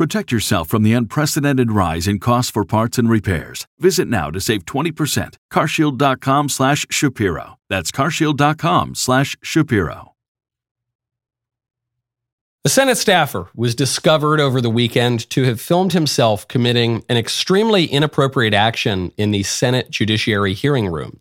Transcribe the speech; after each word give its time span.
Protect 0.00 0.32
yourself 0.32 0.66
from 0.66 0.82
the 0.82 0.94
unprecedented 0.94 1.72
rise 1.72 2.08
in 2.08 2.20
costs 2.20 2.50
for 2.50 2.64
parts 2.64 2.96
and 2.96 3.10
repairs. 3.10 3.66
Visit 3.78 4.08
now 4.08 4.30
to 4.30 4.40
save 4.40 4.64
20%. 4.64 5.36
carshield.com 5.52 6.48
slash 6.48 6.86
Shapiro. 6.88 7.58
That's 7.68 7.92
carshield.com 7.92 8.94
slash 8.94 9.36
Shapiro. 9.42 10.14
A 12.64 12.70
Senate 12.70 12.96
staffer 12.96 13.50
was 13.54 13.74
discovered 13.74 14.40
over 14.40 14.62
the 14.62 14.70
weekend 14.70 15.28
to 15.28 15.42
have 15.42 15.60
filmed 15.60 15.92
himself 15.92 16.48
committing 16.48 17.04
an 17.10 17.18
extremely 17.18 17.84
inappropriate 17.84 18.54
action 18.54 19.12
in 19.18 19.32
the 19.32 19.42
Senate 19.42 19.90
Judiciary 19.90 20.54
hearing 20.54 20.86
room. 20.86 21.20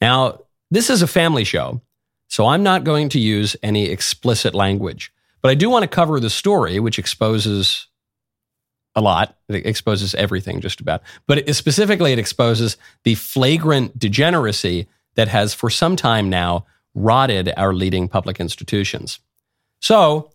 Now, 0.00 0.42
this 0.70 0.88
is 0.88 1.02
a 1.02 1.08
family 1.08 1.42
show, 1.42 1.82
so 2.28 2.46
I'm 2.46 2.62
not 2.62 2.84
going 2.84 3.08
to 3.08 3.18
use 3.18 3.56
any 3.60 3.86
explicit 3.86 4.54
language. 4.54 5.12
But 5.42 5.50
I 5.50 5.54
do 5.54 5.68
want 5.68 5.82
to 5.82 5.88
cover 5.88 6.20
the 6.20 6.30
story, 6.30 6.78
which 6.80 6.98
exposes 6.98 7.87
a 8.94 9.00
lot. 9.00 9.36
It 9.48 9.66
exposes 9.66 10.14
everything 10.14 10.60
just 10.60 10.80
about. 10.80 11.02
But 11.26 11.48
it, 11.48 11.54
specifically, 11.54 12.12
it 12.12 12.18
exposes 12.18 12.76
the 13.04 13.14
flagrant 13.14 13.98
degeneracy 13.98 14.88
that 15.14 15.28
has 15.28 15.54
for 15.54 15.70
some 15.70 15.96
time 15.96 16.28
now 16.30 16.66
rotted 16.94 17.52
our 17.56 17.74
leading 17.74 18.08
public 18.08 18.40
institutions. 18.40 19.20
So 19.80 20.30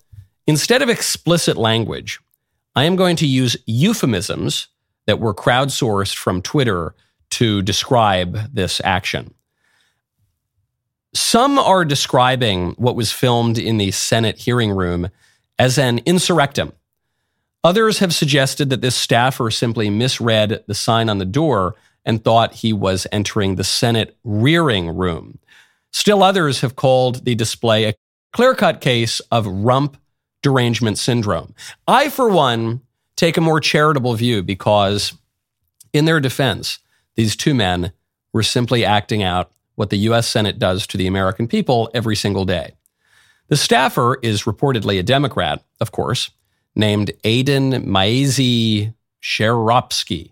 instead 0.48 0.82
of 0.82 0.90
explicit 0.90 1.58
language, 1.58 2.20
I 2.76 2.86
am 2.86 2.96
going 2.96 3.16
to 3.18 3.28
use 3.28 3.58
euphemisms 3.66 4.68
that 5.06 5.20
were 5.20 5.34
crowdsourced 5.34 6.16
from 6.16 6.42
Twitter 6.42 6.96
to 7.32 7.62
describe 7.62 8.54
this 8.54 8.82
action. 8.84 9.34
Some 11.14 11.60
are 11.60 11.86
describing 11.86 12.72
what 12.72 12.96
was 12.96 13.12
filmed 13.12 13.58
in 13.58 13.78
the 13.78 13.92
Senate 13.92 14.38
hearing 14.38 14.72
room 14.72 15.10
as 15.60 15.78
an 15.78 16.00
insurrectum. 16.02 16.72
Others 17.64 18.00
have 18.00 18.14
suggested 18.14 18.70
that 18.70 18.82
this 18.82 18.96
staffer 18.96 19.50
simply 19.50 19.90
misread 19.90 20.64
the 20.68 20.74
sign 20.74 21.10
on 21.10 21.18
the 21.18 21.26
door 21.26 21.76
and 22.06 22.22
thought 22.22 22.56
he 22.56 22.74
was 22.74 23.08
entering 23.12 23.56
the 23.56 23.64
Senate 23.64 24.18
rearing 24.26 24.90
room. 24.90 25.40
Still 25.92 26.24
others 26.24 26.62
have 26.62 26.76
called 26.76 27.24
the 27.24 27.36
display 27.36 27.86
a 27.86 27.94
clear 28.34 28.54
cut 28.54 28.82
case 28.82 29.22
of 29.32 29.48
rump 29.48 29.96
derangement 30.42 30.98
syndrome. 30.98 31.56
I, 31.88 32.10
for 32.10 32.30
one, 32.30 32.82
take 33.16 33.38
a 33.38 33.42
more 33.42 33.62
charitable 33.62 34.16
view 34.16 34.44
because, 34.44 35.14
in 35.94 36.04
their 36.04 36.20
defense, 36.20 36.80
these 37.16 37.36
two 37.36 37.54
men 37.54 37.94
were 38.34 38.44
simply 38.44 38.84
acting 38.84 39.24
out 39.24 39.52
what 39.76 39.90
the 39.90 39.98
U.S. 40.00 40.28
Senate 40.28 40.60
does 40.60 40.86
to 40.88 40.98
the 40.98 41.08
American 41.08 41.48
people 41.48 41.90
every 41.94 42.16
single 42.16 42.44
day. 42.44 42.74
The 43.48 43.56
staffer 43.56 44.20
is 44.22 44.44
reportedly 44.44 45.00
a 45.00 45.04
Democrat, 45.04 45.64
of 45.80 45.92
course, 45.92 46.32
named 46.76 47.12
Aydin 47.24 47.86
Maezi 47.86 48.94
Sheropsky. 49.22 50.32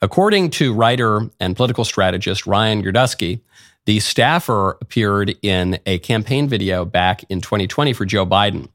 According 0.00 0.50
to 0.50 0.74
writer 0.74 1.30
and 1.38 1.56
political 1.56 1.84
strategist 1.84 2.46
Ryan 2.46 2.82
Girdusky, 2.82 3.40
the 3.86 4.00
staffer 4.00 4.78
appeared 4.80 5.36
in 5.42 5.78
a 5.86 5.98
campaign 5.98 6.48
video 6.48 6.84
back 6.84 7.24
in 7.28 7.40
2020 7.40 7.92
for 7.92 8.04
Joe 8.04 8.26
Biden. 8.26 8.68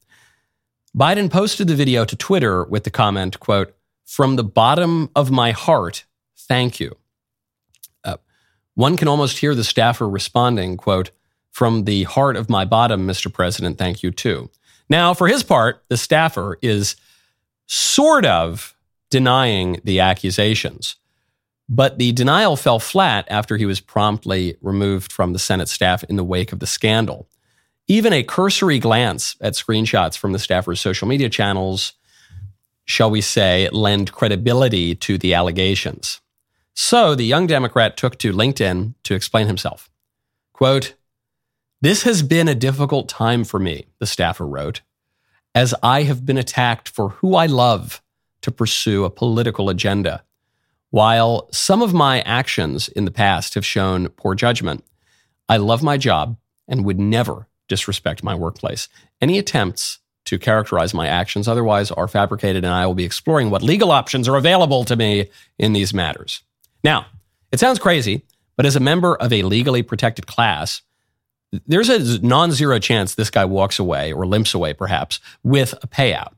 Biden 0.95 1.29
posted 1.31 1.67
the 1.67 1.75
video 1.75 2.05
to 2.05 2.15
Twitter 2.15 2.63
with 2.63 2.83
the 2.83 2.89
comment, 2.89 3.39
quote, 3.39 3.75
from 4.05 4.35
the 4.35 4.43
bottom 4.43 5.09
of 5.15 5.31
my 5.31 5.51
heart, 5.51 6.05
thank 6.37 6.79
you. 6.79 6.95
One 8.75 8.95
can 8.95 9.07
almost 9.07 9.39
hear 9.39 9.55
the 9.55 9.63
staffer 9.63 10.07
responding, 10.07 10.77
quote, 10.77 11.09
from 11.49 11.85
the 11.85 12.03
heart 12.03 12.35
of 12.35 12.47
my 12.47 12.63
bottom, 12.63 13.07
Mr. 13.07 13.33
President, 13.33 13.79
thank 13.79 14.03
you 14.03 14.11
too. 14.11 14.51
Now, 14.89 15.13
for 15.13 15.27
his 15.27 15.43
part, 15.43 15.83
the 15.89 15.97
staffer 15.97 16.57
is 16.61 16.95
sort 17.65 18.25
of 18.25 18.75
denying 19.09 19.81
the 19.83 19.99
accusations, 19.99 20.95
but 21.69 21.97
the 21.97 22.13
denial 22.13 22.55
fell 22.55 22.79
flat 22.79 23.25
after 23.29 23.57
he 23.57 23.65
was 23.65 23.79
promptly 23.79 24.57
removed 24.61 25.11
from 25.11 25.33
the 25.33 25.39
Senate 25.39 25.69
staff 25.69 26.03
in 26.05 26.15
the 26.15 26.23
wake 26.23 26.53
of 26.53 26.59
the 26.59 26.67
scandal. 26.67 27.27
Even 27.87 28.13
a 28.13 28.23
cursory 28.23 28.79
glance 28.79 29.35
at 29.41 29.53
screenshots 29.53 30.17
from 30.17 30.33
the 30.33 30.39
staffer's 30.39 30.79
social 30.79 31.07
media 31.07 31.29
channels, 31.29 31.93
shall 32.85 33.09
we 33.09 33.21
say, 33.21 33.69
lend 33.71 34.11
credibility 34.11 34.95
to 34.95 35.17
the 35.17 35.33
allegations. 35.33 36.21
So 36.73 37.15
the 37.15 37.25
young 37.25 37.47
Democrat 37.47 37.97
took 37.97 38.17
to 38.19 38.31
LinkedIn 38.31 38.93
to 39.03 39.13
explain 39.15 39.47
himself. 39.47 39.89
Quote, 40.53 40.93
This 41.79 42.03
has 42.03 42.23
been 42.23 42.47
a 42.47 42.55
difficult 42.55 43.07
time 43.07 43.43
for 43.43 43.59
me, 43.59 43.85
the 43.99 44.07
staffer 44.07 44.47
wrote, 44.47 44.81
as 45.53 45.75
I 45.83 46.03
have 46.03 46.25
been 46.25 46.37
attacked 46.37 46.89
for 46.89 47.09
who 47.09 47.35
I 47.35 47.45
love 47.45 48.01
to 48.41 48.51
pursue 48.51 49.05
a 49.05 49.11
political 49.11 49.69
agenda. 49.69 50.23
While 50.89 51.49
some 51.51 51.83
of 51.83 51.93
my 51.93 52.21
actions 52.21 52.87
in 52.87 53.05
the 53.05 53.11
past 53.11 53.53
have 53.53 53.65
shown 53.65 54.09
poor 54.09 54.33
judgment, 54.33 54.83
I 55.47 55.57
love 55.57 55.83
my 55.83 55.97
job 55.97 56.37
and 56.67 56.83
would 56.83 56.99
never 56.99 57.47
disrespect 57.67 58.23
my 58.23 58.33
workplace. 58.33 58.87
Any 59.21 59.37
attempts 59.37 59.99
to 60.25 60.39
characterize 60.39 60.95
my 60.95 61.07
actions 61.07 61.47
otherwise 61.47 61.91
are 61.91 62.07
fabricated, 62.07 62.63
and 62.65 62.73
I 62.73 62.87
will 62.87 62.95
be 62.95 63.05
exploring 63.05 63.51
what 63.51 63.61
legal 63.61 63.91
options 63.91 64.27
are 64.27 64.35
available 64.35 64.83
to 64.85 64.95
me 64.95 65.29
in 65.59 65.73
these 65.73 65.93
matters. 65.93 66.41
Now, 66.83 67.05
it 67.51 67.59
sounds 67.59 67.77
crazy, 67.77 68.25
but 68.55 68.65
as 68.65 68.75
a 68.75 68.79
member 68.79 69.15
of 69.15 69.31
a 69.31 69.43
legally 69.43 69.83
protected 69.83 70.25
class, 70.25 70.81
there's 71.51 71.89
a 71.89 72.19
non 72.25 72.51
zero 72.51 72.79
chance 72.79 73.15
this 73.15 73.29
guy 73.29 73.45
walks 73.45 73.79
away 73.79 74.11
or 74.11 74.25
limps 74.25 74.53
away, 74.53 74.73
perhaps, 74.73 75.19
with 75.43 75.73
a 75.81 75.87
payout. 75.87 76.33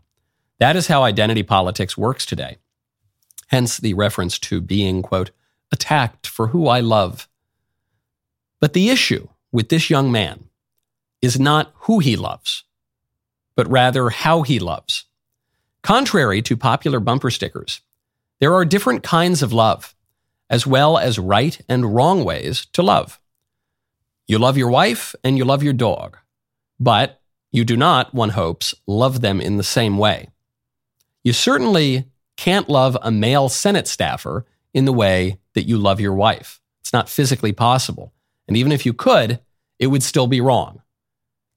That 0.60 0.76
is 0.76 0.88
how 0.88 1.04
identity 1.04 1.44
politics 1.44 1.98
works 1.98 2.26
today. 2.26 2.58
Hence 3.48 3.78
the 3.78 3.94
reference 3.94 4.38
to 4.40 4.62
being, 4.62 5.02
quote, 5.02 5.32
attacked 5.72 6.28
for 6.28 6.48
who 6.48 6.68
I 6.68 6.82
love. 6.82 7.28
But 8.60 8.74
the 8.74 8.90
issue 8.90 9.28
with 9.52 9.70
this 9.70 9.90
young 9.90 10.12
man 10.12 10.50
is 11.22 11.40
not 11.40 11.72
who 11.82 12.00
he 12.00 12.16
loves, 12.16 12.64
but 13.56 13.70
rather 13.70 14.10
how 14.10 14.44
he 14.44 14.60
loves. 14.60 15.06
Contrary 15.82 16.42
to 16.44 16.58
popular 16.58 17.00
bumper 17.00 17.32
stickers, 17.32 17.82
there 18.40 18.54
are 18.54 18.66
different 18.66 19.02
kinds 19.04 19.42
of 19.42 19.54
love 19.54 19.96
as 20.50 20.66
well 20.66 20.98
as 20.98 21.20
right 21.20 21.62
and 21.70 21.96
wrong 21.96 22.24
ways 22.24 22.66
to 22.74 22.82
love. 22.82 23.19
You 24.30 24.38
love 24.38 24.60
your 24.60 24.70
wife 24.70 25.16
and 25.24 25.40
you 25.40 25.44
love 25.44 25.64
your 25.64 25.74
dog, 25.74 26.16
but 26.80 27.20
you 27.52 27.66
do 27.66 27.76
not, 27.76 28.14
one 28.14 28.30
hopes, 28.30 28.76
love 28.86 29.22
them 29.22 29.42
in 29.42 29.58
the 29.58 29.64
same 29.64 29.98
way. 29.98 30.30
You 31.24 31.34
certainly 31.34 32.06
can't 32.38 32.70
love 32.70 32.96
a 33.02 33.10
male 33.10 33.50
Senate 33.50 33.88
staffer 33.88 34.46
in 34.72 34.86
the 34.86 34.94
way 34.94 35.40
that 35.56 35.68
you 35.68 35.80
love 35.80 36.00
your 36.00 36.14
wife. 36.14 36.62
It's 36.82 36.94
not 36.94 37.10
physically 37.10 37.54
possible. 37.54 38.14
And 38.48 38.56
even 38.56 38.72
if 38.72 38.86
you 38.86 38.94
could, 38.94 39.40
it 39.80 39.88
would 39.88 40.04
still 40.04 40.28
be 40.28 40.42
wrong. 40.42 40.84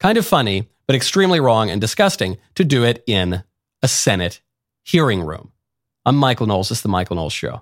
Kind 0.00 0.16
of 0.16 0.24
funny, 0.24 0.70
but 0.86 0.96
extremely 0.96 1.40
wrong 1.40 1.68
and 1.68 1.78
disgusting 1.78 2.38
to 2.54 2.64
do 2.64 2.84
it 2.84 3.04
in 3.06 3.44
a 3.82 3.88
Senate 3.88 4.40
hearing 4.82 5.20
room. 5.20 5.52
I'm 6.06 6.16
Michael 6.16 6.46
Knowles. 6.46 6.70
This 6.70 6.78
is 6.78 6.82
The 6.82 6.88
Michael 6.88 7.16
Knowles 7.16 7.34
Show. 7.34 7.60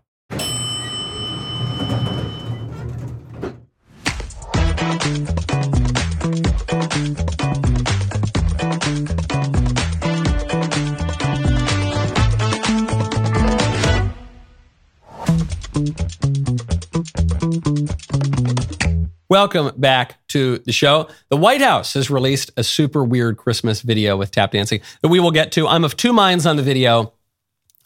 Welcome 19.30 19.70
back 19.76 20.16
to 20.30 20.58
the 20.58 20.72
show. 20.72 21.06
The 21.28 21.36
White 21.36 21.60
House 21.60 21.94
has 21.94 22.10
released 22.10 22.50
a 22.56 22.64
super 22.64 23.04
weird 23.04 23.36
Christmas 23.36 23.80
video 23.80 24.16
with 24.16 24.32
tap 24.32 24.50
dancing 24.50 24.80
that 25.02 25.08
we 25.08 25.20
will 25.20 25.30
get 25.30 25.52
to. 25.52 25.68
I'm 25.68 25.84
of 25.84 25.96
two 25.96 26.12
minds 26.12 26.46
on 26.46 26.56
the 26.56 26.64
video. 26.64 27.12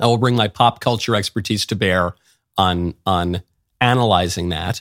I 0.00 0.06
will 0.06 0.16
bring 0.16 0.36
my 0.36 0.48
pop 0.48 0.80
culture 0.80 1.14
expertise 1.14 1.66
to 1.66 1.76
bear 1.76 2.14
on, 2.56 2.94
on 3.04 3.42
analyzing 3.78 4.48
that. 4.48 4.80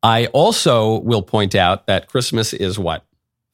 I 0.00 0.26
also 0.26 1.00
will 1.00 1.22
point 1.22 1.56
out 1.56 1.88
that 1.88 2.06
Christmas 2.06 2.52
is 2.52 2.78
what? 2.78 3.04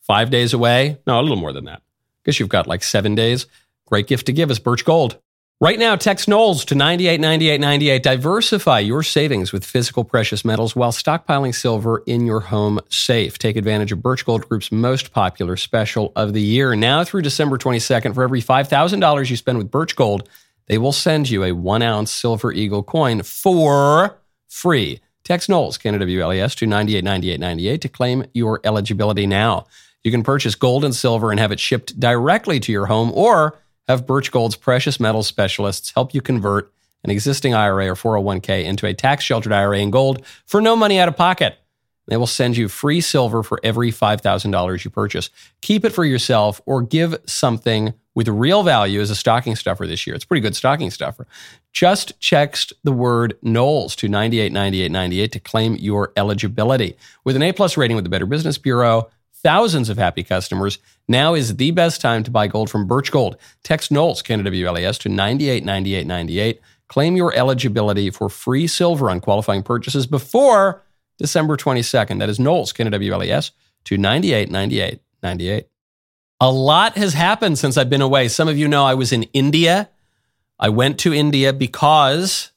Five 0.02 0.28
days 0.28 0.52
away? 0.52 0.98
No, 1.06 1.18
a 1.18 1.22
little 1.22 1.38
more 1.38 1.54
than 1.54 1.64
that. 1.64 1.80
Guess 2.26 2.38
you've 2.38 2.50
got 2.50 2.66
like 2.66 2.82
seven 2.82 3.14
days. 3.14 3.46
Great 3.86 4.08
gift 4.08 4.26
to 4.26 4.32
give 4.34 4.50
is 4.50 4.58
Birch 4.58 4.84
Gold. 4.84 5.16
Right 5.62 5.78
now, 5.78 5.94
text 5.94 6.26
Knowles 6.26 6.64
to 6.64 6.74
989898. 6.74 8.02
Diversify 8.02 8.80
your 8.80 9.04
savings 9.04 9.52
with 9.52 9.64
physical 9.64 10.02
precious 10.02 10.44
metals 10.44 10.74
while 10.74 10.90
stockpiling 10.90 11.54
silver 11.54 12.02
in 12.04 12.26
your 12.26 12.40
home 12.40 12.80
safe. 12.88 13.38
Take 13.38 13.54
advantage 13.54 13.92
of 13.92 14.02
Birch 14.02 14.24
Gold 14.24 14.48
Group's 14.48 14.72
most 14.72 15.12
popular 15.12 15.56
special 15.56 16.10
of 16.16 16.32
the 16.32 16.42
year. 16.42 16.74
Now 16.74 17.04
through 17.04 17.22
December 17.22 17.58
22nd, 17.58 18.12
for 18.12 18.24
every 18.24 18.42
$5,000 18.42 19.30
you 19.30 19.36
spend 19.36 19.56
with 19.56 19.70
Birch 19.70 19.94
Gold, 19.94 20.28
they 20.66 20.78
will 20.78 20.90
send 20.90 21.30
you 21.30 21.44
a 21.44 21.52
one 21.52 21.82
ounce 21.82 22.10
silver 22.10 22.50
eagle 22.50 22.82
coin 22.82 23.22
for 23.22 24.18
free. 24.48 24.98
Text 25.22 25.48
Knowles, 25.48 25.78
Canada 25.78 26.06
WLES, 26.06 26.56
to 26.56 26.66
989898 26.66 27.80
to 27.82 27.88
claim 27.88 28.24
your 28.34 28.60
eligibility 28.64 29.28
now. 29.28 29.66
You 30.02 30.10
can 30.10 30.24
purchase 30.24 30.56
gold 30.56 30.84
and 30.84 30.92
silver 30.92 31.30
and 31.30 31.38
have 31.38 31.52
it 31.52 31.60
shipped 31.60 32.00
directly 32.00 32.58
to 32.58 32.72
your 32.72 32.86
home 32.86 33.12
or 33.14 33.61
have 33.88 34.06
Birch 34.06 34.30
Gold's 34.30 34.56
precious 34.56 35.00
metals 35.00 35.26
specialists 35.26 35.92
help 35.94 36.14
you 36.14 36.20
convert 36.20 36.72
an 37.04 37.10
existing 37.10 37.54
IRA 37.54 37.88
or 37.88 37.94
401k 37.94 38.64
into 38.64 38.86
a 38.86 38.94
tax 38.94 39.24
sheltered 39.24 39.52
IRA 39.52 39.78
in 39.78 39.90
gold 39.90 40.24
for 40.46 40.60
no 40.60 40.76
money 40.76 40.98
out 40.98 41.08
of 41.08 41.16
pocket. 41.16 41.58
They 42.08 42.16
will 42.16 42.26
send 42.26 42.56
you 42.56 42.68
free 42.68 43.00
silver 43.00 43.42
for 43.42 43.60
every 43.62 43.90
$5,000 43.92 44.84
you 44.84 44.90
purchase. 44.90 45.30
Keep 45.60 45.84
it 45.84 45.90
for 45.90 46.04
yourself 46.04 46.60
or 46.66 46.82
give 46.82 47.16
something 47.26 47.94
with 48.14 48.28
real 48.28 48.62
value 48.62 49.00
as 49.00 49.10
a 49.10 49.14
stocking 49.14 49.56
stuffer 49.56 49.86
this 49.86 50.06
year. 50.06 50.14
It's 50.14 50.24
pretty 50.24 50.40
good 50.40 50.56
stocking 50.56 50.90
stuffer. 50.90 51.26
Just 51.72 52.20
text 52.20 52.72
the 52.82 52.92
word 52.92 53.38
Knowles 53.42 53.96
to 53.96 54.08
989898 54.08 55.32
to 55.32 55.40
claim 55.40 55.76
your 55.76 56.12
eligibility. 56.16 56.96
With 57.24 57.36
an 57.36 57.42
A 57.42 57.52
plus 57.52 57.76
rating 57.76 57.94
with 57.94 58.04
the 58.04 58.10
Better 58.10 58.26
Business 58.26 58.58
Bureau, 58.58 59.08
thousands 59.42 59.88
of 59.88 59.98
happy 59.98 60.22
customers, 60.22 60.78
now 61.08 61.34
is 61.34 61.56
the 61.56 61.70
best 61.72 62.00
time 62.00 62.22
to 62.24 62.30
buy 62.30 62.46
gold 62.46 62.70
from 62.70 62.86
Birch 62.86 63.10
Gold. 63.10 63.36
Text 63.62 63.90
Knowles, 63.90 64.22
WLES, 64.22 64.98
to 65.00 65.08
989898. 65.08 66.60
Claim 66.88 67.16
your 67.16 67.34
eligibility 67.34 68.10
for 68.10 68.28
free 68.28 68.66
silver 68.66 69.10
on 69.10 69.20
qualifying 69.20 69.62
purchases 69.62 70.06
before 70.06 70.82
December 71.18 71.56
22nd. 71.56 72.18
That 72.18 72.28
is 72.28 72.38
Knowles, 72.38 72.72
WLES, 72.72 73.50
to 73.84 73.96
989898. 73.96 75.68
A 76.40 76.50
lot 76.50 76.96
has 76.96 77.14
happened 77.14 77.58
since 77.58 77.76
I've 77.76 77.88
been 77.88 78.02
away. 78.02 78.28
Some 78.28 78.48
of 78.48 78.58
you 78.58 78.66
know 78.66 78.84
I 78.84 78.94
was 78.94 79.12
in 79.12 79.22
India. 79.32 79.88
I 80.58 80.68
went 80.68 80.98
to 81.00 81.14
India 81.14 81.52
because 81.52 82.50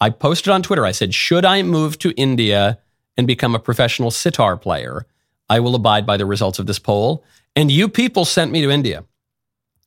I 0.00 0.10
posted 0.10 0.52
on 0.52 0.62
Twitter. 0.62 0.84
I 0.84 0.92
said, 0.92 1.14
Should 1.14 1.44
I 1.44 1.62
move 1.62 1.98
to 2.00 2.12
India 2.16 2.78
and 3.16 3.26
become 3.26 3.54
a 3.54 3.58
professional 3.58 4.10
sitar 4.10 4.56
player? 4.56 5.06
I 5.48 5.60
will 5.60 5.74
abide 5.74 6.06
by 6.06 6.16
the 6.16 6.26
results 6.26 6.58
of 6.58 6.66
this 6.66 6.78
poll. 6.78 7.24
And 7.54 7.70
you 7.70 7.88
people 7.88 8.24
sent 8.24 8.50
me 8.50 8.62
to 8.62 8.70
India. 8.70 9.04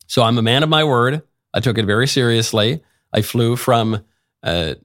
So 0.08 0.24
I'm 0.24 0.38
a 0.38 0.42
man 0.42 0.64
of 0.64 0.70
my 0.70 0.84
word. 0.84 1.24
I 1.54 1.60
took 1.60 1.78
it 1.78 1.86
very 1.86 2.08
seriously. 2.08 2.84
I 3.12 3.22
flew 3.22 3.56
from 3.56 4.04
uh, 4.44 4.76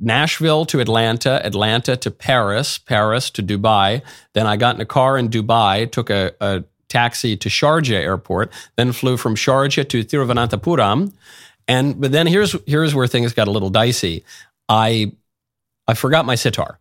Nashville 0.00 0.64
to 0.66 0.80
Atlanta, 0.80 1.44
Atlanta 1.44 1.96
to 1.96 2.10
Paris, 2.10 2.78
Paris 2.78 3.30
to 3.30 3.42
Dubai. 3.42 4.02
Then 4.32 4.46
I 4.46 4.56
got 4.56 4.76
in 4.76 4.80
a 4.80 4.86
car 4.86 5.18
in 5.18 5.28
Dubai, 5.28 5.90
took 5.90 6.10
a, 6.10 6.32
a 6.40 6.64
taxi 6.88 7.36
to 7.36 7.48
Sharjah 7.48 8.00
airport, 8.00 8.50
then 8.76 8.92
flew 8.92 9.16
from 9.16 9.34
Sharjah 9.34 9.88
to 9.88 10.04
Thiruvananthapuram. 10.04 11.12
And 11.66 12.00
but 12.00 12.12
then 12.12 12.26
here's 12.26 12.56
here's 12.66 12.94
where 12.94 13.06
things 13.06 13.34
got 13.34 13.48
a 13.48 13.50
little 13.50 13.68
dicey. 13.68 14.24
I 14.68 15.12
I 15.86 15.94
forgot 15.94 16.24
my 16.24 16.34
sitar. 16.34 16.78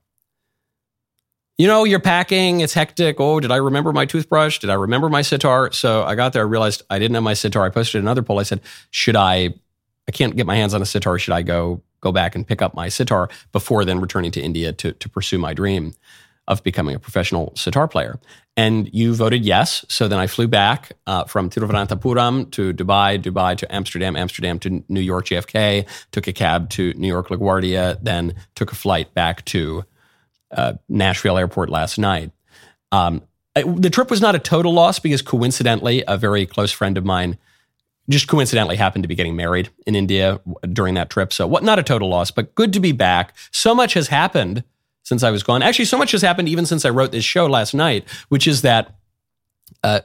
You 1.58 1.66
know, 1.66 1.86
you're 1.86 2.00
packing, 2.00 2.60
it's 2.60 2.74
hectic. 2.74 3.20
Oh, 3.20 3.40
did 3.40 3.52
I 3.52 3.56
remember 3.56 3.92
my 3.92 4.06
toothbrush? 4.06 4.60
Did 4.60 4.70
I 4.70 4.76
remember 4.76 5.10
my 5.10 5.24
sitar? 5.24 5.72
So 5.72 6.04
I 6.04 6.14
got 6.14 6.34
there, 6.34 6.44
I 6.44 6.46
realized 6.46 6.84
I 6.90 7.00
didn't 7.00 7.16
have 7.16 7.24
my 7.24 7.34
sitar. 7.34 7.66
I 7.66 7.70
posted 7.70 8.00
another 8.02 8.22
poll. 8.22 8.40
I 8.40 8.44
said, 8.44 8.62
should 8.92 9.16
I 9.16 9.56
I 10.08 10.12
can't 10.12 10.36
get 10.36 10.46
my 10.46 10.56
hands 10.56 10.74
on 10.74 10.82
a 10.82 10.86
sitar. 10.86 11.18
Should 11.20 11.34
I 11.34 11.42
go 11.42 11.82
go 12.00 12.12
back 12.12 12.36
and 12.36 12.48
pick 12.48 12.62
up 12.62 12.76
my 12.76 12.90
sitar 12.90 13.30
before 13.52 13.84
then 13.86 14.00
returning 14.00 14.32
to 14.32 14.42
India 14.42 14.72
to, 14.72 14.92
to 14.94 15.10
pursue 15.10 15.38
my 15.38 15.54
dream? 15.54 15.94
of 16.48 16.64
becoming 16.64 16.96
a 16.96 17.00
professional 17.00 17.54
sitar 17.56 17.88
player. 17.88 18.20
And 18.56 18.90
you 18.94 19.14
voted 19.14 19.46
yes. 19.46 19.86
So 19.90 20.08
then 20.08 20.18
I 20.18 20.28
flew 20.28 20.48
back 20.48 20.94
uh, 21.06 21.26
from 21.26 21.50
Thiruvananthapuram 21.50 22.52
to 22.52 22.74
Dubai, 22.74 23.22
Dubai 23.22 23.58
to 23.58 23.74
Amsterdam, 23.74 24.16
Amsterdam 24.16 24.58
to 24.60 24.84
New 24.88 25.02
York 25.02 25.26
JFK, 25.26 25.86
took 26.12 26.28
a 26.28 26.34
cab 26.34 26.70
to 26.72 26.94
New 26.94 27.08
York 27.08 27.28
LaGuardia, 27.28 28.00
then 28.02 28.34
took 28.56 28.72
a 28.72 28.76
flight 28.76 29.14
back 29.14 29.44
to 29.46 29.84
uh, 30.52 30.74
Nashville 30.90 31.38
Airport 31.38 31.70
last 31.70 31.98
night. 31.98 32.32
Um, 32.92 33.22
the 33.56 33.90
trip 33.90 34.10
was 34.10 34.22
not 34.22 34.36
a 34.36 34.40
total 34.40 34.74
loss 34.74 35.00
because 35.00 35.22
coincidentally, 35.22 36.04
a 36.08 36.18
very 36.18 36.46
close 36.46 36.72
friend 36.72 36.98
of 36.98 37.06
mine 37.06 37.38
just 38.10 38.28
coincidentally 38.28 38.78
happened 38.78 39.04
to 39.04 39.08
be 39.08 39.16
getting 39.16 39.36
married 39.36 39.70
in 39.86 39.96
India 39.96 40.40
during 40.72 40.94
that 40.94 41.10
trip. 41.10 41.34
So, 41.34 41.48
what 41.48 41.64
not 41.64 41.80
a 41.80 41.84
total 41.84 42.10
loss, 42.10 42.32
but 42.32 42.56
good 42.56 42.74
to 42.74 42.80
be 42.80 42.92
back. 42.92 43.36
So 43.52 43.74
much 43.76 43.94
has 43.96 44.08
happened 44.08 44.64
since 45.04 45.24
I 45.24 45.32
was 45.32 45.44
gone. 45.44 45.62
Actually, 45.62 45.86
so 45.86 45.98
much 45.98 46.12
has 46.12 46.22
happened 46.22 46.50
even 46.50 46.66
since 46.66 46.86
I 46.86 46.90
wrote 46.90 47.12
this 47.12 47.26
show 47.26 47.48
last 47.48 47.74
night, 47.74 48.08
which 48.30 48.48
is 48.48 48.62
that 48.62 48.96
uh, 49.84 50.02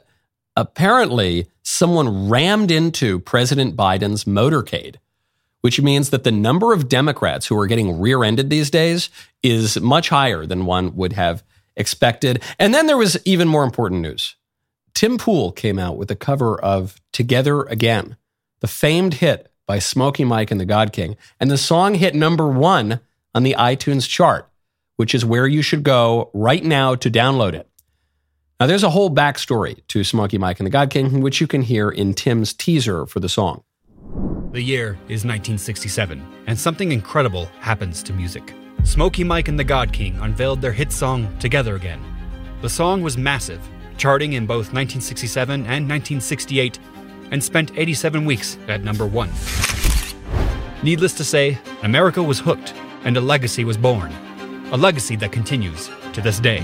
apparently 0.55 1.47
someone 1.61 2.29
rammed 2.29 2.71
into 2.71 3.19
President 3.19 3.75
Biden's 3.75 4.25
motorcade, 4.25 4.95
which 5.63 5.81
means 5.81 6.11
that 6.11 6.23
the 6.23 6.31
number 6.31 6.73
of 6.73 6.87
Democrats 6.87 7.47
who 7.47 7.57
are 7.57 7.67
getting 7.67 7.99
rear 7.99 8.23
ended 8.23 8.49
these 8.49 8.69
days 8.69 9.09
is 9.41 9.79
much 9.79 10.09
higher 10.09 10.45
than 10.45 10.65
one 10.65 10.95
would 10.95 11.13
have 11.13 11.43
expected. 11.75 12.41
And 12.59 12.73
then 12.73 12.85
there 12.85 12.97
was 12.97 13.17
even 13.25 13.47
more 13.47 13.63
important 13.63 14.01
news. 14.01 14.35
Tim 14.93 15.17
Pool 15.17 15.51
came 15.51 15.79
out 15.79 15.97
with 15.97 16.11
a 16.11 16.15
cover 16.15 16.59
of 16.59 17.01
Together 17.11 17.63
Again, 17.63 18.15
the 18.59 18.67
famed 18.67 19.15
hit 19.15 19.51
by 19.65 19.79
Smoky 19.79 20.23
Mike 20.23 20.51
and 20.51 20.59
the 20.59 20.65
God 20.65 20.93
King. 20.93 21.17
And 21.39 21.49
the 21.49 21.57
song 21.57 21.95
hit 21.95 22.13
number 22.13 22.47
one 22.47 22.99
on 23.33 23.43
the 23.43 23.55
iTunes 23.57 24.07
chart 24.07 24.49
which 24.95 25.15
is 25.15 25.25
where 25.25 25.47
you 25.47 25.61
should 25.61 25.83
go 25.83 26.29
right 26.33 26.63
now 26.63 26.95
to 26.95 27.09
download 27.09 27.53
it. 27.53 27.67
Now, 28.59 28.67
there's 28.67 28.83
a 28.83 28.89
whole 28.89 29.09
backstory 29.09 29.85
to 29.87 30.03
Smoky 30.03 30.37
Mike 30.37 30.59
and 30.59 30.67
the 30.67 30.71
God 30.71 30.89
King, 30.89 31.21
which 31.21 31.41
you 31.41 31.47
can 31.47 31.63
hear 31.63 31.89
in 31.89 32.13
Tim's 32.13 32.53
teaser 32.53 33.05
for 33.05 33.19
the 33.19 33.29
song. 33.29 33.63
The 34.53 34.61
year 34.61 34.91
is 35.09 35.25
1967, 35.25 36.23
and 36.45 36.59
something 36.59 36.91
incredible 36.91 37.47
happens 37.59 38.03
to 38.03 38.13
music. 38.13 38.53
Smoky 38.83 39.23
Mike 39.23 39.47
and 39.47 39.57
the 39.57 39.63
God 39.63 39.91
King 39.91 40.15
unveiled 40.21 40.61
their 40.61 40.71
hit 40.71 40.91
song 40.91 41.27
Together 41.39 41.75
Again. 41.75 41.99
The 42.61 42.69
song 42.69 43.01
was 43.01 43.17
massive, 43.17 43.67
charting 43.97 44.33
in 44.33 44.45
both 44.45 44.71
1967 44.71 45.61
and 45.61 45.89
1968, 45.89 46.77
and 47.31 47.43
spent 47.43 47.75
87 47.75 48.25
weeks 48.25 48.59
at 48.67 48.83
number 48.83 49.07
one. 49.07 49.31
Needless 50.83 51.15
to 51.15 51.23
say, 51.23 51.57
America 51.81 52.21
was 52.21 52.39
hooked, 52.39 52.75
and 53.05 53.17
a 53.17 53.21
legacy 53.21 53.65
was 53.65 53.75
born 53.75 54.13
a 54.71 54.77
legacy 54.77 55.15
that 55.15 55.31
continues 55.31 55.89
to 56.13 56.21
this 56.21 56.39
day. 56.39 56.61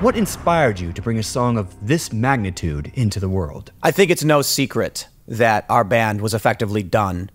What 0.00 0.16
inspired 0.16 0.80
you 0.80 0.92
to 0.92 1.02
bring 1.02 1.18
a 1.18 1.22
song 1.22 1.56
of 1.58 1.74
this 1.86 2.12
magnitude 2.12 2.92
into 2.94 3.20
the 3.20 3.28
world? 3.28 3.72
I 3.82 3.90
think 3.90 4.10
it's 4.10 4.24
no 4.24 4.42
secret 4.42 5.08
that 5.28 5.66
our 5.68 5.84
band 5.84 6.20
was 6.20 6.34
effectively 6.34 6.82
done 6.82 7.30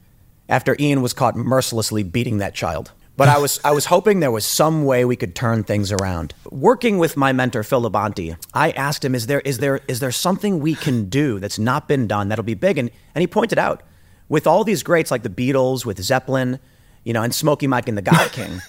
after 0.49 0.75
Ian 0.79 1.01
was 1.01 1.13
caught 1.13 1.35
mercilessly 1.35 2.03
beating 2.03 2.39
that 2.39 2.53
child. 2.53 2.91
But 3.15 3.29
I 3.29 3.37
was 3.37 3.59
I 3.63 3.71
was 3.71 3.85
hoping 3.85 4.19
there 4.19 4.31
was 4.31 4.45
some 4.45 4.85
way 4.85 5.05
we 5.05 5.15
could 5.15 5.35
turn 5.35 5.63
things 5.63 5.91
around. 5.91 6.33
Working 6.49 6.97
with 6.97 7.15
my 7.15 7.31
mentor 7.31 7.61
Phil 7.61 7.83
Labonte, 7.83 8.35
I 8.55 8.71
asked 8.71 9.05
him, 9.05 9.13
"Is 9.13 9.27
there 9.27 9.41
is 9.41 9.59
there 9.59 9.81
is 9.87 9.99
there 9.99 10.11
something 10.11 10.59
we 10.59 10.73
can 10.73 11.09
do 11.09 11.39
that's 11.39 11.59
not 11.59 11.87
been 11.87 12.07
done 12.07 12.29
that'll 12.29 12.43
be 12.43 12.55
big?" 12.55 12.79
And 12.79 12.89
and 13.13 13.21
he 13.21 13.27
pointed 13.27 13.59
out, 13.59 13.83
with 14.29 14.47
all 14.47 14.63
these 14.63 14.81
greats 14.81 15.11
like 15.11 15.21
the 15.21 15.29
Beatles, 15.29 15.85
with 15.85 16.01
Zeppelin, 16.01 16.59
you 17.03 17.13
know, 17.13 17.21
and 17.21 17.35
Smoky 17.35 17.67
Mike 17.67 17.87
and 17.87 17.97
the 17.97 18.01
God 18.01 18.31
King 18.31 18.61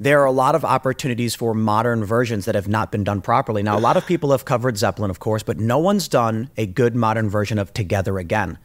there 0.00 0.22
are 0.22 0.24
a 0.24 0.32
lot 0.32 0.54
of 0.54 0.64
opportunities 0.64 1.34
for 1.34 1.52
modern 1.52 2.02
versions 2.02 2.46
that 2.46 2.54
have 2.54 2.66
not 2.66 2.90
been 2.90 3.04
done 3.04 3.20
properly. 3.20 3.62
Now, 3.62 3.76
a 3.76 3.78
lot 3.78 3.98
of 3.98 4.06
people 4.06 4.30
have 4.32 4.46
covered 4.46 4.78
Zeppelin, 4.78 5.10
of 5.10 5.20
course, 5.20 5.42
but 5.42 5.58
no 5.58 5.78
one's 5.78 6.08
done 6.08 6.48
a 6.56 6.64
good 6.64 6.96
modern 6.96 7.28
version 7.28 7.58
of 7.58 7.74
Together 7.74 8.18
Again. 8.18 8.56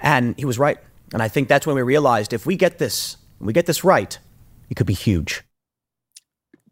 And 0.00 0.34
he 0.38 0.46
was 0.46 0.58
right. 0.58 0.78
And 1.12 1.22
I 1.22 1.28
think 1.28 1.48
that's 1.48 1.66
when 1.66 1.76
we 1.76 1.82
realized 1.82 2.32
if 2.32 2.46
we 2.46 2.56
get 2.56 2.78
this, 2.78 3.18
we 3.38 3.52
get 3.52 3.66
this 3.66 3.84
right, 3.84 4.18
it 4.70 4.76
could 4.76 4.86
be 4.86 4.94
huge. 4.94 5.42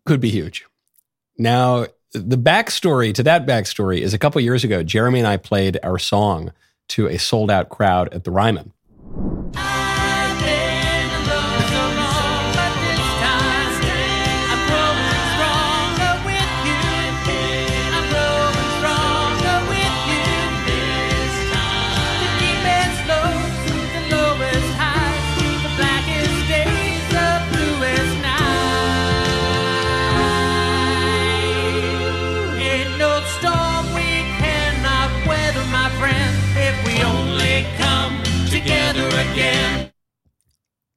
Could 0.07 0.21
be 0.21 0.30
huge. 0.30 0.64
Now, 1.37 1.87
the 2.12 2.38
backstory 2.38 3.12
to 3.14 3.23
that 3.25 3.47
backstory 3.47 4.00
is 4.00 4.14
a 4.14 4.19
couple 4.19 4.40
years 4.40 4.64
ago, 4.64 4.83
Jeremy 4.83 5.19
and 5.19 5.28
I 5.28 5.37
played 5.37 5.78
our 5.83 5.99
song 5.99 6.52
to 6.88 7.07
a 7.07 7.19
sold 7.19 7.50
out 7.50 7.69
crowd 7.69 8.09
at 8.14 8.25
the 8.25 8.30
Ryman. 8.30 8.73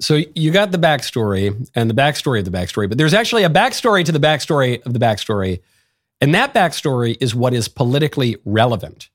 So 0.03 0.21
you 0.35 0.51
got 0.51 0.71
the 0.71 0.77
backstory 0.77 1.69
and 1.75 1.89
the 1.89 1.93
backstory 1.93 2.39
of 2.39 2.45
the 2.45 2.51
backstory, 2.51 2.89
but 2.89 2.97
there's 2.97 3.13
actually 3.13 3.43
a 3.43 3.49
backstory 3.49 4.03
to 4.03 4.11
the 4.11 4.19
backstory 4.19 4.85
of 4.85 4.91
the 4.91 4.99
backstory. 4.99 5.61
And 6.19 6.35
that 6.35 6.53
backstory 6.53 7.15
is 7.21 7.33
what 7.33 7.53
is 7.53 7.69
politically 7.69 8.35
relevant. 8.43 9.09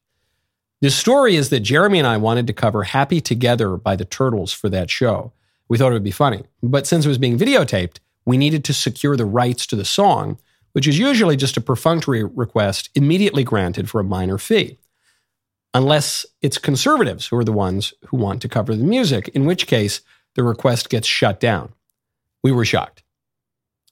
The 0.80 0.90
story 0.90 1.37
is 1.37 1.50
that 1.50 1.61
Jeremy 1.61 1.99
and 1.99 2.09
I 2.09 2.16
wanted 2.16 2.47
to 2.47 2.52
cover 2.52 2.85
Happy 2.85 3.21
Together 3.21 3.76
by 3.76 3.97
the 3.97 4.07
Turtles 4.07 4.52
for 4.52 4.71
that 4.71 4.90
show. 4.90 5.33
We 5.68 5.76
thought 5.76 5.90
it 5.90 5.95
would 5.95 6.04
be 6.04 6.11
funny. 6.11 6.45
But 6.62 6.87
since 6.87 7.04
it 7.04 7.09
was 7.09 7.18
being 7.18 7.38
videotaped, 7.38 7.99
we 8.25 8.38
needed 8.38 8.64
to 8.64 8.73
secure 8.73 9.16
the 9.16 9.26
rights 9.26 9.66
to 9.66 9.76
the 9.76 9.85
song, 9.85 10.38
which 10.73 10.88
is 10.88 10.99
usually 10.99 11.37
just 11.37 11.57
a 11.59 11.61
perfunctory 11.61 12.25
request 12.25 12.88
immediately 12.95 13.45
granted 13.45 13.90
for 13.90 14.00
a 14.00 14.04
minor 14.04 14.38
fee. 14.38 14.78
Unless 15.75 16.25
it's 16.40 16.57
conservatives 16.57 17.26
who 17.26 17.37
are 17.37 17.45
the 17.45 17.52
ones 17.52 17.92
who 18.07 18.16
want 18.16 18.40
to 18.40 18.49
cover 18.49 18.75
the 18.75 18.85
music, 18.85 19.28
in 19.28 19.45
which 19.45 19.66
case 19.66 20.00
the 20.38 20.45
request 20.45 20.88
gets 20.88 21.09
shut 21.09 21.40
down. 21.40 21.73
We 22.45 22.52
were 22.52 22.64
shocked. 22.64 23.02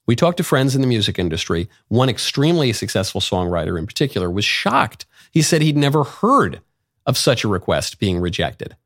We 0.07 0.15
talked 0.15 0.37
to 0.37 0.45
friends 0.45 0.77
in 0.77 0.81
the 0.81 0.87
music 0.87 1.19
industry. 1.19 1.69
One 1.89 2.09
extremely 2.09 2.73
successful 2.73 3.21
songwriter 3.21 3.77
in 3.77 3.85
particular 3.85 4.31
was 4.31 4.45
shocked. 4.45 5.07
He 5.33 5.43
said 5.43 5.61
he'd 5.61 5.77
never 5.77 6.05
heard 6.05 6.61
of 7.05 7.19
such 7.19 7.43
a 7.43 7.49
request 7.49 7.99
being 7.99 8.21
rejected. 8.21 8.77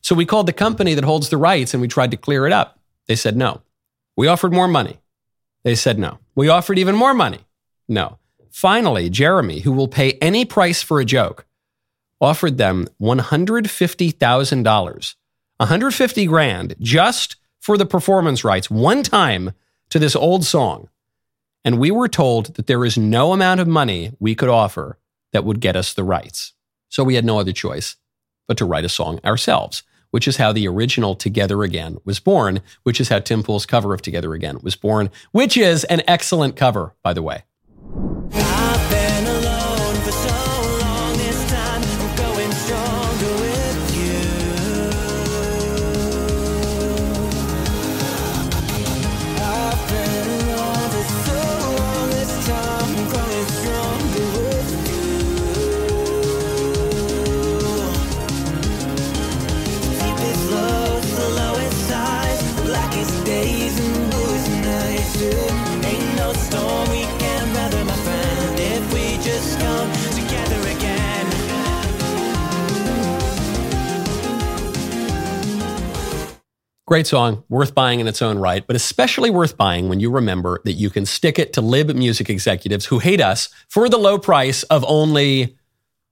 So 0.00 0.16
we 0.16 0.26
called 0.26 0.48
the 0.48 0.52
company 0.52 0.94
that 0.94 1.04
holds 1.04 1.28
the 1.28 1.36
rights 1.36 1.72
and 1.72 1.80
we 1.80 1.86
tried 1.86 2.10
to 2.10 2.16
clear 2.16 2.48
it 2.48 2.52
up. 2.52 2.80
They 3.06 3.14
said 3.14 3.36
no. 3.36 3.62
We 4.16 4.26
offered 4.26 4.52
more 4.52 4.66
money. 4.66 4.98
They 5.62 5.76
said 5.76 6.00
no. 6.00 6.18
We 6.34 6.48
offered 6.48 6.80
even 6.80 6.96
more 6.96 7.14
money. 7.14 7.46
No. 7.88 8.18
Finally, 8.50 9.08
Jeremy, 9.08 9.60
who 9.60 9.70
will 9.70 9.86
pay 9.86 10.14
any 10.14 10.44
price 10.44 10.82
for 10.82 10.98
a 10.98 11.04
joke, 11.04 11.46
offered 12.20 12.58
them 12.58 12.88
$150,000, 13.00 15.14
150 15.64 16.26
grand 16.26 16.74
just 16.78 17.36
for 17.58 17.78
the 17.78 17.86
performance 17.86 18.44
rights 18.44 18.70
one 18.70 19.02
time 19.02 19.52
to 19.88 19.98
this 19.98 20.14
old 20.14 20.44
song. 20.44 20.90
And 21.64 21.78
we 21.78 21.90
were 21.90 22.08
told 22.08 22.56
that 22.56 22.66
there 22.66 22.84
is 22.84 22.98
no 22.98 23.32
amount 23.32 23.60
of 23.60 23.66
money 23.66 24.12
we 24.20 24.34
could 24.34 24.50
offer 24.50 24.98
that 25.32 25.44
would 25.44 25.60
get 25.60 25.74
us 25.74 25.94
the 25.94 26.04
rights. 26.04 26.52
So 26.90 27.02
we 27.02 27.14
had 27.14 27.24
no 27.24 27.38
other 27.38 27.52
choice 27.52 27.96
but 28.46 28.58
to 28.58 28.66
write 28.66 28.84
a 28.84 28.90
song 28.90 29.20
ourselves, 29.24 29.82
which 30.10 30.28
is 30.28 30.36
how 30.36 30.52
the 30.52 30.68
original 30.68 31.14
Together 31.14 31.62
Again 31.62 31.96
was 32.04 32.20
born, 32.20 32.60
which 32.82 33.00
is 33.00 33.08
how 33.08 33.20
Tim 33.20 33.42
Pool's 33.42 33.64
cover 33.64 33.94
of 33.94 34.02
Together 34.02 34.34
Again 34.34 34.58
was 34.62 34.76
born, 34.76 35.10
which 35.32 35.56
is 35.56 35.84
an 35.84 36.02
excellent 36.06 36.56
cover, 36.56 36.94
by 37.02 37.14
the 37.14 37.22
way. 37.22 37.44
Great 76.86 77.06
song, 77.06 77.42
worth 77.48 77.74
buying 77.74 78.00
in 78.00 78.06
its 78.06 78.20
own 78.20 78.36
right, 78.36 78.66
but 78.66 78.76
especially 78.76 79.30
worth 79.30 79.56
buying 79.56 79.88
when 79.88 80.00
you 80.00 80.10
remember 80.10 80.60
that 80.64 80.74
you 80.74 80.90
can 80.90 81.06
stick 81.06 81.38
it 81.38 81.54
to 81.54 81.62
lib 81.62 81.88
music 81.96 82.28
executives 82.28 82.84
who 82.84 82.98
hate 82.98 83.22
us 83.22 83.48
for 83.70 83.88
the 83.88 83.96
low 83.96 84.18
price 84.18 84.64
of 84.64 84.84
only 84.86 85.56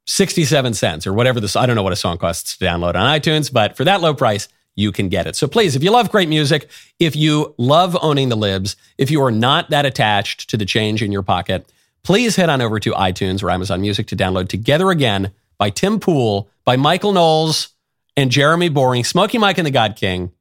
67 0.06 0.72
cents 0.72 1.06
or 1.06 1.12
whatever 1.12 1.40
this, 1.40 1.56
I 1.56 1.66
don't 1.66 1.76
know 1.76 1.82
what 1.82 1.92
a 1.92 1.96
song 1.96 2.16
costs 2.16 2.56
to 2.56 2.64
download 2.64 2.94
on 2.94 3.20
iTunes, 3.20 3.52
but 3.52 3.76
for 3.76 3.84
that 3.84 4.00
low 4.00 4.14
price, 4.14 4.48
you 4.74 4.92
can 4.92 5.10
get 5.10 5.26
it. 5.26 5.36
So 5.36 5.46
please, 5.46 5.76
if 5.76 5.82
you 5.82 5.90
love 5.90 6.10
great 6.10 6.30
music, 6.30 6.70
if 6.98 7.14
you 7.14 7.54
love 7.58 7.94
owning 8.00 8.30
the 8.30 8.36
libs, 8.36 8.74
if 8.96 9.10
you 9.10 9.22
are 9.22 9.30
not 9.30 9.68
that 9.68 9.84
attached 9.84 10.48
to 10.48 10.56
the 10.56 10.64
change 10.64 11.02
in 11.02 11.12
your 11.12 11.22
pocket, 11.22 11.70
please 12.02 12.36
head 12.36 12.48
on 12.48 12.62
over 12.62 12.80
to 12.80 12.92
iTunes 12.92 13.42
or 13.42 13.50
Amazon 13.50 13.82
Music 13.82 14.06
to 14.06 14.16
download 14.16 14.48
Together 14.48 14.90
Again 14.90 15.32
by 15.58 15.68
Tim 15.68 16.00
Pool, 16.00 16.48
by 16.64 16.76
Michael 16.76 17.12
Knowles 17.12 17.68
and 18.16 18.30
Jeremy 18.30 18.70
Boring, 18.70 19.04
Smoky 19.04 19.36
Mike 19.36 19.58
and 19.58 19.66
the 19.66 19.70
God 19.70 19.96
King 19.96 20.32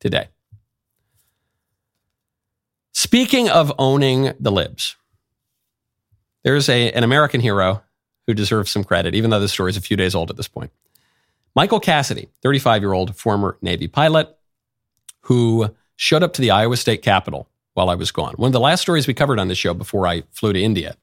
today. 0.00 0.28
Speaking 2.92 3.48
of 3.48 3.72
owning 3.78 4.32
the 4.40 4.50
libs, 4.50 4.96
there's 6.42 6.68
a, 6.68 6.90
an 6.92 7.04
American 7.04 7.40
hero 7.40 7.82
who 8.26 8.34
deserves 8.34 8.70
some 8.70 8.84
credit, 8.84 9.14
even 9.14 9.30
though 9.30 9.40
the 9.40 9.48
story 9.48 9.70
is 9.70 9.76
a 9.76 9.80
few 9.80 9.96
days 9.96 10.14
old 10.14 10.30
at 10.30 10.36
this 10.36 10.48
point. 10.48 10.70
Michael 11.54 11.80
Cassidy, 11.80 12.28
35 12.42 12.82
year 12.82 12.92
old 12.92 13.16
former 13.16 13.56
Navy 13.62 13.88
pilot, 13.88 14.36
who 15.22 15.74
showed 15.96 16.22
up 16.22 16.32
to 16.34 16.40
the 16.40 16.50
Iowa 16.50 16.76
State 16.76 17.02
Capitol 17.02 17.48
while 17.74 17.90
I 17.90 17.94
was 17.94 18.10
gone. 18.10 18.34
One 18.34 18.48
of 18.48 18.52
the 18.52 18.60
last 18.60 18.80
stories 18.80 19.06
we 19.06 19.14
covered 19.14 19.38
on 19.38 19.48
this 19.48 19.58
show 19.58 19.74
before 19.74 20.06
I 20.06 20.22
flew 20.32 20.52
to 20.52 20.60
India 20.60 20.96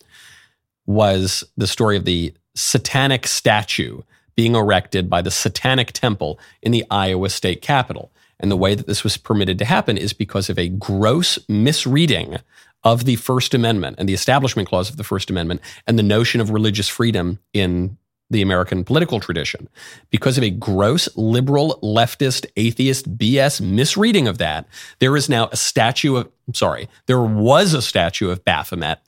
was 0.85 1.43
the 1.57 1.67
story 1.67 1.97
of 1.97 2.05
the 2.05 2.33
satanic 2.55 3.27
statue 3.27 4.01
being 4.35 4.55
erected 4.55 5.09
by 5.09 5.21
the 5.21 5.31
Satanic 5.31 5.91
Temple 5.93 6.39
in 6.61 6.71
the 6.71 6.85
Iowa 6.91 7.29
State 7.29 7.61
Capitol. 7.61 8.11
And 8.39 8.51
the 8.51 8.57
way 8.57 8.75
that 8.75 8.87
this 8.87 9.03
was 9.03 9.17
permitted 9.17 9.57
to 9.59 9.65
happen 9.65 9.97
is 9.97 10.13
because 10.13 10.49
of 10.49 10.59
a 10.59 10.69
gross 10.69 11.39
misreading 11.47 12.37
of 12.83 13.05
the 13.05 13.15
First 13.15 13.53
Amendment 13.53 13.95
and 13.97 14.07
the 14.07 14.13
Establishment 14.13 14.69
Clause 14.69 14.89
of 14.89 14.97
the 14.97 15.03
First 15.03 15.29
Amendment 15.29 15.61
and 15.87 15.97
the 15.97 16.03
notion 16.03 16.41
of 16.41 16.51
religious 16.51 16.87
freedom 16.87 17.39
in 17.53 17.97
the 18.29 18.41
American 18.41 18.83
political 18.83 19.19
tradition. 19.19 19.69
Because 20.09 20.37
of 20.37 20.43
a 20.43 20.49
gross 20.49 21.07
liberal, 21.15 21.79
leftist, 21.83 22.45
atheist 22.55 23.17
BS 23.17 23.61
misreading 23.61 24.27
of 24.27 24.37
that, 24.39 24.67
there 24.99 25.15
is 25.15 25.29
now 25.29 25.47
a 25.51 25.55
statue 25.55 26.15
of, 26.15 26.31
sorry, 26.53 26.89
there 27.05 27.21
was 27.21 27.73
a 27.73 27.81
statue 27.81 28.29
of 28.29 28.43
Baphomet, 28.43 28.99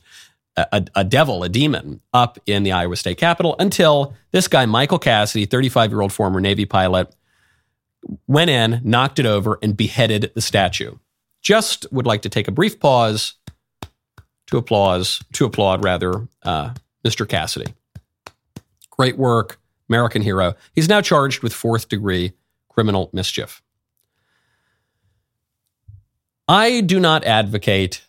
a, 0.56 0.86
a, 0.96 1.04
devil, 1.04 1.44
a 1.44 1.50
demon, 1.50 2.02
up 2.14 2.40
in 2.48 2.64
the 2.64 2.72
Iowa 2.72 2.96
State 2.96 3.18
Capitol 3.18 3.56
until 3.60 4.16
this 4.32 4.48
guy, 4.48 4.66
Michael 4.66 5.00
Cassidy, 5.00 5.46
35 5.46 5.92
year 5.92 6.02
old 6.02 6.14
former 6.14 6.42
Navy 6.42 6.66
pilot, 6.66 7.14
went 8.28 8.50
in, 8.50 8.82
knocked 8.84 9.20
it 9.20 9.26
over, 9.26 9.60
and 9.62 9.76
beheaded 9.76 10.32
the 10.34 10.42
statue. 10.42 10.96
Just 11.42 11.92
would 11.92 12.06
like 12.06 12.22
to 12.24 12.30
take 12.30 12.48
a 12.48 12.52
brief 12.52 12.80
pause 12.80 13.36
to 14.48 14.58
applause, 14.58 15.22
to 15.34 15.46
applaud 15.46 15.84
rather, 15.84 16.28
uh, 16.44 16.74
Mr. 17.06 17.28
Cassidy. 17.28 17.74
Great 18.90 19.18
work, 19.18 19.60
American 19.90 20.22
hero. 20.22 20.56
He's 20.74 20.90
now 20.90 21.02
charged 21.02 21.44
with 21.44 21.54
fourth 21.54 21.90
degree 21.90 22.34
criminal 22.70 23.10
mischief. 23.14 23.62
I 26.48 26.82
do 26.82 27.00
not 27.00 27.26
advocate 27.26 28.06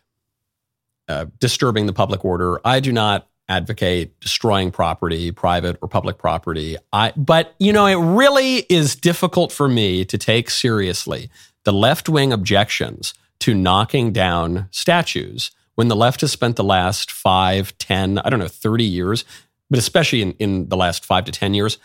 uh, 1.09 1.26
disturbing 1.38 1.87
the 1.87 1.92
public 1.92 2.25
order. 2.25 2.61
I 2.64 2.80
do 2.80 2.92
not 2.92 3.28
advocate 3.49 4.19
destroying 4.21 4.71
property, 4.71 5.31
private 5.33 5.78
or 5.81 5.88
public 5.88 6.19
property. 6.19 6.76
I, 6.93 7.12
but 7.17 7.55
you 7.59 7.73
know, 7.73 7.87
it 7.87 7.97
really 7.97 8.59
is 8.69 8.95
difficult 8.95 9.52
for 9.52 9.69
me 9.69 10.05
to 10.05 10.19
take 10.19 10.50
seriously 10.50 11.31
the 11.64 11.73
left 11.73 12.09
wing 12.09 12.33
objections 12.33 13.14
to 13.40 13.55
knocking 13.55 14.12
down 14.12 14.69
statues 14.71 15.50
when 15.75 15.88
the 15.88 15.97
left 15.97 16.23
has 16.23 16.33
spent 16.33 16.57
the 16.57 16.64
last 16.64 17.11
five, 17.11 17.76
ten, 17.78 18.19
I 18.19 18.31
don't 18.31 18.40
know, 18.40 18.49
30 18.49 18.85
years, 18.85 19.25
but 19.71 19.78
especially 19.78 20.23
in, 20.23 20.33
in 20.33 20.69
the 20.69 20.76
last 20.76 21.05
five 21.05 21.25
to 21.26 21.33
10 21.33 21.55
years, 21.55 21.78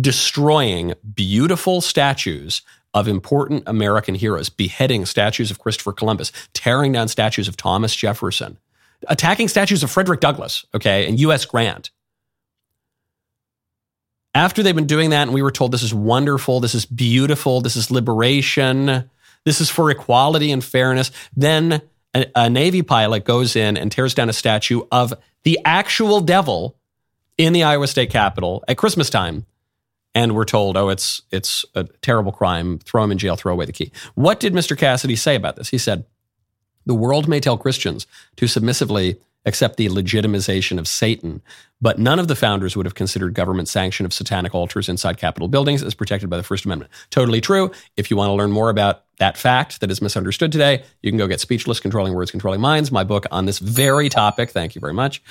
destroying 0.00 0.94
beautiful 1.14 1.80
statues 1.80 2.62
of 2.94 3.08
important 3.08 3.64
American 3.66 4.14
heroes, 4.14 4.48
beheading 4.48 5.04
statues 5.04 5.50
of 5.50 5.58
Christopher 5.58 5.92
Columbus, 5.92 6.32
tearing 6.52 6.92
down 6.92 7.08
statues 7.08 7.48
of 7.48 7.56
Thomas 7.56 7.94
Jefferson 7.94 8.56
attacking 9.08 9.48
statues 9.48 9.82
of 9.82 9.90
Frederick 9.90 10.20
Douglass, 10.20 10.64
okay, 10.74 11.06
and 11.06 11.18
U.S. 11.20 11.44
Grant. 11.44 11.90
After 14.34 14.62
they've 14.62 14.74
been 14.74 14.86
doing 14.86 15.10
that, 15.10 15.22
and 15.22 15.32
we 15.32 15.42
were 15.42 15.52
told 15.52 15.72
this 15.72 15.82
is 15.82 15.94
wonderful, 15.94 16.60
this 16.60 16.74
is 16.74 16.86
beautiful, 16.86 17.60
this 17.60 17.76
is 17.76 17.90
liberation, 17.90 19.08
this 19.44 19.60
is 19.60 19.70
for 19.70 19.90
equality 19.90 20.50
and 20.50 20.64
fairness, 20.64 21.12
then 21.36 21.82
a, 22.14 22.26
a 22.34 22.50
Navy 22.50 22.82
pilot 22.82 23.24
goes 23.24 23.54
in 23.54 23.76
and 23.76 23.92
tears 23.92 24.14
down 24.14 24.28
a 24.28 24.32
statue 24.32 24.82
of 24.90 25.14
the 25.44 25.58
actual 25.64 26.20
devil 26.20 26.76
in 27.38 27.52
the 27.52 27.62
Iowa 27.62 27.86
State 27.86 28.10
Capitol 28.10 28.64
at 28.66 28.76
Christmas 28.76 29.10
time. 29.10 29.46
And 30.16 30.34
we're 30.34 30.44
told, 30.44 30.76
oh, 30.76 30.90
it's 30.90 31.22
it's 31.32 31.64
a 31.74 31.84
terrible 32.00 32.30
crime. 32.30 32.78
Throw 32.78 33.02
him 33.02 33.10
in 33.10 33.18
jail. 33.18 33.34
Throw 33.34 33.52
away 33.52 33.66
the 33.66 33.72
key. 33.72 33.90
What 34.14 34.38
did 34.38 34.52
Mr. 34.52 34.78
Cassidy 34.78 35.16
say 35.16 35.34
about 35.34 35.56
this? 35.56 35.68
He 35.68 35.78
said, 35.78 36.04
the 36.86 36.94
world 36.94 37.28
may 37.28 37.40
tell 37.40 37.56
Christians 37.58 38.06
to 38.36 38.46
submissively 38.46 39.18
accept 39.46 39.76
the 39.76 39.88
legitimization 39.88 40.78
of 40.78 40.88
Satan. 40.88 41.42
But 41.80 41.98
none 41.98 42.18
of 42.18 42.28
the 42.28 42.36
founders 42.36 42.76
would 42.76 42.86
have 42.86 42.94
considered 42.94 43.34
government 43.34 43.68
sanction 43.68 44.06
of 44.06 44.12
satanic 44.12 44.54
altars 44.54 44.88
inside 44.88 45.18
Capitol 45.18 45.48
buildings 45.48 45.82
as 45.82 45.94
protected 45.94 46.30
by 46.30 46.36
the 46.36 46.42
First 46.42 46.64
Amendment. 46.64 46.90
Totally 47.10 47.40
true. 47.40 47.70
If 47.96 48.10
you 48.10 48.16
want 48.16 48.30
to 48.30 48.34
learn 48.34 48.52
more 48.52 48.70
about 48.70 49.04
that 49.18 49.36
fact 49.36 49.80
that 49.80 49.90
is 49.90 50.00
misunderstood 50.00 50.50
today, 50.50 50.82
you 51.02 51.10
can 51.10 51.18
go 51.18 51.28
get 51.28 51.40
Speechless 51.40 51.80
Controlling 51.80 52.14
Words, 52.14 52.30
Controlling 52.30 52.60
Minds, 52.60 52.90
my 52.90 53.04
book 53.04 53.26
on 53.30 53.44
this 53.44 53.58
very 53.58 54.08
topic. 54.08 54.50
Thank 54.50 54.74
you 54.74 54.80
very 54.80 54.94
much. 54.94 55.22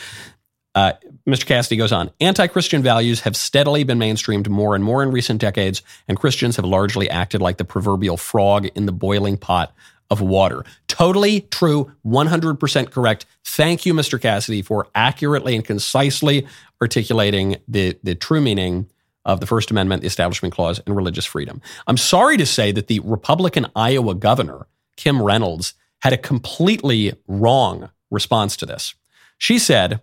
Uh, 0.76 0.94
Mr. 1.28 1.46
Cassidy 1.46 1.76
goes 1.76 1.92
on 1.92 2.10
Anti 2.20 2.48
Christian 2.48 2.82
values 2.82 3.22
have 3.22 3.36
steadily 3.36 3.84
been 3.84 4.00
mainstreamed 4.00 4.50
more 4.50 4.74
and 4.74 4.84
more 4.84 5.04
in 5.04 5.12
recent 5.12 5.40
decades, 5.40 5.84
and 6.08 6.18
Christians 6.18 6.56
have 6.56 6.66
largely 6.66 7.10
acted 7.10 7.42
like 7.42 7.58
the 7.58 7.66
proverbial 7.66 8.18
frog 8.18 8.68
in 8.74 8.88
the 8.88 8.92
boiling 8.92 9.38
pot 9.38 9.74
of 10.14 10.22
water. 10.22 10.64
Totally 10.88 11.42
true, 11.42 11.92
100% 12.06 12.92
correct. 12.92 13.26
Thank 13.44 13.86
you, 13.86 13.94
Mr. 13.96 14.22
Cassidy, 14.22 14.62
for 14.62 14.88
accurately 14.94 15.56
and 15.56 15.66
concisely 15.66 16.48
articulating 16.80 17.58
the, 17.68 17.98
the 18.04 18.14
true 18.14 18.40
meaning 18.40 18.88
of 19.26 19.40
the 19.40 19.48
First 19.48 19.72
Amendment, 19.72 20.02
the 20.02 20.08
Establishment 20.08 20.54
Clause, 20.54 20.80
and 20.86 20.96
religious 20.96 21.26
freedom. 21.26 21.62
I'm 21.88 21.98
sorry 21.98 22.38
to 22.38 22.46
say 22.46 22.72
that 22.74 22.88
the 22.88 23.00
Republican 23.00 23.66
Iowa 23.76 24.14
governor, 24.14 24.68
Kim 24.96 25.22
Reynolds, 25.22 25.74
had 26.02 26.14
a 26.14 26.18
completely 26.18 27.16
wrong 27.28 27.90
response 28.12 28.56
to 28.58 28.68
this. 28.68 28.94
She 29.40 29.58
said, 29.58 30.02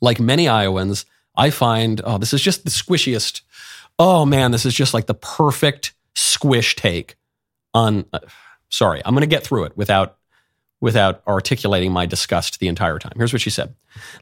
like 0.00 0.20
many 0.20 0.48
Iowans, 0.48 1.04
I 1.36 1.50
find, 1.50 2.00
oh, 2.04 2.18
this 2.18 2.32
is 2.32 2.42
just 2.42 2.62
the 2.62 2.70
squishiest. 2.70 3.40
Oh 3.98 4.24
man, 4.24 4.52
this 4.52 4.64
is 4.64 4.74
just 4.74 4.94
like 4.94 5.06
the 5.06 5.14
perfect 5.14 5.94
squish 6.14 6.76
take 6.76 7.16
on. 7.74 8.04
Uh, 8.12 8.20
sorry, 8.68 9.02
I'm 9.04 9.14
going 9.14 9.22
to 9.22 9.26
get 9.26 9.44
through 9.44 9.64
it 9.64 9.76
without 9.76 10.18
without 10.80 11.22
articulating 11.26 11.90
my 11.90 12.04
disgust 12.04 12.60
the 12.60 12.68
entire 12.68 12.98
time. 12.98 13.12
Here's 13.16 13.32
what 13.32 13.40
she 13.40 13.50
said. 13.50 13.74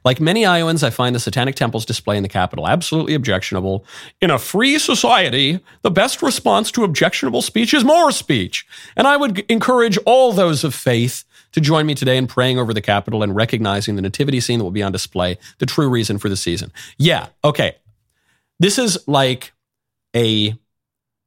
Like 0.05 0.21
many 0.21 0.47
Iowans, 0.47 0.85
I 0.85 0.91
find 0.91 1.15
the 1.15 1.21
Satanic 1.21 1.57
Temple's 1.57 1.85
display 1.85 2.17
in 2.17 2.23
the 2.23 2.29
Capitol 2.29 2.69
absolutely 2.69 3.15
objectionable. 3.15 3.85
In 4.21 4.31
a 4.31 4.39
free 4.39 4.79
society, 4.79 5.59
the 5.83 5.91
best 5.91 6.23
response 6.23 6.71
to 6.73 6.85
objectionable 6.85 7.43
speech 7.43 7.75
is 7.75 7.85
more 7.85 8.13
speech. 8.13 8.67
And 8.97 9.09
I 9.09 9.17
would 9.17 9.41
encourage 9.51 9.99
all 10.07 10.33
those 10.33 10.63
of 10.63 10.75
faith 10.75 11.25
to 11.53 11.61
join 11.61 11.87
me 11.87 11.95
today 11.95 12.17
in 12.17 12.27
praying 12.27 12.59
over 12.59 12.73
the 12.73 12.81
Capitol 12.81 13.23
and 13.23 13.35
recognizing 13.35 13.97
the 13.97 14.03
nativity 14.03 14.41
scene 14.41 14.59
that 14.59 14.65
will 14.65 14.71
be 14.71 14.83
on 14.83 14.93
display, 14.93 15.39
the 15.59 15.67
true 15.67 15.89
reason 15.89 16.19
for 16.19 16.29
the 16.29 16.37
season. 16.37 16.73
Yeah, 16.99 17.29
okay. 17.43 17.77
This 18.61 18.79
is 18.79 18.97
like 19.09 19.53
a 20.15 20.57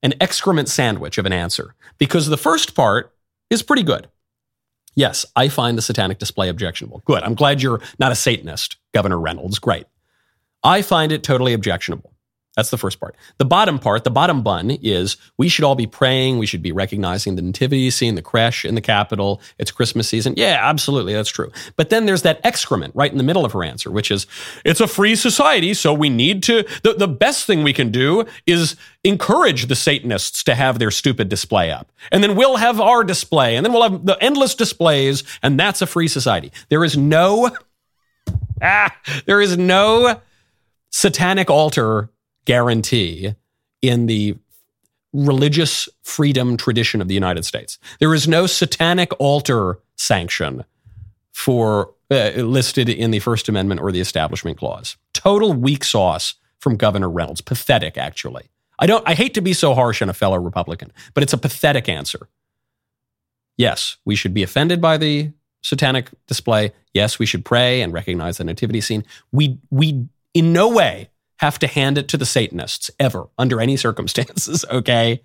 an 0.03 0.13
excrement 0.21 0.69
sandwich 0.69 1.17
of 1.17 1.25
an 1.25 1.33
answer 1.33 1.75
because 1.97 2.27
the 2.27 2.37
first 2.37 2.75
part 2.75 3.13
is 3.49 3.63
pretty 3.63 3.83
good. 3.83 4.07
Yes, 4.95 5.25
I 5.35 5.49
find 5.49 5.77
the 5.77 5.81
satanic 5.81 6.17
display 6.17 6.49
objectionable. 6.49 7.03
Good. 7.05 7.23
I'm 7.23 7.35
glad 7.35 7.61
you're 7.61 7.81
not 7.99 8.11
a 8.11 8.15
Satanist, 8.15 8.77
Governor 8.93 9.19
Reynolds. 9.19 9.59
Great. 9.59 9.85
I 10.63 10.81
find 10.81 11.11
it 11.11 11.23
totally 11.23 11.53
objectionable. 11.53 12.13
That's 12.57 12.71
the 12.71 12.77
first 12.77 12.99
part. 12.99 13.15
The 13.37 13.45
bottom 13.45 13.77
part, 13.77 14.03
the 14.03 14.09
bottom 14.09 14.41
bun 14.41 14.71
is 14.71 15.15
we 15.37 15.47
should 15.47 15.63
all 15.63 15.75
be 15.75 15.85
praying. 15.85 16.39
We 16.39 16.47
should 16.47 16.63
be 16.63 16.71
recognizing 16.71 17.35
the 17.35 17.43
nativity 17.43 17.91
scene, 17.91 18.15
the 18.15 18.23
creche 18.23 18.65
in 18.65 18.73
the 18.73 18.81
Capitol. 18.81 19.39
It's 19.59 19.69
Christmas 19.69 20.09
season. 20.09 20.33
Yeah, 20.35 20.57
absolutely. 20.59 21.13
That's 21.13 21.29
true. 21.29 21.51
But 21.75 21.91
then 21.91 22.07
there's 22.07 22.23
that 22.23 22.41
excrement 22.43 22.95
right 22.95 23.11
in 23.11 23.19
the 23.19 23.23
middle 23.23 23.45
of 23.45 23.53
her 23.53 23.63
answer, 23.63 23.91
which 23.91 24.09
is 24.09 24.25
it's 24.65 24.81
a 24.81 24.87
free 24.87 25.15
society. 25.15 25.75
So 25.75 25.93
we 25.93 26.09
need 26.09 26.41
to, 26.43 26.65
the, 26.81 26.95
the 26.95 27.07
best 27.07 27.45
thing 27.45 27.61
we 27.61 27.73
can 27.73 27.91
do 27.91 28.25
is 28.47 28.75
encourage 29.03 29.67
the 29.67 29.75
Satanists 29.75 30.43
to 30.45 30.55
have 30.55 30.79
their 30.79 30.89
stupid 30.89 31.29
display 31.29 31.71
up. 31.71 31.91
And 32.11 32.23
then 32.23 32.35
we'll 32.35 32.57
have 32.57 32.81
our 32.81 33.03
display 33.03 33.55
and 33.55 33.63
then 33.63 33.71
we'll 33.71 33.83
have 33.83 34.03
the 34.03 34.17
endless 34.19 34.55
displays. 34.55 35.23
And 35.43 35.59
that's 35.59 35.83
a 35.83 35.85
free 35.85 36.07
society. 36.07 36.51
There 36.69 36.83
is 36.83 36.97
no, 36.97 37.51
ah, 38.63 38.97
there 39.27 39.41
is 39.41 39.59
no 39.59 40.21
satanic 40.89 41.51
altar 41.51 42.09
guarantee 42.47 43.35
in 43.81 44.07
the 44.07 44.35
religious 45.11 45.89
freedom 46.03 46.55
tradition 46.55 47.01
of 47.01 47.07
the 47.07 47.13
United 47.13 47.43
States. 47.43 47.77
There 47.99 48.13
is 48.13 48.27
no 48.27 48.47
satanic 48.47 49.11
altar 49.19 49.79
sanction 49.97 50.63
for 51.33 51.93
uh, 52.09 52.29
listed 52.37 52.87
in 52.87 53.11
the 53.11 53.19
First 53.19 53.49
Amendment 53.49 53.81
or 53.81 53.91
the 53.91 53.99
Establishment 53.99 54.57
Clause. 54.57 54.95
Total 55.13 55.51
weak 55.51 55.83
sauce 55.83 56.35
from 56.59 56.77
Governor 56.77 57.09
Reynolds. 57.09 57.41
Pathetic, 57.41 57.97
actually. 57.97 58.49
I 58.79 58.85
don't. 58.85 59.07
I 59.07 59.13
hate 59.13 59.33
to 59.33 59.41
be 59.41 59.53
so 59.53 59.73
harsh 59.73 60.01
on 60.01 60.09
a 60.09 60.13
fellow 60.13 60.37
Republican, 60.37 60.93
but 61.13 61.23
it's 61.23 61.33
a 61.33 61.37
pathetic 61.37 61.89
answer. 61.89 62.29
Yes, 63.57 63.97
we 64.05 64.15
should 64.15 64.33
be 64.33 64.43
offended 64.43 64.79
by 64.79 64.97
the 64.97 65.31
satanic 65.63 66.09
display. 66.27 66.71
Yes, 66.93 67.19
we 67.19 67.25
should 67.25 67.43
pray 67.43 67.81
and 67.81 67.91
recognize 67.91 68.37
the 68.37 68.43
nativity 68.43 68.81
scene. 68.81 69.03
We 69.31 69.57
we 69.69 70.07
in 70.33 70.53
no 70.53 70.69
way 70.69 71.09
have 71.37 71.59
to 71.59 71.67
hand 71.67 71.97
it 71.97 72.07
to 72.09 72.17
the 72.17 72.25
Satanists 72.25 72.89
ever, 72.99 73.27
under 73.37 73.61
any 73.61 73.77
circumstances, 73.77 74.65
okay? 74.71 75.21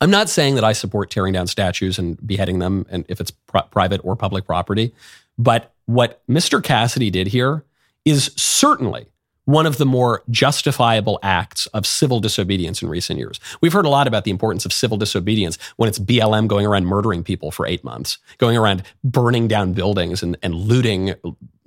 I'm 0.00 0.10
not 0.10 0.28
saying 0.28 0.56
that 0.56 0.64
I 0.64 0.72
support 0.72 1.10
tearing 1.10 1.32
down 1.32 1.46
statues 1.46 1.98
and 1.98 2.24
beheading 2.26 2.58
them, 2.58 2.86
and 2.90 3.04
if 3.08 3.20
it's 3.20 3.30
private 3.70 4.00
or 4.02 4.16
public 4.16 4.44
property, 4.46 4.92
but 5.38 5.72
what 5.86 6.22
Mr. 6.28 6.62
Cassidy 6.62 7.10
did 7.10 7.28
here 7.28 7.64
is 8.04 8.32
certainly 8.36 9.06
one 9.44 9.66
of 9.66 9.78
the 9.78 9.86
more 9.86 10.22
justifiable 10.30 11.18
acts 11.22 11.66
of 11.68 11.86
civil 11.86 12.20
disobedience 12.20 12.82
in 12.82 12.88
recent 12.88 13.18
years. 13.18 13.40
We've 13.60 13.72
heard 13.72 13.86
a 13.86 13.90
lot 13.90 14.06
about 14.06 14.24
the 14.24 14.30
importance 14.30 14.64
of 14.64 14.72
civil 14.72 14.96
disobedience 14.96 15.58
when 15.76 15.88
it's 15.88 15.98
BLM 15.98 16.46
going 16.46 16.66
around 16.66 16.86
murdering 16.86 17.24
people 17.24 17.50
for 17.50 17.66
eight 17.66 17.82
months, 17.82 18.18
going 18.38 18.56
around 18.56 18.84
burning 19.02 19.48
down 19.48 19.72
buildings 19.72 20.22
and, 20.22 20.36
and 20.42 20.54
looting 20.54 21.14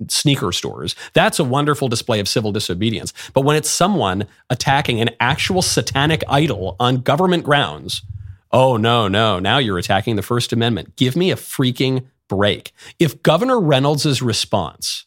sneaker 0.08 0.52
stores. 0.52 0.94
That's 1.12 1.38
a 1.38 1.44
wonderful 1.44 1.88
display 1.88 2.20
of 2.20 2.28
civil 2.28 2.52
disobedience. 2.52 3.12
But 3.34 3.42
when 3.42 3.56
it's 3.56 3.70
someone 3.70 4.26
attacking 4.50 5.00
an 5.00 5.10
actual 5.20 5.62
satanic 5.62 6.22
idol 6.28 6.76
on 6.80 6.98
government 6.98 7.44
grounds, 7.44 8.02
oh, 8.52 8.76
no, 8.76 9.08
no, 9.08 9.38
now 9.38 9.58
you're 9.58 9.78
attacking 9.78 10.16
the 10.16 10.22
First 10.22 10.52
Amendment. 10.52 10.96
Give 10.96 11.16
me 11.16 11.30
a 11.30 11.36
freaking 11.36 12.06
break. 12.28 12.72
If 12.98 13.22
Governor 13.22 13.60
Reynolds' 13.60 14.22
response, 14.22 15.06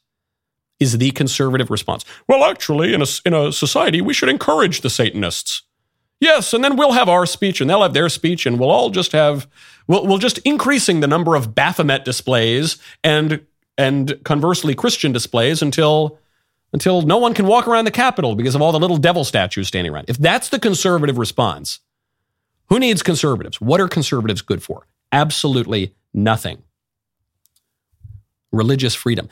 is 0.79 0.97
the 0.97 1.11
conservative 1.11 1.69
response. 1.69 2.05
Well, 2.27 2.43
actually, 2.43 2.93
in 2.93 3.01
a, 3.01 3.05
in 3.25 3.33
a 3.33 3.51
society, 3.51 4.01
we 4.01 4.13
should 4.13 4.29
encourage 4.29 4.81
the 4.81 4.89
Satanists. 4.89 5.63
Yes, 6.19 6.53
and 6.53 6.63
then 6.63 6.75
we'll 6.75 6.93
have 6.93 7.07
our 7.07 7.25
speech 7.25 7.61
and 7.61 7.69
they'll 7.69 7.81
have 7.81 7.93
their 7.93 8.09
speech, 8.09 8.45
and 8.45 8.59
we'll 8.59 8.71
all 8.71 8.89
just 8.89 9.11
have, 9.13 9.47
we'll, 9.87 10.05
we'll 10.05 10.17
just 10.17 10.37
increasing 10.39 10.99
the 10.99 11.07
number 11.07 11.35
of 11.35 11.55
Baphomet 11.55 12.03
displays 12.03 12.77
and, 13.03 13.45
and 13.77 14.21
conversely 14.23 14.75
Christian 14.75 15.11
displays 15.11 15.61
until, 15.61 16.19
until 16.73 17.01
no 17.01 17.17
one 17.17 17.33
can 17.33 17.47
walk 17.47 17.67
around 17.67 17.85
the 17.85 17.91
Capitol 17.91 18.35
because 18.35 18.55
of 18.55 18.61
all 18.61 18.71
the 18.71 18.79
little 18.79 18.97
devil 18.97 19.23
statues 19.23 19.67
standing 19.67 19.93
around. 19.93 20.05
If 20.09 20.17
that's 20.17 20.49
the 20.49 20.59
conservative 20.59 21.17
response, 21.17 21.79
who 22.67 22.79
needs 22.79 23.01
conservatives? 23.01 23.59
What 23.59 23.81
are 23.81 23.87
conservatives 23.87 24.41
good 24.41 24.61
for? 24.61 24.87
Absolutely 25.11 25.95
nothing. 26.13 26.61
Religious 28.51 28.93
freedom. 28.93 29.29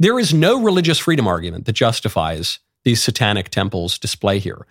There 0.00 0.18
is 0.18 0.32
no 0.32 0.62
religious 0.62 0.98
freedom 0.98 1.28
argument 1.28 1.66
that 1.66 1.74
justifies 1.74 2.58
these 2.84 3.02
satanic 3.02 3.50
temples 3.50 3.98
display 3.98 4.38
here, 4.38 4.66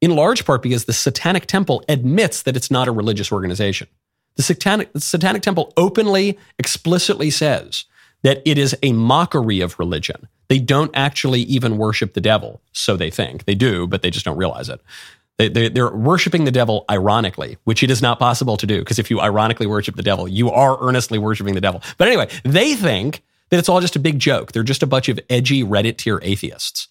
in 0.00 0.16
large 0.16 0.44
part 0.44 0.62
because 0.62 0.84
the 0.84 0.92
satanic 0.92 1.46
temple 1.46 1.84
admits 1.88 2.42
that 2.42 2.56
it's 2.56 2.68
not 2.68 2.88
a 2.88 2.92
religious 2.92 3.30
organization. 3.30 3.86
The 4.34 4.42
satanic, 4.42 4.92
the 4.92 5.00
satanic 5.00 5.42
temple 5.42 5.72
openly, 5.76 6.36
explicitly 6.58 7.30
says 7.30 7.84
that 8.22 8.42
it 8.44 8.58
is 8.58 8.76
a 8.82 8.92
mockery 8.92 9.60
of 9.60 9.78
religion. 9.78 10.26
They 10.48 10.58
don't 10.58 10.90
actually 10.92 11.42
even 11.42 11.78
worship 11.78 12.14
the 12.14 12.20
devil, 12.20 12.60
so 12.72 12.96
they 12.96 13.10
think. 13.10 13.44
They 13.44 13.54
do, 13.54 13.86
but 13.86 14.02
they 14.02 14.10
just 14.10 14.24
don't 14.24 14.36
realize 14.36 14.68
it. 14.68 14.80
They, 15.36 15.80
are 15.80 15.96
worshiping 15.96 16.46
the 16.46 16.50
devil 16.50 16.84
ironically, 16.90 17.58
which 17.62 17.84
it 17.84 17.92
is 17.92 18.02
not 18.02 18.18
possible 18.18 18.56
to 18.56 18.66
do, 18.66 18.80
because 18.80 18.98
if 18.98 19.08
you 19.08 19.20
ironically 19.20 19.68
worship 19.68 19.94
the 19.94 20.02
devil, 20.02 20.26
you 20.26 20.50
are 20.50 20.76
earnestly 20.80 21.16
worshiping 21.16 21.54
the 21.54 21.60
devil. 21.60 21.80
But 21.96 22.08
anyway, 22.08 22.28
they 22.42 22.74
think 22.74 23.22
that 23.50 23.58
it's 23.58 23.68
all 23.68 23.80
just 23.80 23.96
a 23.96 24.00
big 24.00 24.18
joke. 24.18 24.52
They're 24.52 24.62
just 24.62 24.82
a 24.82 24.86
bunch 24.86 25.08
of 25.08 25.20
edgy 25.30 25.62
Reddit 25.62 25.98
tier 25.98 26.20
atheists. 26.22 26.88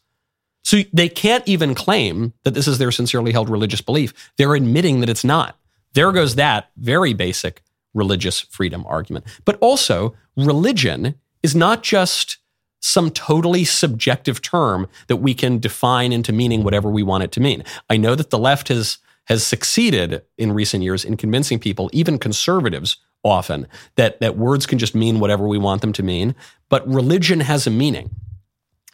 So 0.63 0.81
they 0.91 1.07
can't 1.07 1.47
even 1.47 1.75
claim 1.75 2.33
that 2.43 2.53
this 2.53 2.67
is 2.67 2.77
their 2.77 2.91
sincerely 2.91 3.31
held 3.31 3.49
religious 3.49 3.81
belief. 3.81 4.31
They're 4.37 4.55
admitting 4.55 4.99
that 4.99 5.09
it's 5.09 5.23
not. 5.23 5.57
There 5.93 6.11
goes 6.11 6.35
that 6.35 6.69
very 6.77 7.13
basic 7.13 7.61
religious 7.93 8.41
freedom 8.41 8.85
argument. 8.87 9.25
But 9.45 9.57
also, 9.61 10.15
religion 10.35 11.15
is 11.41 11.55
not 11.55 11.83
just 11.83 12.37
some 12.79 13.09
totally 13.09 13.65
subjective 13.65 14.41
term 14.41 14.87
that 15.07 15.17
we 15.17 15.33
can 15.33 15.59
define 15.59 16.13
into 16.13 16.31
meaning 16.31 16.63
whatever 16.63 16.89
we 16.89 17.03
want 17.03 17.23
it 17.23 17.31
to 17.33 17.39
mean. 17.39 17.63
I 17.89 17.97
know 17.97 18.15
that 18.15 18.29
the 18.29 18.37
left 18.37 18.67
has 18.67 18.99
has 19.25 19.45
succeeded 19.45 20.21
in 20.37 20.53
recent 20.53 20.83
years 20.83 21.03
in 21.03 21.17
convincing 21.17 21.59
people, 21.59 21.89
even 21.91 22.17
conservatives, 22.17 22.95
often 23.27 23.67
that, 23.95 24.19
that 24.19 24.37
words 24.37 24.65
can 24.65 24.79
just 24.79 24.95
mean 24.95 25.19
whatever 25.19 25.47
we 25.47 25.57
want 25.57 25.81
them 25.81 25.93
to 25.93 26.03
mean, 26.03 26.35
but 26.69 26.87
religion 26.87 27.39
has 27.39 27.67
a 27.67 27.71
meaning. 27.71 28.09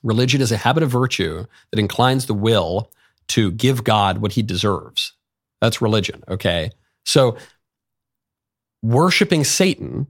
Religion 0.04 0.41
is 0.41 0.52
a 0.52 0.58
habit 0.58 0.84
of 0.84 0.89
virtue 0.89 1.46
that 1.72 1.80
inclines 1.80 2.26
the 2.26 2.34
will 2.34 2.91
to 3.30 3.52
give 3.52 3.84
God 3.84 4.17
what 4.17 4.34
he 4.34 4.41
deserves. 4.41 5.13
That's 5.62 5.82
religion, 5.82 6.24
okay? 6.28 6.72
So, 7.06 7.38
worshiping 8.82 9.46
Satan 9.46 10.08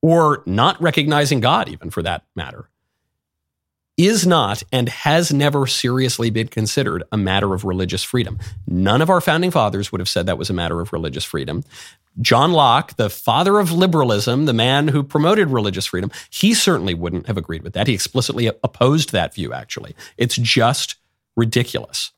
or 0.00 0.42
not 0.46 0.80
recognizing 0.80 1.40
God, 1.40 1.68
even 1.68 1.90
for 1.90 2.02
that 2.02 2.24
matter, 2.34 2.69
is 4.06 4.26
not 4.26 4.62
and 4.72 4.88
has 4.88 5.32
never 5.32 5.66
seriously 5.66 6.30
been 6.30 6.48
considered 6.48 7.02
a 7.12 7.16
matter 7.16 7.54
of 7.54 7.64
religious 7.64 8.02
freedom. 8.02 8.38
None 8.66 9.02
of 9.02 9.10
our 9.10 9.20
founding 9.20 9.50
fathers 9.50 9.92
would 9.92 10.00
have 10.00 10.08
said 10.08 10.26
that 10.26 10.38
was 10.38 10.50
a 10.50 10.54
matter 10.54 10.80
of 10.80 10.92
religious 10.92 11.24
freedom. 11.24 11.64
John 12.20 12.52
Locke, 12.52 12.96
the 12.96 13.10
father 13.10 13.58
of 13.58 13.72
liberalism, 13.72 14.46
the 14.46 14.52
man 14.52 14.88
who 14.88 15.02
promoted 15.02 15.50
religious 15.50 15.86
freedom, 15.86 16.10
he 16.30 16.54
certainly 16.54 16.94
wouldn't 16.94 17.26
have 17.26 17.36
agreed 17.36 17.62
with 17.62 17.72
that. 17.74 17.86
He 17.86 17.94
explicitly 17.94 18.46
opposed 18.46 19.12
that 19.12 19.34
view, 19.34 19.52
actually. 19.52 19.94
It's 20.16 20.36
just 20.36 20.96
ridiculous. 21.36 22.12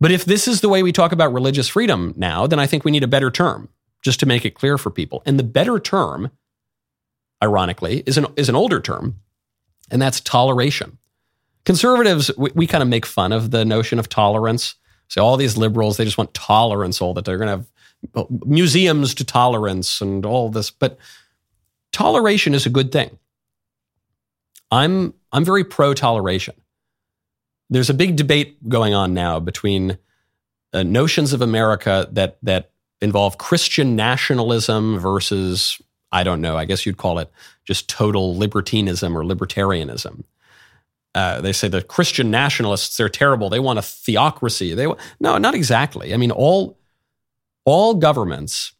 But 0.00 0.10
if 0.10 0.24
this 0.24 0.48
is 0.48 0.60
the 0.60 0.68
way 0.68 0.82
we 0.82 0.90
talk 0.90 1.12
about 1.12 1.32
religious 1.32 1.68
freedom 1.68 2.14
now, 2.16 2.46
then 2.46 2.58
I 2.58 2.66
think 2.66 2.84
we 2.84 2.90
need 2.90 3.04
a 3.04 3.08
better 3.08 3.30
term 3.30 3.68
just 4.02 4.18
to 4.20 4.26
make 4.26 4.44
it 4.44 4.54
clear 4.54 4.76
for 4.78 4.90
people. 4.90 5.22
And 5.24 5.38
the 5.38 5.44
better 5.44 5.78
term, 5.78 6.30
ironically, 7.42 8.02
is 8.06 8.18
an, 8.18 8.26
is 8.36 8.48
an 8.48 8.56
older 8.56 8.80
term, 8.80 9.20
and 9.90 10.00
that's 10.00 10.20
toleration. 10.20 10.98
Conservatives, 11.64 12.30
we, 12.36 12.50
we 12.54 12.66
kind 12.66 12.82
of 12.82 12.88
make 12.88 13.06
fun 13.06 13.32
of 13.32 13.50
the 13.50 13.64
notion 13.64 13.98
of 13.98 14.08
tolerance. 14.08 14.74
So 15.08 15.24
all 15.24 15.36
these 15.36 15.56
liberals, 15.56 15.96
they 15.96 16.04
just 16.04 16.18
want 16.18 16.34
tolerance 16.34 17.00
all 17.00 17.14
that 17.14 17.24
they're 17.24 17.38
going 17.38 17.48
to 17.60 17.66
have 18.16 18.26
museums 18.44 19.14
to 19.14 19.24
tolerance 19.24 20.00
and 20.00 20.24
all 20.26 20.48
this. 20.48 20.70
But 20.70 20.98
toleration 21.92 22.54
is 22.54 22.66
a 22.66 22.70
good 22.70 22.90
thing. 22.90 23.18
I'm 24.70 25.14
I'm 25.32 25.44
very 25.44 25.64
pro 25.64 25.94
toleration. 25.94 26.54
There's 27.70 27.90
a 27.90 27.94
big 27.94 28.16
debate 28.16 28.68
going 28.68 28.94
on 28.94 29.14
now 29.14 29.38
between 29.38 29.98
uh, 30.72 30.82
notions 30.82 31.32
of 31.32 31.42
America 31.42 32.08
that 32.12 32.38
that 32.42 32.70
involve 33.00 33.38
Christian 33.38 33.96
nationalism 33.96 34.98
versus 34.98 35.80
I 36.12 36.22
don't 36.22 36.40
know. 36.40 36.56
I 36.56 36.66
guess 36.66 36.84
you'd 36.84 36.98
call 36.98 37.18
it 37.18 37.30
just 37.64 37.88
total 37.88 38.36
libertinism 38.36 39.16
or 39.16 39.24
libertarianism. 39.24 40.24
Uh, 41.14 41.40
they 41.40 41.52
say 41.52 41.68
the 41.68 41.82
Christian 41.82 42.30
nationalists 42.30 42.96
they're 42.96 43.08
terrible. 43.08 43.48
They 43.50 43.60
want 43.60 43.78
a 43.78 43.82
theocracy. 43.82 44.74
They 44.74 44.86
no, 45.20 45.38
not 45.38 45.54
exactly. 45.54 46.14
I 46.14 46.16
mean, 46.16 46.30
all 46.30 46.78
all 47.64 47.94
governments 47.94 48.72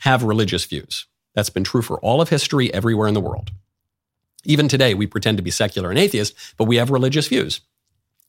have 0.00 0.22
religious 0.22 0.64
views. 0.64 1.06
That's 1.34 1.50
been 1.50 1.64
true 1.64 1.82
for 1.82 1.98
all 2.00 2.20
of 2.20 2.28
history 2.28 2.72
everywhere 2.72 3.08
in 3.08 3.14
the 3.14 3.20
world. 3.20 3.50
Even 4.44 4.68
today, 4.68 4.94
we 4.94 5.06
pretend 5.06 5.36
to 5.38 5.42
be 5.42 5.50
secular 5.50 5.90
and 5.90 5.98
atheist, 5.98 6.34
but 6.56 6.64
we 6.64 6.76
have 6.76 6.90
religious 6.90 7.28
views. 7.28 7.60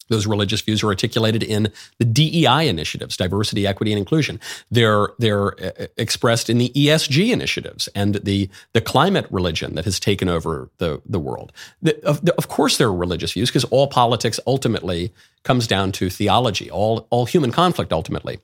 Those 0.08 0.28
religious 0.28 0.62
views 0.62 0.84
are 0.84 0.88
articulated 0.88 1.44
in 1.44 1.72
the 1.98 2.06
DEI 2.06 2.68
initiatives, 2.68 3.18
diversity, 3.18 3.68
equity, 3.68 3.92
and 3.92 4.00
inclusion. 4.00 4.40
They're, 4.72 5.10
they're 5.20 5.54
uh, 5.64 5.88
expressed 5.98 6.50
in 6.50 6.58
the 6.58 6.70
ESG 6.70 7.32
initiatives 7.32 7.88
and 7.96 8.16
the, 8.16 8.50
the 8.74 8.82
climate 8.82 9.28
religion 9.30 9.76
that 9.76 9.86
has 9.86 10.00
taken 10.00 10.30
over 10.30 10.70
the, 10.78 11.02
the 11.06 11.20
world. 11.20 11.52
The, 11.82 12.04
of, 12.06 12.28
of 12.30 12.48
course, 12.48 12.78
there 12.78 12.88
are 12.88 12.96
religious 12.96 13.34
views 13.34 13.50
because 13.50 13.66
all 13.66 13.88
politics 13.88 14.40
ultimately 14.48 15.14
comes 15.44 15.68
down 15.68 15.92
to 15.94 16.10
theology. 16.10 16.70
All, 16.70 17.08
all 17.10 17.26
human 17.26 17.52
conflict 17.52 17.94
ultimately 17.94 18.40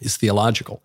is 0.00 0.16
theological. 0.16 0.82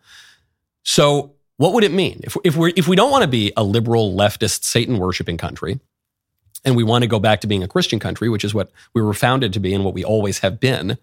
So, 0.84 1.34
what 1.58 1.74
would 1.74 1.84
it 1.84 1.92
mean 1.92 2.22
if, 2.24 2.38
if, 2.46 2.56
we 2.56 2.72
if 2.78 2.88
we 2.88 2.96
don't 2.96 3.12
want 3.12 3.24
to 3.24 3.28
be 3.28 3.52
a 3.58 3.64
liberal, 3.64 4.16
leftist, 4.16 4.64
Satan 4.64 4.98
worshiping 4.98 5.36
country, 5.36 5.80
and 6.66 6.76
we 6.76 6.84
want 6.84 7.04
to 7.04 7.08
go 7.08 7.20
back 7.20 7.42
to 7.42 7.48
being 7.48 7.64
a 7.64 7.68
Christian 7.68 8.00
country, 8.00 8.30
which 8.30 8.44
is 8.44 8.54
what 8.54 8.72
we 8.94 9.02
were 9.02 9.14
founded 9.14 9.54
to 9.54 9.60
be 9.60 9.74
and 9.74 9.86
what 9.86 9.94
we 9.94 10.04
always 10.04 10.40
have 10.40 10.60
been 10.60 10.98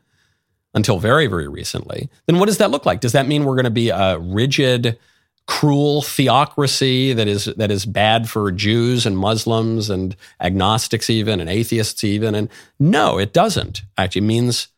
until 0.75 0.99
very, 0.99 1.27
very 1.27 1.49
recently, 1.49 2.11
then 2.27 2.39
what 2.39 2.47
does 2.47 2.59
that 2.59 2.71
look 2.71 2.85
like? 2.85 3.01
Does 3.01 3.13
that 3.13 3.27
mean 3.27 3.45
we're 3.45 3.55
going 3.55 3.65
to 3.65 3.71
be 3.71 3.89
a 3.89 4.19
rigid, 4.19 4.99
cruel 5.47 6.03
theocracy 6.03 7.15
that 7.15 7.27
is 7.27 7.47
that 7.47 7.71
is 7.71 7.87
bad 7.87 8.29
for 8.29 8.53
Jews 8.53 9.07
and 9.07 9.17
Muslims 9.17 9.89
and 9.89 10.15
agnostics 10.41 11.09
even 11.09 11.41
and 11.41 11.49
atheists 11.49 12.05
even? 12.05 12.35
And 12.35 12.51
no, 12.79 13.19
it 13.19 13.33
doesn't. 13.33 13.83
Actually, 13.97 14.23
it 14.23 14.29
means 14.29 14.69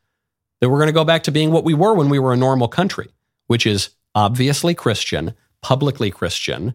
that 0.61 0.69
we're 0.69 0.79
going 0.79 0.89
to 0.89 0.93
go 0.93 1.05
back 1.05 1.25
to 1.25 1.33
being 1.33 1.51
what 1.51 1.65
we 1.65 1.75
were 1.75 1.95
when 1.95 2.09
we 2.09 2.21
were 2.21 2.33
a 2.33 2.37
normal 2.37 2.69
country, 2.69 3.09
which 3.49 3.67
is 3.67 3.91
obviously 4.15 4.75
Christian, 4.75 5.35
publicly 5.63 6.11
Christian, 6.13 6.75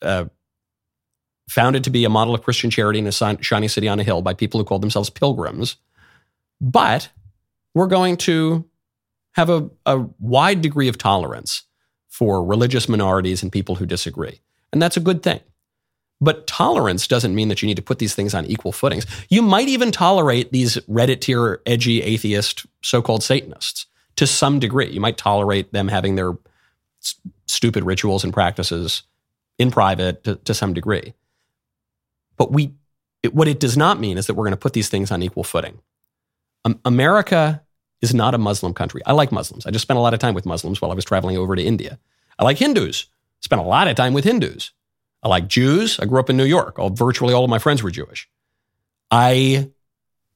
uh, 0.00 0.26
founded 1.48 1.84
to 1.84 1.90
be 1.90 2.04
a 2.04 2.10
model 2.10 2.34
of 2.34 2.42
Christian 2.42 2.70
charity 2.70 2.98
in 2.98 3.06
a 3.06 3.12
shiny 3.12 3.68
city 3.68 3.88
on 3.88 4.00
a 4.00 4.04
hill 4.04 4.22
by 4.22 4.34
people 4.34 4.58
who 4.58 4.64
called 4.64 4.82
themselves 4.82 5.10
pilgrims. 5.10 5.76
But 6.60 7.10
we're 7.74 7.86
going 7.86 8.16
to 8.18 8.64
have 9.32 9.50
a, 9.50 9.68
a 9.84 10.06
wide 10.18 10.62
degree 10.62 10.88
of 10.88 10.96
tolerance 10.96 11.64
for 12.08 12.44
religious 12.44 12.88
minorities 12.88 13.42
and 13.42 13.50
people 13.50 13.74
who 13.74 13.86
disagree. 13.86 14.40
And 14.72 14.80
that's 14.80 14.96
a 14.96 15.00
good 15.00 15.22
thing. 15.22 15.40
But 16.20 16.46
tolerance 16.46 17.06
doesn't 17.06 17.34
mean 17.34 17.48
that 17.48 17.60
you 17.60 17.66
need 17.66 17.76
to 17.76 17.82
put 17.82 17.98
these 17.98 18.14
things 18.14 18.34
on 18.34 18.46
equal 18.46 18.72
footings. 18.72 19.04
You 19.28 19.42
might 19.42 19.68
even 19.68 19.90
tolerate 19.90 20.52
these 20.52 20.76
Reddit 20.88 21.20
tier, 21.20 21.60
edgy, 21.66 22.02
atheist, 22.02 22.64
so 22.82 23.02
called 23.02 23.22
Satanists 23.22 23.86
to 24.16 24.26
some 24.26 24.60
degree. 24.60 24.90
You 24.90 25.00
might 25.00 25.18
tolerate 25.18 25.72
them 25.72 25.88
having 25.88 26.14
their 26.14 26.32
s- 27.02 27.16
stupid 27.46 27.84
rituals 27.84 28.22
and 28.22 28.32
practices 28.32 29.02
in 29.58 29.70
private 29.70 30.24
to, 30.24 30.36
to 30.36 30.54
some 30.54 30.72
degree. 30.72 31.14
But 32.36 32.52
we, 32.52 32.72
it, 33.22 33.34
what 33.34 33.48
it 33.48 33.60
does 33.60 33.76
not 33.76 34.00
mean 34.00 34.18
is 34.18 34.26
that 34.26 34.34
we're 34.34 34.44
going 34.44 34.52
to 34.52 34.56
put 34.56 34.72
these 34.72 34.88
things 34.88 35.10
on 35.10 35.22
equal 35.22 35.44
footing. 35.44 35.80
Um, 36.64 36.80
America 36.84 37.62
is 38.00 38.14
not 38.14 38.34
a 38.34 38.38
Muslim 38.38 38.74
country. 38.74 39.02
I 39.06 39.12
like 39.12 39.32
Muslims. 39.32 39.66
I 39.66 39.70
just 39.70 39.82
spent 39.82 39.98
a 39.98 40.02
lot 40.02 40.14
of 40.14 40.20
time 40.20 40.34
with 40.34 40.46
Muslims 40.46 40.80
while 40.80 40.90
I 40.90 40.94
was 40.94 41.04
traveling 41.04 41.36
over 41.36 41.56
to 41.56 41.62
India. 41.62 41.98
I 42.38 42.44
like 42.44 42.58
Hindus. 42.58 43.06
Spent 43.40 43.60
a 43.60 43.64
lot 43.64 43.88
of 43.88 43.96
time 43.96 44.12
with 44.14 44.24
Hindus. 44.24 44.72
I 45.22 45.28
like 45.28 45.48
Jews. 45.48 45.98
I 46.00 46.04
grew 46.04 46.20
up 46.20 46.30
in 46.30 46.36
New 46.36 46.44
York. 46.44 46.78
All, 46.78 46.90
virtually 46.90 47.32
all 47.32 47.44
of 47.44 47.50
my 47.50 47.58
friends 47.58 47.82
were 47.82 47.90
Jewish. 47.90 48.28
I, 49.10 49.70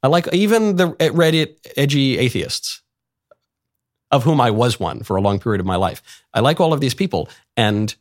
I 0.02 0.06
like 0.08 0.32
even 0.32 0.76
the 0.76 0.92
Reddit 0.92 1.56
edgy 1.76 2.18
atheists, 2.18 2.82
of 4.10 4.24
whom 4.24 4.40
I 4.40 4.50
was 4.50 4.80
one 4.80 5.02
for 5.02 5.16
a 5.16 5.20
long 5.20 5.38
period 5.38 5.60
of 5.60 5.66
my 5.66 5.76
life. 5.76 6.02
I 6.32 6.40
like 6.40 6.60
all 6.60 6.72
of 6.72 6.80
these 6.80 6.94
people, 6.94 7.28
and 7.56 7.94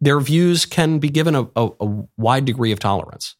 their 0.00 0.20
views 0.20 0.66
can 0.66 0.98
be 0.98 1.08
given 1.08 1.34
a, 1.34 1.42
a, 1.56 1.70
a 1.80 2.04
wide 2.16 2.44
degree 2.44 2.72
of 2.72 2.78
tolerance. 2.78 3.36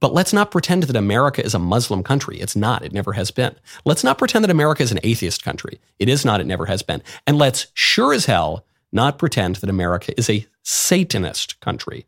But 0.00 0.14
let's 0.14 0.32
not 0.32 0.50
pretend 0.50 0.84
that 0.84 0.96
America 0.96 1.44
is 1.44 1.54
a 1.54 1.58
Muslim 1.58 2.02
country. 2.02 2.38
It's 2.38 2.54
not. 2.54 2.84
It 2.84 2.92
never 2.92 3.14
has 3.14 3.30
been. 3.30 3.56
Let's 3.84 4.04
not 4.04 4.16
pretend 4.16 4.44
that 4.44 4.50
America 4.50 4.82
is 4.82 4.92
an 4.92 5.00
atheist 5.02 5.44
country. 5.44 5.80
It 5.98 6.08
is 6.08 6.24
not. 6.24 6.40
It 6.40 6.46
never 6.46 6.66
has 6.66 6.82
been. 6.82 7.02
And 7.26 7.36
let's 7.36 7.66
sure 7.74 8.12
as 8.12 8.26
hell 8.26 8.64
not 8.92 9.18
pretend 9.18 9.56
that 9.56 9.70
America 9.70 10.14
is 10.16 10.30
a 10.30 10.46
Satanist 10.62 11.60
country, 11.60 12.06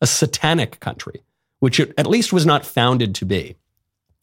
a 0.00 0.06
satanic 0.06 0.78
country, 0.80 1.22
which 1.58 1.80
it 1.80 1.92
at 1.98 2.06
least 2.06 2.32
was 2.32 2.46
not 2.46 2.64
founded 2.64 3.14
to 3.16 3.24
be, 3.24 3.56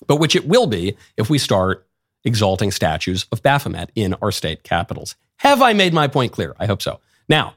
but 0.07 0.17
which 0.17 0.35
it 0.35 0.47
will 0.47 0.67
be 0.67 0.95
if 1.17 1.29
we 1.29 1.37
start 1.37 1.85
exalting 2.23 2.71
statues 2.71 3.25
of 3.31 3.43
Baphomet 3.43 3.91
in 3.95 4.13
our 4.21 4.31
state 4.31 4.63
capitals. 4.63 5.15
Have 5.37 5.61
I 5.61 5.73
made 5.73 5.93
my 5.93 6.07
point 6.07 6.31
clear? 6.31 6.55
I 6.59 6.65
hope 6.65 6.81
so. 6.81 6.99
Now, 7.31 7.55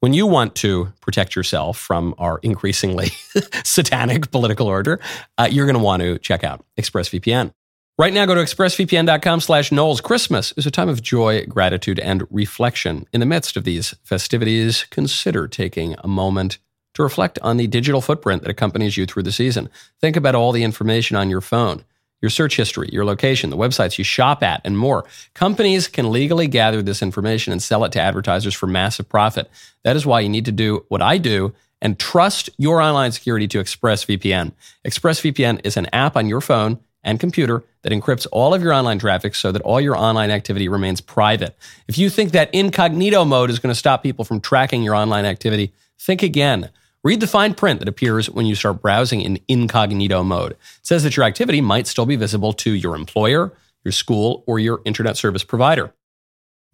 when 0.00 0.14
you 0.14 0.26
want 0.26 0.56
to 0.56 0.92
protect 1.00 1.36
yourself 1.36 1.78
from 1.78 2.12
our 2.18 2.40
increasingly 2.42 3.10
satanic 3.64 4.32
political 4.32 4.66
order, 4.66 4.98
uh, 5.38 5.46
you're 5.48 5.66
going 5.66 5.76
to 5.78 5.82
want 5.82 6.02
to 6.02 6.18
check 6.18 6.42
out 6.42 6.64
ExpressVPN. 6.76 7.52
Right 7.96 8.12
now, 8.12 8.26
go 8.26 8.34
to 8.34 8.40
expressvpn.com 8.40 9.42
slash 9.42 9.70
Knowles. 9.70 10.00
Christmas 10.00 10.52
is 10.56 10.66
a 10.66 10.72
time 10.72 10.88
of 10.88 11.02
joy, 11.02 11.46
gratitude, 11.46 12.00
and 12.00 12.26
reflection. 12.32 13.06
In 13.12 13.20
the 13.20 13.26
midst 13.26 13.56
of 13.56 13.62
these 13.62 13.94
festivities, 14.02 14.86
consider 14.90 15.46
taking 15.46 15.94
a 16.02 16.08
moment 16.08 16.58
to 16.94 17.04
reflect 17.04 17.38
on 17.42 17.58
the 17.58 17.68
digital 17.68 18.00
footprint 18.00 18.42
that 18.42 18.50
accompanies 18.50 18.96
you 18.96 19.06
through 19.06 19.22
the 19.22 19.30
season. 19.30 19.68
Think 20.00 20.16
about 20.16 20.34
all 20.34 20.50
the 20.50 20.64
information 20.64 21.16
on 21.16 21.30
your 21.30 21.40
phone 21.40 21.84
your 22.20 22.30
search 22.30 22.56
history, 22.56 22.88
your 22.92 23.04
location, 23.04 23.50
the 23.50 23.56
websites 23.56 23.98
you 23.98 24.04
shop 24.04 24.42
at, 24.42 24.60
and 24.64 24.76
more. 24.78 25.04
Companies 25.34 25.88
can 25.88 26.10
legally 26.10 26.46
gather 26.46 26.82
this 26.82 27.02
information 27.02 27.52
and 27.52 27.62
sell 27.62 27.84
it 27.84 27.92
to 27.92 28.00
advertisers 28.00 28.54
for 28.54 28.66
massive 28.66 29.08
profit. 29.08 29.50
That 29.84 29.96
is 29.96 30.06
why 30.06 30.20
you 30.20 30.28
need 30.28 30.44
to 30.44 30.52
do 30.52 30.84
what 30.88 31.02
I 31.02 31.18
do 31.18 31.54
and 31.82 31.98
trust 31.98 32.50
your 32.58 32.80
online 32.80 33.12
security 33.12 33.48
to 33.48 33.58
ExpressVPN. 33.58 34.52
ExpressVPN 34.84 35.60
is 35.64 35.76
an 35.76 35.86
app 35.92 36.16
on 36.16 36.28
your 36.28 36.40
phone 36.40 36.78
and 37.02 37.18
computer 37.18 37.64
that 37.82 37.92
encrypts 37.92 38.26
all 38.30 38.52
of 38.52 38.62
your 38.62 38.74
online 38.74 38.98
traffic 38.98 39.34
so 39.34 39.50
that 39.52 39.62
all 39.62 39.80
your 39.80 39.96
online 39.96 40.30
activity 40.30 40.68
remains 40.68 41.00
private. 41.00 41.56
If 41.88 41.96
you 41.96 42.10
think 42.10 42.32
that 42.32 42.54
incognito 42.54 43.24
mode 43.24 43.48
is 43.48 43.58
going 43.58 43.72
to 43.72 43.78
stop 43.78 44.02
people 44.02 44.24
from 44.24 44.40
tracking 44.40 44.82
your 44.82 44.94
online 44.94 45.24
activity, 45.24 45.72
think 45.98 46.22
again. 46.22 46.70
Read 47.02 47.20
the 47.20 47.26
fine 47.26 47.54
print 47.54 47.78
that 47.78 47.88
appears 47.88 48.28
when 48.28 48.44
you 48.44 48.54
start 48.54 48.82
browsing 48.82 49.22
in 49.22 49.40
incognito 49.48 50.22
mode. 50.22 50.52
It 50.52 50.58
says 50.82 51.02
that 51.04 51.16
your 51.16 51.24
activity 51.24 51.62
might 51.62 51.86
still 51.86 52.04
be 52.04 52.16
visible 52.16 52.52
to 52.54 52.72
your 52.72 52.94
employer, 52.94 53.54
your 53.84 53.92
school, 53.92 54.44
or 54.46 54.58
your 54.58 54.82
internet 54.84 55.16
service 55.16 55.42
provider. 55.42 55.94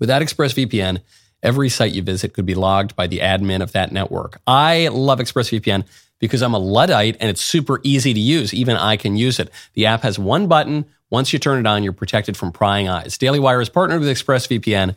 Without 0.00 0.22
ExpressVPN, 0.22 1.00
every 1.44 1.68
site 1.68 1.92
you 1.92 2.02
visit 2.02 2.32
could 2.32 2.44
be 2.44 2.56
logged 2.56 2.96
by 2.96 3.06
the 3.06 3.20
admin 3.20 3.62
of 3.62 3.70
that 3.70 3.92
network. 3.92 4.40
I 4.48 4.88
love 4.88 5.20
ExpressVPN 5.20 5.86
because 6.18 6.42
I'm 6.42 6.54
a 6.54 6.58
Luddite 6.58 7.16
and 7.20 7.30
it's 7.30 7.44
super 7.44 7.80
easy 7.84 8.12
to 8.12 8.20
use. 8.20 8.52
Even 8.52 8.76
I 8.76 8.96
can 8.96 9.16
use 9.16 9.38
it. 9.38 9.48
The 9.74 9.86
app 9.86 10.02
has 10.02 10.18
one 10.18 10.48
button. 10.48 10.86
Once 11.08 11.32
you 11.32 11.38
turn 11.38 11.60
it 11.60 11.68
on, 11.68 11.84
you're 11.84 11.92
protected 11.92 12.36
from 12.36 12.50
prying 12.50 12.88
eyes. 12.88 13.16
Daily 13.16 13.38
Wire 13.38 13.60
is 13.60 13.68
partnered 13.68 14.00
with 14.00 14.08
ExpressVPN 14.08 14.96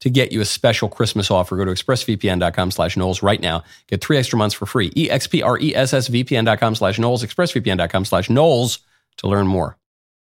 to 0.00 0.10
get 0.10 0.32
you 0.32 0.40
a 0.40 0.44
special 0.44 0.88
Christmas 0.88 1.30
offer. 1.30 1.56
Go 1.56 1.64
to 1.64 1.72
expressvpn.com 1.72 2.70
slash 2.70 2.96
Knowles 2.96 3.22
right 3.22 3.40
now. 3.40 3.62
Get 3.86 4.02
three 4.02 4.16
extra 4.16 4.38
months 4.38 4.54
for 4.54 4.66
free. 4.66 4.92
E-X-P-R-E-S-S-V-P-N.com 4.96 6.74
slash 6.74 6.98
Knowles, 6.98 7.24
expressvpn.com 7.24 8.04
slash 8.04 8.30
Knowles 8.30 8.78
to 9.18 9.28
learn 9.28 9.46
more. 9.46 9.76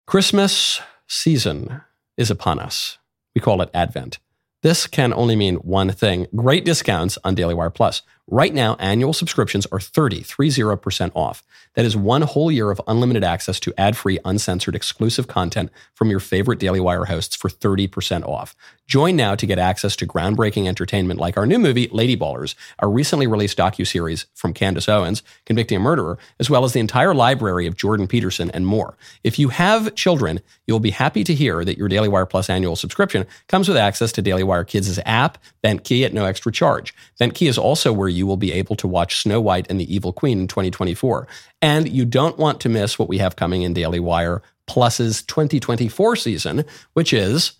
Christmas 0.07 0.81
season 1.07 1.83
is 2.17 2.31
upon 2.31 2.59
us. 2.59 2.99
We 3.35 3.41
call 3.41 3.63
it 3.63 3.71
Advent. 3.73 4.19
This 4.63 4.87
can 4.87 5.15
only 5.15 5.37
mean 5.37 5.57
one 5.57 5.91
thing 5.91 6.27
great 6.35 6.65
discounts 6.65 7.17
on 7.25 7.35
Daily 7.35 7.55
Wire 7.55 7.71
Plus. 7.71 8.03
Right 8.33 8.55
now, 8.55 8.77
annual 8.79 9.13
subscriptions 9.13 9.67
are 9.73 9.81
30, 9.81 10.23
30% 10.23 11.11
off. 11.17 11.43
That 11.75 11.85
is 11.85 11.97
one 11.97 12.23
whole 12.23 12.51
year 12.53 12.71
of 12.71 12.81
unlimited 12.87 13.25
access 13.25 13.59
to 13.61 13.75
ad 13.77 13.97
free, 13.97 14.21
uncensored, 14.25 14.77
exclusive 14.77 15.27
content 15.27 15.71
from 15.95 16.11
your 16.11 16.21
favorite 16.21 16.61
Daily 16.61 16.79
Wire 16.79 17.07
hosts 17.07 17.35
for 17.35 17.49
30% 17.49 18.25
off. 18.25 18.55
Join 18.87 19.15
now 19.15 19.37
to 19.37 19.47
get 19.47 19.61
access 19.61 19.95
to 19.97 20.07
groundbreaking 20.07 20.67
entertainment 20.67 21.21
like 21.21 21.37
our 21.37 21.47
new 21.47 21.61
movie, 21.61 21.89
Lady 21.93 22.17
Ballers, 22.17 22.57
our 22.81 22.91
recently 22.91 23.29
released 23.29 23.57
docu-series 23.57 24.27
from 24.35 24.53
Candace 24.53 24.89
Owens, 24.89 25.23
Convicting 25.47 25.77
a 25.77 25.81
Murderer, 25.81 26.19
as 26.41 26.51
well 26.51 26.65
as 26.65 26.73
the 26.73 26.81
entire 26.81 27.15
library 27.15 27.69
of 27.69 27.77
Jordan 27.77 28.09
Peterson 28.09 28.51
and 28.51 28.67
more. 28.67 28.97
If 29.23 29.39
you 29.39 29.51
have 29.51 29.95
children, 29.95 30.41
you'll 30.67 30.81
be 30.81 30.91
happy 30.91 31.23
to 31.23 31.35
hear 31.35 31.65
that 31.65 31.79
your 31.79 31.87
Daily 31.87 32.09
Wire 32.09 32.27
Plus 32.27 32.51
annual 32.51 32.75
subscription 32.75 33.27
comes 33.47 33.69
with 33.69 33.77
access 33.77 34.11
to 34.13 34.23
Daily 34.23 34.43
Wire 34.43 34.65
Kids' 34.65 34.99
app, 35.07 35.39
Bent 35.63 35.85
Key 35.85 36.05
at 36.05 36.13
no 36.13 36.25
extra 36.25 36.51
charge. 36.51 36.93
Bent 37.17 37.37
Key 37.37 37.47
is 37.47 37.59
also 37.59 37.93
where 37.93 38.09
you 38.09 38.20
will 38.23 38.37
be 38.37 38.53
able 38.53 38.77
to 38.77 38.89
watch 38.89 39.23
Snow 39.23 39.41
White 39.41 39.67
and 39.71 39.81
the 39.81 39.93
Evil 39.93 40.13
Queen 40.13 40.41
in 40.41 40.49
2024. 40.49 41.27
And 41.63 41.89
you 41.89 42.05
don't 42.05 42.39
want 42.39 42.61
to 42.61 42.69
miss 42.69 42.99
what 42.99 43.09
we 43.09 43.19
have 43.19 43.37
coming 43.37 43.63
in 43.63 43.75
Daily 43.75 44.01
Wire 44.01 44.43
Plus's 44.67 45.23
2024 45.23 46.17
season, 46.17 46.65
which 46.93 47.13
is 47.13 47.53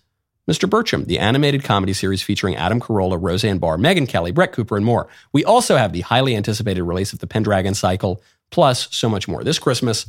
Mr. 0.49 0.67
Birchum, 0.67 1.05
the 1.05 1.19
animated 1.19 1.63
comedy 1.63 1.93
series 1.93 2.21
featuring 2.21 2.55
Adam 2.55 2.79
Carolla, 2.79 3.17
Roseanne 3.21 3.59
Barr, 3.59 3.77
Megyn 3.77 4.07
Kelly, 4.07 4.31
Brett 4.31 4.51
Cooper, 4.51 4.75
and 4.75 4.85
more. 4.85 5.07
We 5.33 5.45
also 5.45 5.77
have 5.77 5.93
the 5.93 6.01
highly 6.01 6.35
anticipated 6.35 6.83
release 6.83 7.13
of 7.13 7.19
the 7.19 7.27
Pendragon 7.27 7.73
Cycle, 7.73 8.21
plus 8.49 8.93
so 8.95 9.07
much 9.07 9.27
more. 9.27 9.43
This 9.43 9.59
Christmas, 9.59 10.07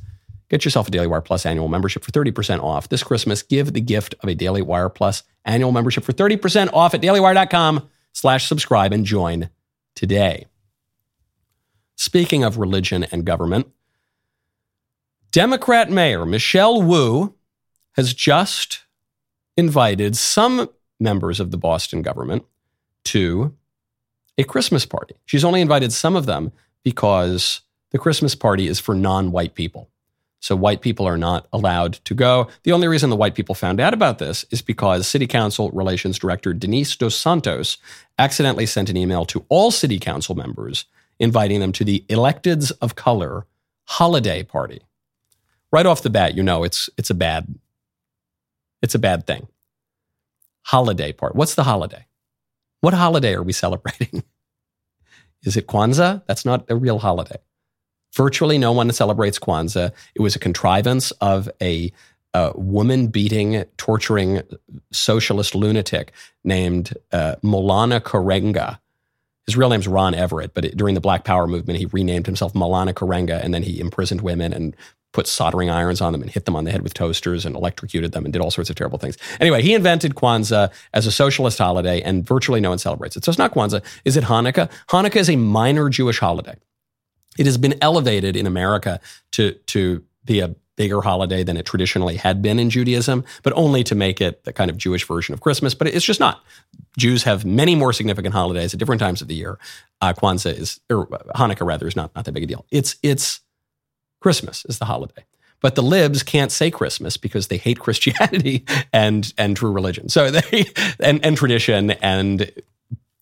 get 0.48 0.64
yourself 0.64 0.88
a 0.88 0.90
Daily 0.90 1.06
Wire 1.06 1.20
Plus 1.20 1.44
annual 1.44 1.68
membership 1.68 2.02
for 2.02 2.10
30% 2.12 2.62
off. 2.62 2.88
This 2.88 3.02
Christmas, 3.02 3.42
give 3.42 3.72
the 3.72 3.80
gift 3.80 4.14
of 4.20 4.28
a 4.28 4.34
Daily 4.34 4.62
Wire 4.62 4.88
Plus 4.88 5.22
annual 5.44 5.72
membership 5.72 6.04
for 6.04 6.12
30% 6.12 6.72
off 6.72 6.94
at 6.94 7.02
dailywire.com 7.02 7.88
slash 8.12 8.48
subscribe 8.48 8.92
and 8.92 9.04
join 9.04 9.50
today. 9.94 10.46
Speaking 11.96 12.42
of 12.44 12.58
religion 12.58 13.04
and 13.04 13.24
government, 13.24 13.68
Democrat 15.30 15.90
Mayor 15.90 16.26
Michelle 16.26 16.82
Wu 16.82 17.34
has 17.92 18.12
just 18.12 18.84
invited 19.56 20.16
some 20.16 20.68
members 20.98 21.40
of 21.40 21.50
the 21.50 21.56
Boston 21.56 22.02
government 22.02 22.44
to 23.04 23.54
a 24.38 24.44
Christmas 24.44 24.86
party. 24.86 25.14
She's 25.26 25.44
only 25.44 25.60
invited 25.60 25.92
some 25.92 26.16
of 26.16 26.26
them 26.26 26.52
because 26.82 27.60
the 27.90 27.98
Christmas 27.98 28.34
party 28.34 28.66
is 28.66 28.80
for 28.80 28.94
non 28.94 29.30
white 29.30 29.54
people. 29.54 29.90
So 30.42 30.56
white 30.56 30.80
people 30.80 31.06
are 31.06 31.16
not 31.16 31.46
allowed 31.52 31.94
to 32.04 32.14
go. 32.14 32.48
The 32.64 32.72
only 32.72 32.88
reason 32.88 33.10
the 33.10 33.16
white 33.16 33.36
people 33.36 33.54
found 33.54 33.78
out 33.78 33.94
about 33.94 34.18
this 34.18 34.44
is 34.50 34.60
because 34.60 35.06
City 35.06 35.28
Council 35.28 35.70
Relations 35.70 36.18
Director 36.18 36.52
Denise 36.52 36.96
Dos 36.96 37.14
Santos 37.14 37.76
accidentally 38.18 38.66
sent 38.66 38.90
an 38.90 38.96
email 38.96 39.24
to 39.26 39.46
all 39.48 39.70
City 39.70 40.00
Council 40.00 40.34
members 40.34 40.84
inviting 41.20 41.60
them 41.60 41.70
to 41.70 41.84
the 41.84 42.04
Electeds 42.08 42.72
of 42.80 42.96
Color 42.96 43.46
holiday 43.84 44.42
party. 44.42 44.82
Right 45.70 45.86
off 45.86 46.02
the 46.02 46.10
bat, 46.10 46.34
you 46.34 46.42
know 46.42 46.64
it's 46.64 46.90
it's 46.98 47.08
a 47.08 47.14
bad 47.14 47.46
it's 48.82 48.96
a 48.96 48.98
bad 48.98 49.28
thing. 49.28 49.46
Holiday 50.62 51.12
part. 51.12 51.36
What's 51.36 51.54
the 51.54 51.62
holiday? 51.62 52.06
What 52.80 52.94
holiday 52.94 53.34
are 53.34 53.44
we 53.44 53.52
celebrating? 53.52 54.24
Is 55.44 55.56
it 55.56 55.68
Kwanzaa? 55.68 56.22
That's 56.26 56.44
not 56.44 56.64
a 56.68 56.74
real 56.74 56.98
holiday. 56.98 57.38
Virtually 58.14 58.58
no 58.58 58.72
one 58.72 58.92
celebrates 58.92 59.38
Kwanzaa. 59.38 59.92
It 60.14 60.22
was 60.22 60.36
a 60.36 60.38
contrivance 60.38 61.10
of 61.12 61.48
a, 61.60 61.92
a 62.34 62.52
woman 62.54 63.06
beating, 63.08 63.64
torturing 63.78 64.42
socialist 64.90 65.54
lunatic 65.54 66.12
named 66.44 66.94
uh, 67.12 67.36
Maulana 67.42 68.00
Karenga. 68.00 68.78
His 69.46 69.56
real 69.56 69.70
name's 69.70 69.88
Ron 69.88 70.14
Everett, 70.14 70.54
but 70.54 70.64
it, 70.66 70.76
during 70.76 70.94
the 70.94 71.00
Black 71.00 71.24
Power 71.24 71.46
movement, 71.46 71.78
he 71.78 71.86
renamed 71.86 72.26
himself 72.26 72.52
Maulana 72.52 72.92
Karenga, 72.92 73.42
and 73.42 73.52
then 73.52 73.62
he 73.62 73.80
imprisoned 73.80 74.20
women 74.20 74.52
and 74.52 74.76
put 75.12 75.26
soldering 75.26 75.68
irons 75.70 76.00
on 76.00 76.12
them 76.12 76.22
and 76.22 76.30
hit 76.30 76.44
them 76.44 76.56
on 76.56 76.64
the 76.64 76.70
head 76.70 76.82
with 76.82 76.94
toasters 76.94 77.44
and 77.44 77.54
electrocuted 77.54 78.12
them 78.12 78.24
and 78.24 78.32
did 78.32 78.40
all 78.40 78.50
sorts 78.50 78.70
of 78.70 78.76
terrible 78.76 78.98
things. 78.98 79.16
Anyway, 79.40 79.62
he 79.62 79.74
invented 79.74 80.14
Kwanzaa 80.14 80.70
as 80.94 81.06
a 81.06 81.12
socialist 81.12 81.58
holiday 81.58 82.00
and 82.00 82.26
virtually 82.26 82.60
no 82.60 82.70
one 82.70 82.78
celebrates 82.78 83.16
it. 83.16 83.24
So 83.24 83.30
it's 83.30 83.38
not 83.38 83.52
Kwanzaa. 83.52 83.82
Is 84.04 84.16
it 84.16 84.24
Hanukkah? 84.24 84.70
Hanukkah 84.88 85.16
is 85.16 85.28
a 85.28 85.36
minor 85.36 85.90
Jewish 85.90 86.18
holiday. 86.18 86.56
It 87.38 87.46
has 87.46 87.58
been 87.58 87.74
elevated 87.80 88.36
in 88.36 88.46
America 88.46 89.00
to, 89.32 89.52
to 89.52 90.04
be 90.24 90.40
a 90.40 90.54
bigger 90.76 91.00
holiday 91.00 91.42
than 91.42 91.56
it 91.56 91.66
traditionally 91.66 92.16
had 92.16 92.40
been 92.40 92.58
in 92.58 92.70
Judaism, 92.70 93.24
but 93.42 93.52
only 93.54 93.84
to 93.84 93.94
make 93.94 94.20
it 94.20 94.44
the 94.44 94.52
kind 94.52 94.70
of 94.70 94.76
Jewish 94.76 95.06
version 95.06 95.34
of 95.34 95.40
Christmas. 95.40 95.74
But 95.74 95.88
it's 95.88 96.04
just 96.04 96.20
not. 96.20 96.42
Jews 96.98 97.24
have 97.24 97.44
many 97.44 97.74
more 97.74 97.92
significant 97.92 98.34
holidays 98.34 98.72
at 98.72 98.78
different 98.78 99.00
times 99.00 99.22
of 99.22 99.28
the 99.28 99.34
year. 99.34 99.58
Uh, 100.00 100.12
Kwanzaa 100.12 100.58
is, 100.58 100.80
or 100.90 101.06
Hanukkah 101.34 101.66
rather, 101.66 101.86
is 101.86 101.96
not, 101.96 102.14
not 102.14 102.24
that 102.24 102.32
big 102.32 102.44
a 102.44 102.46
deal. 102.46 102.66
It's, 102.70 102.96
it's, 103.02 103.40
Christmas 104.20 104.64
is 104.66 104.78
the 104.78 104.84
holiday. 104.86 105.24
But 105.60 105.76
the 105.76 105.82
libs 105.82 106.22
can't 106.22 106.50
say 106.50 106.70
Christmas 106.70 107.16
because 107.16 107.48
they 107.48 107.56
hate 107.56 107.78
Christianity 107.86 108.64
and 108.92 109.32
and 109.38 109.56
true 109.56 109.70
religion. 109.70 110.08
So 110.08 110.30
they 110.30 110.66
and, 111.00 111.24
and 111.24 111.36
tradition 111.36 111.92
and 111.92 112.50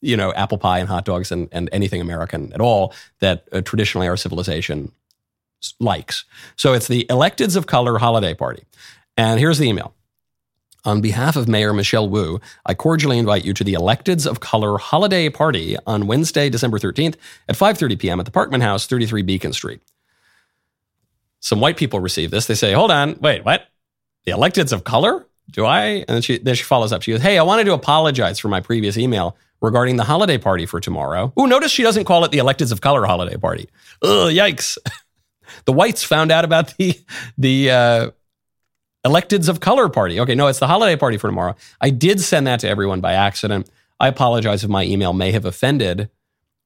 you 0.01 0.17
know 0.17 0.33
apple 0.33 0.59
pie 0.59 0.79
and 0.79 0.89
hot 0.89 1.05
dogs 1.05 1.31
and, 1.31 1.49
and 1.53 1.69
anything 1.73 2.01
American 2.01 2.53
at 2.53 2.61
all 2.61 2.95
that 3.21 3.47
uh, 3.53 3.61
traditionally 3.61 4.09
our 4.09 4.17
civilization 4.17 4.93
likes. 5.79 6.25
So 6.57 6.73
it's 6.73 6.89
the 6.89 7.05
Electeds 7.11 7.55
of 7.55 7.67
Color 7.67 7.99
holiday 7.99 8.33
party. 8.33 8.65
And 9.17 9.39
here's 9.39 9.59
the 9.59 9.69
email. 9.69 9.95
On 10.87 11.03
behalf 11.03 11.37
of 11.37 11.47
Mayor 11.47 11.75
Michelle 11.75 12.09
Wu, 12.09 12.41
I 12.65 12.73
cordially 12.73 13.19
invite 13.19 13.45
you 13.45 13.53
to 13.53 13.63
the 13.63 13.75
Electeds 13.75 14.27
of 14.27 14.41
Color 14.41 14.79
holiday 14.79 15.29
party 15.29 15.77
on 15.87 16.07
Wednesday, 16.07 16.49
December 16.49 16.79
13th 16.79 17.17
at 17.49 17.57
5:30 17.57 17.99
p.m. 17.99 18.21
at 18.21 18.27
the 18.27 18.33
Parkman 18.33 18.63
House, 18.63 18.87
33 18.87 19.23
Beacon 19.23 19.53
Street 19.53 19.83
some 21.41 21.61
white 21.61 21.77
people 21.77 22.01
receive 22.01 22.31
this. 22.31 22.47
They 22.47 22.55
say, 22.55 22.73
hold 22.73 22.91
on, 22.91 23.19
wait, 23.21 23.45
what? 23.45 23.67
The 24.25 24.33
electeds 24.33 24.73
of 24.73 24.85
color? 24.85 25.27
Do 25.51 25.65
I? 25.65 25.85
And 25.85 26.09
then 26.09 26.23
she, 26.23 26.39
then 26.39 26.55
she 26.55 26.63
follows 26.63 26.93
up. 26.93 27.03
She 27.03 27.11
goes, 27.11 27.23
hey, 27.23 27.39
I 27.39 27.43
wanted 27.43 27.65
to 27.65 27.73
apologize 27.73 28.39
for 28.39 28.49
my 28.49 28.61
previous 28.61 28.97
email 28.97 29.37
regarding 29.61 29.97
the 29.97 30.05
holiday 30.05 30.39
party 30.39 30.67
for 30.67 30.81
tomorrow. 30.81 31.33
Ooh, 31.39 31.47
notice 31.47 31.71
she 31.71 31.83
doesn't 31.83 32.05
call 32.05 32.25
it 32.25 32.31
the 32.31 32.39
electeds 32.39 32.73
of 32.73 32.81
color 32.81 33.05
holiday 33.05 33.37
party. 33.37 33.69
Ugh, 34.03 34.33
yikes. 34.33 34.79
the 35.65 35.73
whites 35.73 36.03
found 36.03 36.31
out 36.31 36.45
about 36.45 36.77
the, 36.77 36.99
the, 37.37 37.71
uh, 37.71 38.11
electeds 39.05 39.49
of 39.49 39.61
color 39.61 39.89
party. 39.89 40.21
Okay, 40.21 40.35
no, 40.35 40.47
it's 40.47 40.59
the 40.59 40.67
holiday 40.67 40.97
party 40.97 41.17
for 41.17 41.29
tomorrow. 41.29 41.55
I 41.81 41.91
did 41.91 42.21
send 42.21 42.47
that 42.47 42.61
to 42.61 42.69
everyone 42.69 43.01
by 43.01 43.15
accident. 43.15 43.71
I 43.99 44.09
apologize 44.09 44.65
if 44.65 44.71
my 44.71 44.85
email 44.85 45.13
may 45.13 45.33
have 45.33 45.45
offended 45.45 46.11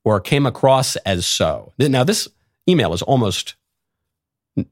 or 0.05 0.21
came 0.21 0.47
across 0.47 0.97
as 0.97 1.27
so. 1.27 1.73
Now, 1.79 2.05
this 2.05 2.29
email 2.69 2.93
is 2.93 3.03
almost 3.03 3.55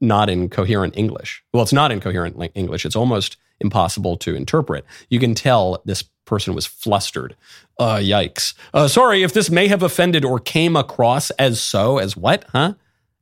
not 0.00 0.30
in 0.30 0.48
coherent 0.48 0.96
English. 0.96 1.42
Well, 1.52 1.62
it's 1.62 1.72
not 1.72 1.90
in 1.90 2.00
coherent 2.00 2.36
English. 2.54 2.84
It's 2.84 2.96
almost 2.96 3.36
impossible 3.60 4.16
to 4.18 4.34
interpret. 4.34 4.84
You 5.08 5.18
can 5.18 5.34
tell 5.34 5.82
this 5.84 6.04
person 6.24 6.54
was 6.54 6.66
flustered. 6.66 7.36
Uh, 7.78 7.96
yikes. 7.96 8.54
Uh, 8.72 8.88
sorry 8.88 9.22
if 9.22 9.32
this 9.32 9.50
may 9.50 9.68
have 9.68 9.82
offended 9.82 10.24
or 10.24 10.38
came 10.38 10.76
across 10.76 11.30
as 11.32 11.60
so, 11.60 11.98
as 11.98 12.16
what, 12.16 12.44
huh? 12.52 12.74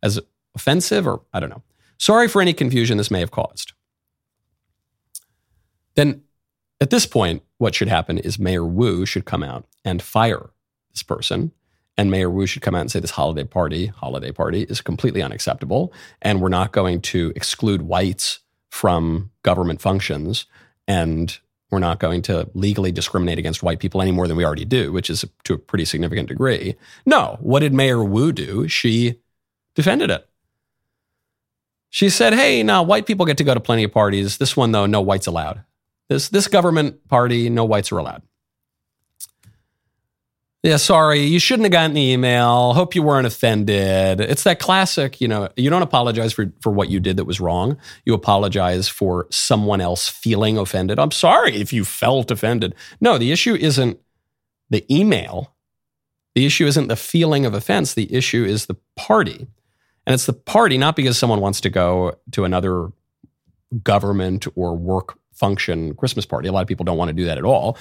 As 0.03 0.21
offensive 0.55 1.07
or 1.07 1.23
I 1.33 1.41
don't 1.41 1.51
know. 1.51 1.63
Sorry 1.99 2.29
for 2.29 2.41
any 2.41 2.53
confusion 2.53 2.99
this 2.99 3.11
may 3.11 3.21
have 3.21 3.31
caused. 3.31 3.73
Then 5.95 6.23
at 6.81 6.91
this 6.91 7.07
point, 7.07 7.43
what 7.59 7.75
should 7.75 7.89
happen 7.89 8.19
is 8.19 8.39
Mayor 8.39 8.65
Wu 8.65 9.05
should 9.05 9.27
come 9.27 9.43
out 9.43 9.67
and 9.85 10.01
fire 10.01 10.51
this 10.93 11.03
person 11.03 11.53
and 12.01 12.11
Mayor 12.11 12.31
Wu 12.31 12.47
should 12.47 12.63
come 12.63 12.75
out 12.75 12.81
and 12.81 12.91
say 12.91 12.99
this 12.99 13.11
holiday 13.11 13.45
party, 13.45 13.87
holiday 13.89 14.33
party, 14.33 14.63
is 14.63 14.81
completely 14.81 15.21
unacceptable, 15.21 15.93
and 16.23 16.41
we're 16.41 16.49
not 16.49 16.73
going 16.73 17.03
to 17.03 17.31
exclude 17.37 17.83
whites 17.83 18.39
from 18.71 19.31
government 19.43 19.83
functions, 19.83 20.47
and 20.89 21.39
we're 21.71 21.79
not 21.79 22.01
going 22.01 22.23
to 22.23 22.49
legally 22.55 22.93
discriminate 22.93 23.39
against 23.39 23.63
white 23.63 23.79
people 23.79 24.03
any 24.03 24.11
more 24.11 24.27
than 24.27 24.37
we 24.37 24.45
already 24.45 24.65
do, 24.65 24.93
which 24.93 25.09
is 25.09 25.25
to 25.45 25.55
a 25.55 25.59
pretty 25.59 25.85
significant 25.85 26.29
degree. 26.29 26.77
No, 27.07 27.39
what 27.41 27.61
did 27.61 27.73
Mayor 27.73 28.03
Wu 28.03 28.33
do? 28.33 28.69
She 28.69 29.21
defended 29.75 30.11
it. 30.11 30.29
She 31.89 32.09
said, 32.09 32.35
"Hey, 32.35 32.63
now 32.63 32.83
white 32.83 33.07
people 33.07 33.27
get 33.27 33.37
to 33.39 33.45
go 33.45 33.55
to 33.55 33.61
plenty 33.61 33.85
of 33.85 33.93
parties. 33.93 34.39
This 34.39 34.57
one, 34.57 34.73
though, 34.73 34.87
no 34.87 35.01
whites 35.01 35.27
allowed. 35.27 35.63
This 36.09 36.29
this 36.29 36.47
government 36.47 37.09
party, 37.09 37.51
no 37.51 37.65
whites 37.65 37.91
are 37.91 37.99
allowed." 37.99 38.23
Yeah, 40.63 40.77
sorry, 40.77 41.21
you 41.23 41.39
shouldn't 41.39 41.65
have 41.65 41.73
gotten 41.73 41.95
the 41.95 42.13
email. 42.13 42.75
Hope 42.75 42.95
you 42.95 43.03
weren't 43.03 43.27
offended. 43.27 44.21
It's 44.21 44.43
that 44.43 44.59
classic, 44.59 45.19
you 45.19 45.27
know, 45.27 45.49
you 45.57 45.71
don't 45.71 45.81
apologize 45.81 46.35
for, 46.35 46.53
for 46.61 46.71
what 46.71 46.91
you 46.91 47.01
did 47.01 47.17
that 47.17 47.25
was 47.25 47.41
wrong. 47.41 47.79
You 48.05 48.13
apologize 48.13 48.87
for 48.87 49.27
someone 49.31 49.81
else 49.81 50.07
feeling 50.07 50.59
offended. 50.59 50.99
I'm 50.99 51.13
sorry 51.13 51.57
if 51.57 51.73
you 51.73 51.87
felt 51.87 52.31
offended. 52.31 52.75
No, 53.01 53.17
the 53.17 53.33
issue 53.33 53.55
isn't 53.55 54.01
the 54.69 54.85
email. 54.95 55.55
The 56.35 56.45
issue 56.45 56.67
isn't 56.67 56.89
the 56.89 56.97
feeling 56.97 57.47
of 57.47 57.55
offense. 57.55 57.95
The 57.95 58.13
issue 58.15 58.45
is 58.45 58.67
the 58.67 58.77
party. 58.97 59.47
And 60.07 60.13
it's 60.13 60.27
the 60.27 60.35
party, 60.35 60.77
not 60.77 60.95
because 60.95 61.17
someone 61.17 61.41
wants 61.41 61.63
to 61.63 61.71
go 61.71 62.19
to 62.33 62.45
another 62.45 62.93
government 63.83 64.47
or 64.57 64.77
work 64.77 65.19
function 65.33 65.95
Christmas 65.95 66.27
party. 66.27 66.49
A 66.49 66.53
lot 66.53 66.63
of 66.63 66.69
people 66.69 66.85
don't 66.85 66.99
want 66.99 67.09
to 67.09 67.15
do 67.15 67.25
that 67.25 67.39
at 67.39 67.45
all. 67.45 67.79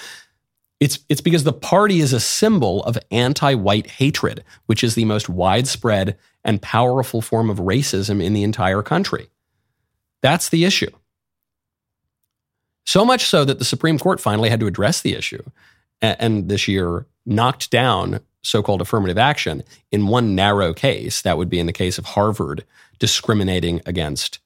It's, 0.80 1.00
it's 1.10 1.22
because 1.22 1.44
the 1.44 1.54
party 1.54 2.00
is 2.00 2.14
a 2.14 2.20
symbol 2.20 2.84
of 2.84 2.98
anti 3.12 3.54
white 3.54 3.88
hatred, 3.88 4.44
which 4.68 4.84
is 4.84 4.96
the 4.96 5.06
most 5.06 5.30
widespread 5.30 6.18
and 6.44 6.62
powerful 6.62 7.22
form 7.22 7.50
of 7.50 7.58
racism 7.58 8.24
in 8.24 8.34
the 8.34 8.44
entire 8.44 8.82
country. 8.82 9.30
That's 10.22 10.50
the 10.50 10.64
issue. 10.66 10.92
So 12.86 13.06
much 13.06 13.26
so 13.26 13.46
that 13.46 13.60
the 13.60 13.66
Supreme 13.66 14.00
Court 14.00 14.20
finally 14.20 14.50
had 14.50 14.60
to 14.62 14.68
address 14.68 15.02
the 15.02 15.14
issue 15.14 15.44
and 16.02 16.50
this 16.50 16.68
year 16.68 17.06
knocked 17.26 17.70
down 17.70 18.22
so 18.42 18.64
called 18.64 18.82
affirmative 18.82 19.18
action 19.18 19.64
in 19.92 20.08
one 20.08 20.34
narrow 20.34 20.74
case. 20.74 21.22
That 21.22 21.38
would 21.38 21.50
be 21.50 21.60
in 21.60 21.66
the 21.66 21.74
case 21.74 21.98
of 21.98 22.06
Harvard 22.06 22.66
discriminating 22.98 23.82
against 23.86 24.40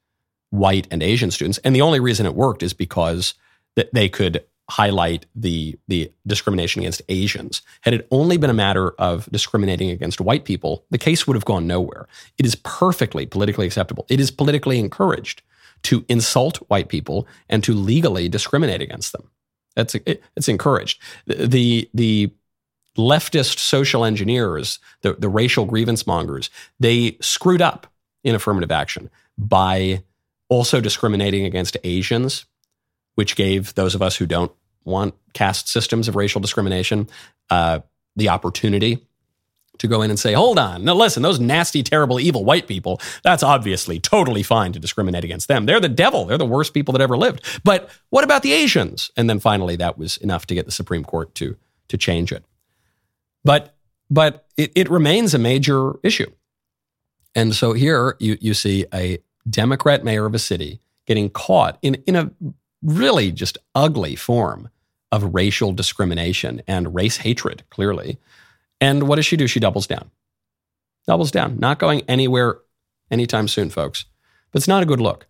white 0.50 0.88
and 0.92 1.02
Asian 1.02 1.32
students. 1.32 1.60
And 1.60 1.76
the 1.76 1.82
only 1.82 2.00
reason 2.00 2.26
it 2.26 2.36
worked 2.36 2.64
is 2.64 2.74
because 2.74 3.34
that 3.76 3.94
they 3.94 4.10
could 4.10 4.44
highlight 4.70 5.26
the 5.36 5.78
the 5.88 6.12
discrimination 6.26 6.82
against 6.82 7.02
Asians. 7.10 7.62
Had 7.82 7.94
it 7.94 8.08
only 8.12 8.38
been 8.38 8.50
a 8.50 8.54
matter 8.54 8.92
of 8.92 9.30
discriminating 9.32 9.90
against 9.90 10.22
white 10.22 10.46
people, 10.46 10.86
the 10.90 10.98
case 10.98 11.28
would 11.28 11.36
have 11.36 11.46
gone 11.46 11.68
nowhere. 11.68 12.08
It 12.38 12.46
is 12.46 12.56
perfectly 12.56 13.26
politically 13.26 13.66
acceptable. 13.66 14.06
It 14.10 14.20
is 14.20 14.32
politically 14.32 14.80
encouraged 14.80 15.42
to 15.84 16.06
insult 16.08 16.58
white 16.70 16.88
people 16.88 17.28
and 17.50 17.64
to 17.64 17.74
legally 17.74 18.30
discriminate 18.30 18.82
against 18.82 19.12
them. 19.12 19.30
That's 19.76 19.96
it, 19.96 20.24
it's 20.36 20.48
encouraged. 20.48 21.02
The 21.28 21.90
the 21.94 22.32
leftist 22.98 23.58
social 23.58 24.06
engineers, 24.06 24.80
the, 25.02 25.14
the 25.14 25.30
racial 25.30 25.66
grievance 25.66 26.06
mongers, 26.06 26.50
they 26.80 27.18
screwed 27.22 27.62
up 27.62 27.88
in 28.24 28.36
affirmative 28.36 28.72
action 28.72 29.10
by 29.38 30.04
also 30.48 30.80
discriminating 30.80 31.46
against 31.46 31.76
Asians 31.84 32.46
which 33.16 33.36
gave 33.36 33.74
those 33.76 33.96
of 33.96 34.02
us 34.02 34.16
who 34.16 34.26
don't 34.26 34.52
want 34.84 35.16
caste 35.34 35.68
systems 35.68 36.08
of 36.08 36.16
racial 36.16 36.42
discrimination 36.42 37.08
uh, 37.50 37.80
the 38.16 38.30
opportunity 38.30 39.08
to 39.80 39.88
go 39.88 40.02
in 40.02 40.10
and 40.10 40.20
say, 40.20 40.34
hold 40.34 40.60
on, 40.60 40.84
now 40.86 40.94
listen, 40.94 41.24
those 41.24 41.40
nasty, 41.40 41.82
terrible, 41.82 42.20
evil 42.20 42.46
white 42.46 42.68
people, 42.68 43.02
that's 43.24 43.42
obviously 43.42 44.00
totally 44.00 44.44
fine 44.44 44.72
to 44.72 44.80
discriminate 44.80 45.24
against 45.24 45.48
them. 45.48 45.66
They're 45.66 45.80
the 45.80 45.90
devil. 45.90 46.26
They're 46.26 46.38
the 46.38 46.46
worst 46.46 46.74
people 46.74 46.92
that 46.92 47.02
ever 47.02 47.18
lived. 47.18 47.44
But 47.64 47.90
what 48.10 48.24
about 48.24 48.44
the 48.44 48.54
Asians? 48.54 49.10
And 49.18 49.30
then 49.30 49.40
finally, 49.40 49.76
that 49.78 49.98
was 49.98 50.18
enough 50.18 50.46
to 50.48 50.56
get 50.56 50.66
the 50.66 50.72
Supreme 50.72 51.04
Court 51.04 51.34
to, 51.36 51.58
to 51.88 51.98
change 51.98 52.32
it. 52.32 52.46
But, 53.44 53.76
but 54.10 54.46
it, 54.58 54.72
it 54.76 54.90
remains 54.92 55.34
a 55.34 55.40
major 55.40 55.94
issue. 56.04 56.32
And 57.34 57.56
so 57.56 57.74
here 57.74 58.16
you, 58.20 58.38
you 58.40 58.54
see 58.54 58.86
a 58.94 59.18
Democrat 59.50 60.04
mayor 60.04 60.26
of 60.28 60.36
a 60.36 60.40
city 60.40 60.82
getting 61.08 61.32
caught 61.32 61.80
in, 61.82 61.96
in 62.06 62.16
a 62.16 62.32
really 62.84 63.32
just 63.32 63.58
ugly 63.74 64.16
form 64.16 64.70
of 65.12 65.34
racial 65.34 65.72
discrimination 65.72 66.62
and 66.68 66.94
race 66.94 67.18
hatred, 67.18 67.64
clearly. 67.70 68.18
And 68.82 69.08
what 69.08 69.16
does 69.16 69.26
she 69.26 69.38
do? 69.38 69.48
She 69.48 69.60
doubles 69.60 69.88
down. 69.88 70.12
Doubles 71.08 71.32
down. 71.32 71.60
Not 71.60 71.80
going 71.80 72.02
anywhere 72.08 72.60
anytime 73.12 73.48
soon, 73.48 73.70
folks. 73.70 74.06
But 74.52 74.60
it's 74.60 74.68
not 74.68 74.84
a 74.84 74.88
good 74.88 75.02
look. 75.02 75.28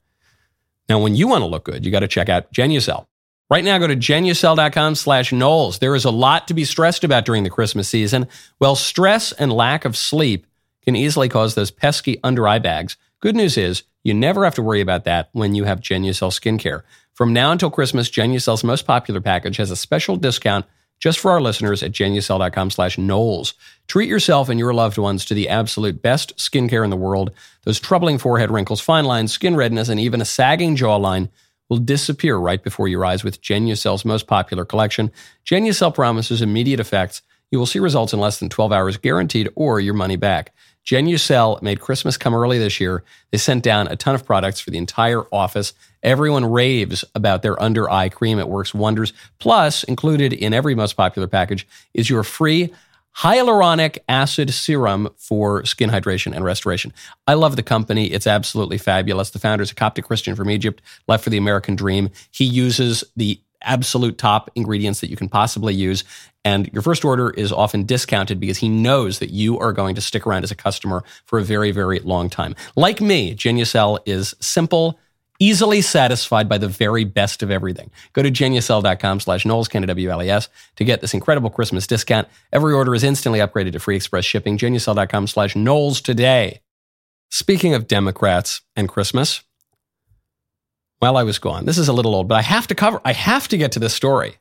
Now, 0.89 1.00
when 1.00 1.16
you 1.16 1.28
want 1.28 1.42
to 1.42 1.48
look 1.48 1.66
good, 1.66 1.86
you 1.86 1.92
got 1.92 2.02
to 2.02 2.08
check 2.08 2.30
out 2.30 2.52
Genucel. 2.54 3.08
Right 3.50 3.63
now, 3.63 3.78
go 3.78 3.88
to 3.88 3.96
genucel.com 3.96 4.96
slash 4.96 5.32
Knowles. 5.32 5.80
There 5.80 5.96
is 5.96 6.06
a 6.06 6.12
lot 6.12 6.48
to 6.48 6.54
be 6.54 6.66
stressed 6.66 7.04
about 7.04 7.26
during 7.26 7.44
the 7.44 7.50
Christmas 7.50 7.88
season. 7.88 8.28
Well, 8.60 8.76
stress 8.76 9.32
and 9.34 9.52
lack 9.52 9.86
of 9.86 9.96
sleep 9.96 10.48
can 10.84 10.96
easily 10.96 11.30
cause 11.30 11.56
those 11.56 11.72
pesky 11.72 12.20
under 12.24 12.48
eye 12.48 12.60
bags. 12.60 12.98
Good 13.20 13.36
news 13.36 13.58
is 13.58 13.84
you 14.04 14.13
never 14.13 14.44
have 14.44 14.56
to 14.56 14.62
worry 14.62 14.82
about 14.82 15.06
that 15.06 15.30
when 15.34 15.56
you 15.56 15.63
have 15.63 15.80
Genucel 15.80 16.32
skincare. 16.32 16.84
From 17.13 17.32
now 17.32 17.52
until 17.52 17.69
Christmas, 17.69 18.10
Genucel's 18.10 18.63
most 18.63 18.88
popular 18.88 19.21
package 19.21 19.58
has 19.58 19.69
a 19.69 19.76
special 19.76 20.15
discount 20.15 20.65
just 20.99 21.19
for 21.19 21.32
our 21.32 21.41
listeners 21.41 21.84
at 21.84 21.91
genucel.com 21.91 22.71
slash 22.71 22.97
Knowles. 22.97 23.54
Treat 23.88 24.08
yourself 24.08 24.49
and 24.49 24.60
your 24.60 24.73
loved 24.73 24.97
ones 24.97 25.26
to 25.26 25.34
the 25.34 25.49
absolute 25.49 26.02
best 26.02 26.36
skincare 26.38 26.84
in 26.84 26.89
the 26.89 26.95
world. 26.95 27.32
Those 27.65 27.80
troubling 27.80 28.17
forehead 28.17 28.49
wrinkles, 28.49 28.80
fine 28.82 29.06
lines, 29.06 29.32
skin 29.32 29.56
redness, 29.56 29.89
and 29.89 29.99
even 29.99 30.21
a 30.21 30.26
sagging 30.26 30.76
jawline 30.76 31.30
will 31.69 31.78
disappear 31.78 32.38
right 32.38 32.63
before 32.63 32.88
your 32.88 33.06
eyes 33.06 33.23
with 33.23 33.41
Genucel's 33.41 34.06
most 34.06 34.28
popular 34.28 34.65
collection. 34.65 35.12
Genucel 35.45 35.93
promises 35.93 36.41
immediate 36.41 36.80
effects. 36.80 37.21
You 37.52 37.60
will 37.60 37.65
see 37.65 37.80
results 37.80 38.13
in 38.13 38.19
less 38.19 38.39
than 38.39 38.49
12 38.49 38.71
hours 38.71 38.97
guaranteed 38.97 39.49
or 39.56 39.80
your 39.80 39.93
money 39.93 40.15
back. 40.15 40.54
Genucel 40.86 41.62
made 41.62 41.80
Christmas 41.80 42.17
come 42.17 42.36
early 42.36 42.60
this 42.60 42.80
year. 42.80 43.04
They 43.32 43.38
sent 43.38 43.63
down 43.63 43.88
a 43.88 43.96
ton 43.96 44.15
of 44.15 44.26
products 44.26 44.60
for 44.60 44.69
the 44.69 44.78
entire 44.78 45.24
office. 45.32 45.74
Everyone 46.02 46.46
raves 46.46 47.06
about 47.15 47.41
their 47.41 47.62
under 47.62 47.89
eye 47.89 48.10
cream. 48.10 48.39
It 48.39 48.50
works 48.50 48.74
wonders. 48.74 49.13
Plus, 49.39 49.84
included 49.84 50.34
in 50.34 50.54
every 50.54 50.76
most 50.76 50.93
popular 50.93 51.28
package 51.28 51.65
is 51.93 52.10
your 52.10 52.24
free 52.24 52.74
hyaluronic 53.17 54.00
acid 54.10 54.52
serum 54.52 55.08
for 55.17 55.63
skin 55.65 55.89
hydration 55.89 56.36
and 56.36 56.43
restoration. 56.43 56.91
I 57.28 57.36
love 57.36 57.56
the 57.56 57.63
company. 57.63 58.08
It's 58.08 58.28
absolutely 58.28 58.78
fabulous. 58.78 59.30
The 59.30 59.39
founder 59.39 59.62
is 59.62 59.72
a 59.72 59.76
Coptic 59.76 60.06
Christian 60.06 60.36
from 60.36 60.50
Egypt, 60.50 60.82
left 61.08 61.24
for 61.24 61.30
the 61.30 61.38
American 61.38 61.76
dream. 61.76 62.10
He 62.32 62.46
uses 62.46 63.04
the 63.15 63.39
absolute 63.63 64.17
top 64.17 64.49
ingredients 64.56 65.02
that 65.02 65.10
you 65.10 65.15
can 65.15 65.30
possibly 65.30 65.73
use. 65.73 66.04
And 66.45 66.69
your 66.73 66.82
first 66.82 67.06
order 67.06 67.30
is 67.30 67.52
often 67.52 67.86
discounted 67.86 68.39
because 68.39 68.58
he 68.58 68.69
knows 68.69 69.19
that 69.19 69.30
you 69.30 69.58
are 69.60 69.71
going 69.71 69.95
to 69.95 70.02
stick 70.02 70.28
around 70.28 70.43
as 70.43 70.52
a 70.52 70.56
customer 70.56 71.04
for 71.26 71.39
a 71.39 71.43
very, 71.43 71.71
very 71.71 71.99
long 71.99 72.30
time. 72.30 72.56
Like 72.76 72.99
me, 72.99 73.34
Genucel 73.34 73.99
is 74.06 74.36
simple, 74.41 74.99
easily 75.39 75.82
satisfied 75.82 76.49
by 76.49 76.58
the 76.58 76.67
very 76.67 77.06
best 77.06 77.43
of 77.43 77.49
everything. 77.49 77.91
Go 78.12 78.21
to 78.21 78.32
genucel.com 78.32 79.21
slash 79.21 79.45
Knowles, 79.45 79.67
K-N-W-L-E-S, 79.69 80.49
to 80.76 80.84
get 80.84 81.02
this 81.02 81.13
incredible 81.13 81.49
Christmas 81.49 81.88
discount. 81.88 82.28
Every 82.52 82.73
order 82.73 82.93
is 82.93 83.04
instantly 83.04 83.39
upgraded 83.39 83.71
to 83.73 83.80
free 83.80 83.95
express 83.95 84.26
shipping. 84.26 84.58
Genucel.com 84.58 85.28
slash 85.28 85.56
Knowles 85.56 86.02
today. 86.02 86.62
Speaking 87.30 87.73
of 87.73 87.88
Democrats 87.88 88.62
and 88.76 88.88
Christmas, 88.88 89.41
while 91.04 91.18
I 91.18 91.24
was 91.24 91.38
gone, 91.38 91.66
this 91.66 91.78
is 91.78 91.89
a 91.89 91.94
little 91.94 92.16
old, 92.16 92.30
but 92.30 92.36
I 92.36 92.42
have 92.44 92.66
to 92.68 92.76
cover, 92.76 93.02
I 93.04 93.12
have 93.12 93.50
to 93.50 93.58
get 93.58 93.74
to 93.74 93.80
this 93.80 93.94
story. 93.94 94.38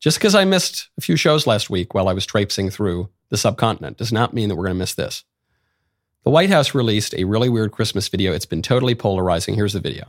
Just 0.00 0.16
because 0.16 0.34
I 0.34 0.46
missed 0.46 0.88
a 0.96 1.02
few 1.02 1.16
shows 1.16 1.46
last 1.46 1.68
week 1.68 1.92
while 1.92 2.08
I 2.08 2.14
was 2.14 2.24
traipsing 2.24 2.70
through 2.70 3.10
the 3.28 3.36
subcontinent 3.36 3.98
does 3.98 4.10
not 4.10 4.32
mean 4.32 4.48
that 4.48 4.56
we're 4.56 4.64
going 4.64 4.76
to 4.76 4.78
miss 4.78 4.94
this. 4.94 5.24
The 6.24 6.30
White 6.30 6.48
House 6.48 6.74
released 6.74 7.14
a 7.14 7.24
really 7.24 7.50
weird 7.50 7.72
Christmas 7.72 8.08
video. 8.08 8.32
It's 8.32 8.46
been 8.46 8.62
totally 8.62 8.94
polarizing. 8.94 9.54
Here's 9.54 9.74
the 9.74 9.80
video. 9.80 10.06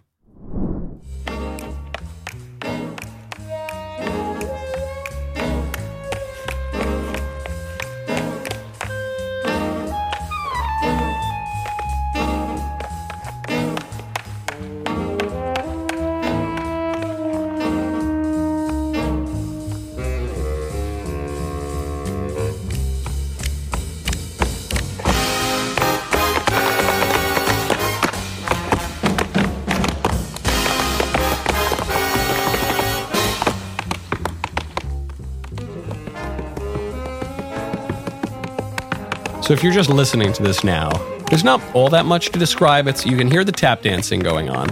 So 39.47 39.53
if 39.53 39.63
you're 39.63 39.71
just 39.71 39.89
listening 39.89 40.33
to 40.33 40.43
this 40.43 40.65
now, 40.65 40.89
there's 41.29 41.45
not 41.45 41.61
all 41.73 41.87
that 41.91 42.05
much 42.05 42.31
to 42.31 42.37
describe. 42.37 42.85
It's 42.85 43.05
you 43.05 43.15
can 43.15 43.31
hear 43.31 43.45
the 43.45 43.53
tap 43.53 43.81
dancing 43.81 44.19
going 44.19 44.49
on. 44.49 44.69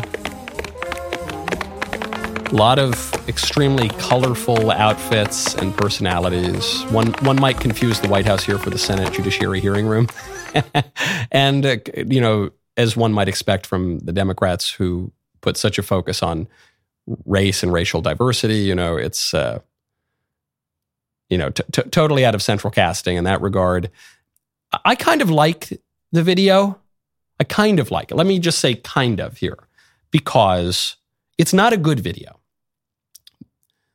A 2.48 2.54
lot 2.54 2.78
of 2.78 3.14
extremely 3.30 3.88
colorful 3.88 4.72
outfits 4.72 5.56
and 5.56 5.74
personalities. 5.78 6.84
One 6.90 7.14
one 7.22 7.40
might 7.40 7.62
confuse 7.62 8.02
the 8.02 8.10
White 8.10 8.26
House 8.26 8.44
here 8.44 8.58
for 8.58 8.70
the 8.70 8.78
Senate 8.78 9.14
Judiciary 9.14 9.62
hearing 9.62 9.88
room, 9.88 10.10
and 11.32 11.66
uh, 11.66 11.78
you 11.96 12.20
know, 12.20 12.50
as 12.76 12.98
one 12.98 13.14
might 13.14 13.30
expect 13.30 13.66
from 13.66 14.00
the 14.00 14.12
Democrats 14.12 14.70
who 14.70 15.10
put 15.40 15.56
such 15.56 15.80
a 15.80 15.84
focus 15.84 16.22
on 16.22 16.50
race 17.26 17.64
and 17.64 17.72
racial 17.72 18.02
diversity, 18.02 18.58
you 18.58 18.76
know, 18.76 18.98
it's 18.98 19.34
uh, 19.34 19.60
you 21.30 21.38
know, 21.38 21.50
t- 21.50 21.64
t- 21.72 21.90
totally 21.92 22.26
out 22.26 22.36
of 22.36 22.42
central 22.42 22.72
casting 22.72 23.16
in 23.16 23.24
that 23.24 23.42
regard. 23.42 23.90
I 24.84 24.96
kind 24.96 25.22
of 25.22 25.30
like 25.30 25.80
the 26.12 26.24
video. 26.24 26.80
I 27.40 27.44
kind 27.44 27.80
of 27.80 27.92
like 27.92 28.12
it. 28.12 28.16
Let 28.16 28.28
me 28.28 28.40
just 28.40 28.60
say 28.60 28.76
kind 28.76 29.20
of 29.20 29.38
here 29.38 29.58
because 30.12 30.96
it's 31.38 31.54
not 31.54 31.74
a 31.74 31.78
good 31.78 32.00
video. 32.00 32.40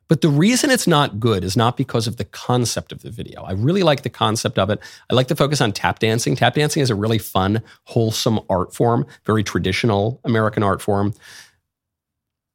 But 0.09 0.22
the 0.22 0.28
reason 0.28 0.70
it's 0.70 0.89
not 0.89 1.20
good 1.20 1.45
is 1.45 1.57
not 1.57 1.76
because 1.76 2.09
of 2.09 2.16
the 2.16 2.24
concept 2.24 2.91
of 2.91 3.03
the 3.03 3.11
video. 3.11 3.45
I 3.45 3.53
really 3.53 3.85
like 3.85 4.03
the 4.03 4.11
concept 4.11 4.59
of 4.59 4.68
it. 4.68 4.81
I 5.09 5.14
like 5.14 5.28
to 5.28 5.37
focus 5.37 5.61
on 5.61 5.70
tap 5.70 6.01
dancing. 6.01 6.35
Tap 6.35 6.55
dancing 6.55 6.83
is 6.83 6.91
a 6.91 6.97
really 6.97 7.18
fun, 7.18 7.62
wholesome 7.85 8.41
art 8.51 8.74
form, 8.74 9.07
very 9.24 9.45
traditional 9.45 10.20
American 10.24 10.64
art 10.64 10.83
form. 10.83 11.14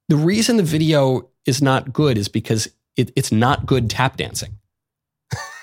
The 0.09 0.17
reason 0.17 0.57
the 0.57 0.63
video 0.63 1.29
is 1.45 1.61
not 1.61 1.93
good 1.93 2.17
is 2.17 2.27
because 2.27 2.67
it, 2.97 3.11
it's 3.15 3.31
not 3.31 3.65
good 3.65 3.89
tap 3.89 4.17
dancing. 4.17 4.57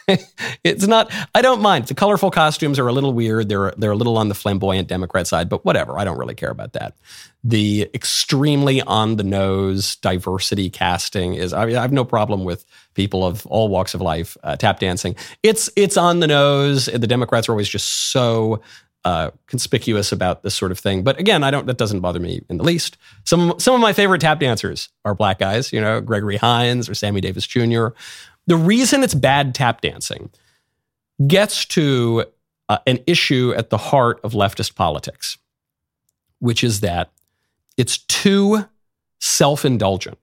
it's 0.64 0.86
not. 0.86 1.12
I 1.34 1.42
don't 1.42 1.60
mind. 1.60 1.86
The 1.86 1.94
colorful 1.94 2.30
costumes 2.30 2.78
are 2.78 2.88
a 2.88 2.92
little 2.92 3.12
weird. 3.12 3.48
They're 3.48 3.72
they're 3.76 3.92
a 3.92 3.96
little 3.96 4.18
on 4.18 4.28
the 4.28 4.34
flamboyant 4.34 4.88
Democrat 4.88 5.26
side, 5.26 5.48
but 5.48 5.64
whatever. 5.64 5.98
I 5.98 6.04
don't 6.04 6.18
really 6.18 6.34
care 6.34 6.50
about 6.50 6.72
that. 6.72 6.96
The 7.44 7.88
extremely 7.94 8.82
on 8.82 9.16
the 9.16 9.24
nose 9.24 9.96
diversity 9.96 10.70
casting 10.70 11.34
is. 11.34 11.52
I, 11.52 11.66
mean, 11.66 11.76
I 11.76 11.82
have 11.82 11.92
no 11.92 12.04
problem 12.04 12.44
with 12.44 12.64
people 12.94 13.24
of 13.24 13.46
all 13.46 13.68
walks 13.68 13.94
of 13.94 14.00
life 14.00 14.36
uh, 14.42 14.56
tap 14.56 14.80
dancing. 14.80 15.16
It's 15.42 15.70
it's 15.76 15.96
on 15.96 16.20
the 16.20 16.26
nose. 16.26 16.86
The 16.86 17.06
Democrats 17.06 17.48
are 17.48 17.52
always 17.52 17.68
just 17.68 18.10
so 18.12 18.60
uh, 19.04 19.30
conspicuous 19.46 20.12
about 20.12 20.42
this 20.42 20.54
sort 20.54 20.70
of 20.70 20.78
thing. 20.78 21.02
But 21.02 21.18
again, 21.18 21.42
I 21.42 21.50
don't. 21.50 21.66
That 21.66 21.78
doesn't 21.78 22.00
bother 22.00 22.20
me 22.20 22.42
in 22.48 22.58
the 22.58 22.64
least. 22.64 22.96
Some 23.24 23.54
some 23.58 23.74
of 23.74 23.80
my 23.80 23.92
favorite 23.92 24.20
tap 24.20 24.38
dancers 24.38 24.88
are 25.04 25.14
black 25.14 25.38
guys. 25.38 25.72
You 25.72 25.80
know, 25.80 26.00
Gregory 26.00 26.36
Hines 26.36 26.88
or 26.88 26.94
Sammy 26.94 27.20
Davis 27.20 27.46
Jr. 27.46 27.88
The 28.46 28.56
reason 28.56 29.02
it's 29.02 29.14
bad 29.14 29.54
tap 29.54 29.80
dancing 29.80 30.30
gets 31.26 31.64
to 31.66 32.24
uh, 32.68 32.78
an 32.86 33.00
issue 33.06 33.52
at 33.56 33.70
the 33.70 33.78
heart 33.78 34.20
of 34.24 34.32
leftist 34.32 34.74
politics, 34.74 35.38
which 36.38 36.64
is 36.64 36.80
that 36.80 37.10
it's 37.76 37.98
too 37.98 38.64
self 39.20 39.64
indulgent. 39.64 40.18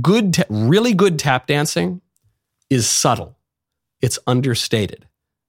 Good, 0.00 0.34
ta- 0.34 0.44
really 0.48 0.94
good 0.94 1.18
tap 1.18 1.46
dancing 1.46 2.00
is 2.70 2.88
subtle, 2.88 3.36
it's 4.00 4.18
understated, 4.26 5.06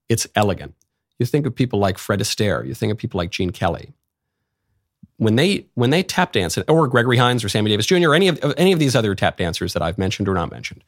it's 0.10 0.28
elegant. 0.36 0.76
You 1.20 1.26
think 1.26 1.46
of 1.46 1.56
people 1.56 1.80
like 1.80 1.98
Fred 1.98 2.20
Astaire, 2.20 2.66
you 2.66 2.74
think 2.74 2.92
of 2.92 2.98
people 2.98 3.18
like 3.18 3.32
Gene 3.32 3.52
Kelly. 3.52 3.94
When 5.18 5.36
they 5.36 5.68
when 5.76 5.92
they 5.92 6.04
tap 6.04 6.34
dance, 6.34 6.58
or 6.68 6.88
Gregory 6.88 7.18
Hines 7.18 7.44
or 7.44 7.50
Sammy 7.50 7.70
Davis 7.70 7.86
Jr., 7.86 8.10
or 8.10 8.16
any 8.16 8.28
of 8.28 8.54
any 8.58 8.74
of 8.74 8.80
these 8.80 8.96
other 8.96 9.16
tap 9.16 9.38
dancers 9.38 9.74
that 9.74 9.82
I've 9.82 9.98
mentioned 9.98 10.28
or 10.28 10.34
not 10.34 10.52
mentioned, 10.52 10.84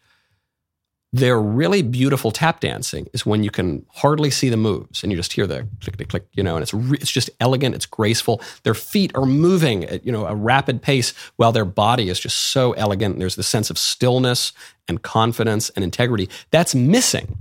their 1.13 1.39
really 1.39 1.81
beautiful 1.81 2.29
tap 2.29 2.59
dancing 2.59 3.07
is 3.13 3.25
when 3.25 3.41
you 3.41 3.49
can 3.49 3.85
hardly 3.89 4.29
see 4.29 4.49
the 4.49 4.57
moves 4.57 5.01
and 5.01 5.11
you 5.11 5.17
just 5.17 5.31
hear 5.31 5.47
the 5.47 5.67
click, 5.81 5.95
click, 5.95 6.09
click, 6.09 6.25
you 6.33 6.43
know, 6.43 6.55
and 6.55 6.63
it's, 6.63 6.73
re- 6.73 6.97
it's 6.99 7.11
just 7.11 7.29
elegant, 7.39 7.73
it's 7.73 7.85
graceful. 7.85 8.41
Their 8.63 8.73
feet 8.73 9.11
are 9.15 9.25
moving 9.25 9.85
at, 9.85 10.05
you 10.05 10.11
know, 10.11 10.25
a 10.25 10.35
rapid 10.35 10.81
pace 10.81 11.13
while 11.37 11.53
their 11.53 11.63
body 11.63 12.09
is 12.09 12.19
just 12.19 12.37
so 12.51 12.73
elegant. 12.73 13.17
There's 13.17 13.35
the 13.35 13.43
sense 13.43 13.69
of 13.69 13.77
stillness 13.77 14.51
and 14.89 15.01
confidence 15.01 15.69
and 15.69 15.83
integrity 15.83 16.29
that's 16.51 16.75
missing 16.75 17.37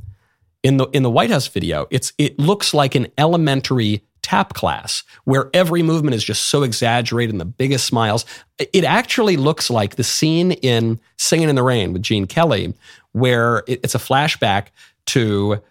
in 0.63 0.77
the, 0.77 0.87
in 0.89 1.03
the 1.03 1.11
White 1.11 1.31
House 1.31 1.49
video. 1.49 1.87
It's, 1.91 2.13
it 2.17 2.39
looks 2.39 2.75
like 2.75 2.95
an 2.95 3.09
elementary 3.19 4.05
tap 4.23 4.55
class 4.55 5.03
where 5.25 5.51
every 5.53 5.83
movement 5.83 6.15
is 6.15 6.25
just 6.25 6.47
so 6.47 6.63
exaggerated 6.63 7.35
and 7.35 7.41
the 7.41 7.45
biggest 7.45 7.85
smiles. 7.85 8.25
It 8.59 8.85
actually 8.85 9.37
looks 9.37 9.69
like 9.69 9.97
the 9.97 10.05
scene 10.05 10.53
in 10.53 10.99
Singing 11.19 11.51
in 11.51 11.57
the 11.57 11.63
Rain 11.63 11.93
with 11.93 12.03
Gene 12.03 12.27
Kelly 12.27 12.73
where 13.15 13.63
it's 13.67 13.95
a 13.95 13.99
flashback 13.99 14.67
to 15.07 15.63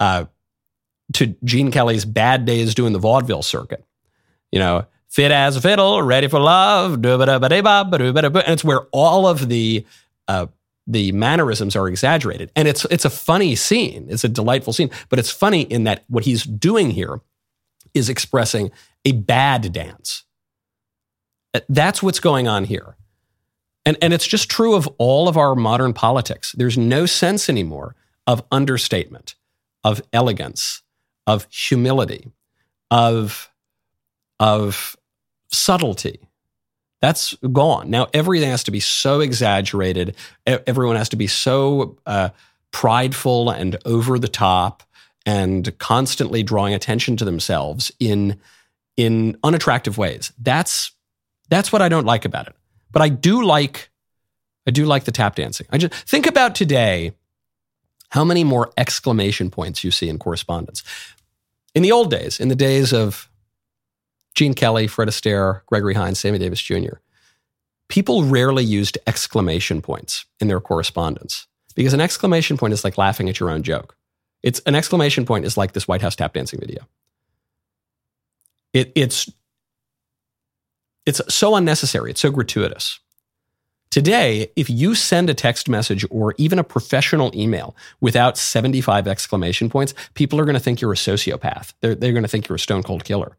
uh, 0.00 0.24
to 1.12 1.36
Gene 1.44 1.70
Kelly's 1.70 2.04
bad 2.04 2.44
days 2.44 2.74
doing 2.74 2.92
the 2.92 2.98
vaudeville 2.98 3.42
circuit. 3.42 3.84
You 4.50 4.58
know, 4.58 4.86
fit 5.08 5.30
as 5.30 5.56
a 5.56 5.60
fiddle, 5.60 6.02
ready 6.02 6.26
for 6.26 6.40
love, 6.40 6.94
and 6.94 7.04
it's 7.04 8.64
where 8.64 8.80
all 8.90 9.26
of 9.26 9.48
the 9.48 9.86
uh, 10.26 10.46
the 10.86 11.12
mannerisms 11.12 11.76
are 11.76 11.86
exaggerated, 11.88 12.50
and 12.56 12.66
it's 12.66 12.84
it's 12.86 13.04
a 13.04 13.10
funny 13.10 13.54
scene. 13.54 14.06
It's 14.08 14.24
a 14.24 14.28
delightful 14.28 14.72
scene, 14.72 14.90
but 15.08 15.18
it's 15.18 15.30
funny 15.30 15.62
in 15.62 15.84
that 15.84 16.04
what 16.08 16.24
he's 16.24 16.42
doing 16.42 16.90
here 16.90 17.20
is 17.94 18.08
expressing 18.08 18.70
a 19.04 19.12
bad 19.12 19.72
dance. 19.72 20.24
That's 21.68 22.02
what's 22.02 22.20
going 22.20 22.48
on 22.48 22.64
here. 22.64 22.96
And, 23.84 23.96
and 24.00 24.12
it's 24.12 24.26
just 24.26 24.48
true 24.48 24.74
of 24.74 24.88
all 24.98 25.28
of 25.28 25.36
our 25.36 25.54
modern 25.54 25.92
politics. 25.92 26.52
There's 26.52 26.78
no 26.78 27.06
sense 27.06 27.48
anymore 27.48 27.96
of 28.26 28.42
understatement, 28.52 29.34
of 29.82 30.00
elegance, 30.12 30.82
of 31.26 31.46
humility, 31.50 32.30
of, 32.90 33.50
of 34.38 34.96
subtlety. 35.50 36.20
That's 37.00 37.34
gone. 37.52 37.90
Now 37.90 38.06
everything 38.14 38.50
has 38.50 38.62
to 38.64 38.70
be 38.70 38.78
so 38.78 39.20
exaggerated. 39.20 40.14
Everyone 40.46 40.94
has 40.94 41.08
to 41.08 41.16
be 41.16 41.26
so 41.26 41.98
uh, 42.06 42.28
prideful 42.70 43.50
and 43.50 43.76
over 43.84 44.18
the 44.18 44.28
top 44.28 44.84
and 45.26 45.76
constantly 45.78 46.44
drawing 46.44 46.74
attention 46.74 47.16
to 47.16 47.24
themselves 47.24 47.90
in, 47.98 48.38
in 48.96 49.36
unattractive 49.42 49.98
ways. 49.98 50.32
That's, 50.38 50.92
that's 51.48 51.72
what 51.72 51.82
I 51.82 51.88
don't 51.88 52.06
like 52.06 52.24
about 52.24 52.46
it. 52.46 52.54
But 52.92 53.02
I 53.02 53.08
do 53.08 53.42
like 53.42 53.90
I 54.66 54.70
do 54.70 54.84
like 54.86 55.04
the 55.04 55.12
tap 55.12 55.34
dancing. 55.34 55.66
I 55.70 55.78
just 55.78 55.92
think 56.08 56.26
about 56.26 56.54
today 56.54 57.12
how 58.10 58.24
many 58.24 58.44
more 58.44 58.70
exclamation 58.76 59.50
points 59.50 59.82
you 59.82 59.90
see 59.90 60.08
in 60.08 60.18
correspondence. 60.18 60.82
In 61.74 61.82
the 61.82 61.90
old 61.92 62.10
days, 62.10 62.38
in 62.38 62.48
the 62.48 62.54
days 62.54 62.92
of 62.92 63.28
Gene 64.34 64.54
Kelly, 64.54 64.86
Fred 64.86 65.08
Astaire, 65.08 65.62
Gregory 65.66 65.94
Hines, 65.94 66.20
Sammy 66.20 66.38
Davis 66.38 66.60
Jr., 66.60 66.96
people 67.88 68.24
rarely 68.24 68.64
used 68.64 68.98
exclamation 69.06 69.82
points 69.82 70.26
in 70.40 70.48
their 70.48 70.60
correspondence 70.60 71.46
because 71.74 71.94
an 71.94 72.00
exclamation 72.00 72.56
point 72.56 72.72
is 72.72 72.84
like 72.84 72.98
laughing 72.98 73.28
at 73.28 73.40
your 73.40 73.50
own 73.50 73.62
joke. 73.62 73.96
It's 74.42 74.60
an 74.60 74.74
exclamation 74.74 75.24
point 75.24 75.44
is 75.44 75.56
like 75.56 75.72
this 75.72 75.88
White 75.88 76.02
House 76.02 76.16
tap 76.16 76.34
dancing 76.34 76.60
video. 76.60 76.86
It, 78.72 78.92
it's 78.94 79.30
it's 81.06 81.20
so 81.32 81.56
unnecessary. 81.56 82.10
It's 82.10 82.20
so 82.20 82.30
gratuitous. 82.30 83.00
Today, 83.90 84.50
if 84.56 84.70
you 84.70 84.94
send 84.94 85.28
a 85.28 85.34
text 85.34 85.68
message 85.68 86.06
or 86.10 86.34
even 86.38 86.58
a 86.58 86.64
professional 86.64 87.30
email 87.34 87.76
without 88.00 88.38
75 88.38 89.06
exclamation 89.06 89.68
points, 89.68 89.92
people 90.14 90.40
are 90.40 90.46
going 90.46 90.54
to 90.54 90.60
think 90.60 90.80
you're 90.80 90.92
a 90.92 90.96
sociopath. 90.96 91.74
They're, 91.80 91.94
they're 91.94 92.12
going 92.12 92.22
to 92.22 92.28
think 92.28 92.48
you're 92.48 92.56
a 92.56 92.60
stone 92.60 92.82
cold 92.82 93.04
killer. 93.04 93.36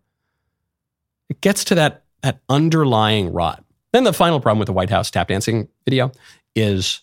It 1.29 1.41
gets 1.41 1.63
to 1.65 1.75
that, 1.75 2.03
that 2.21 2.41
underlying 2.49 3.33
rot. 3.33 3.63
Then 3.93 4.03
the 4.03 4.13
final 4.13 4.39
problem 4.39 4.59
with 4.59 4.67
the 4.67 4.73
White 4.73 4.91
House 4.91 5.09
tap 5.09 5.29
dancing 5.29 5.69
video 5.85 6.11
is 6.55 7.01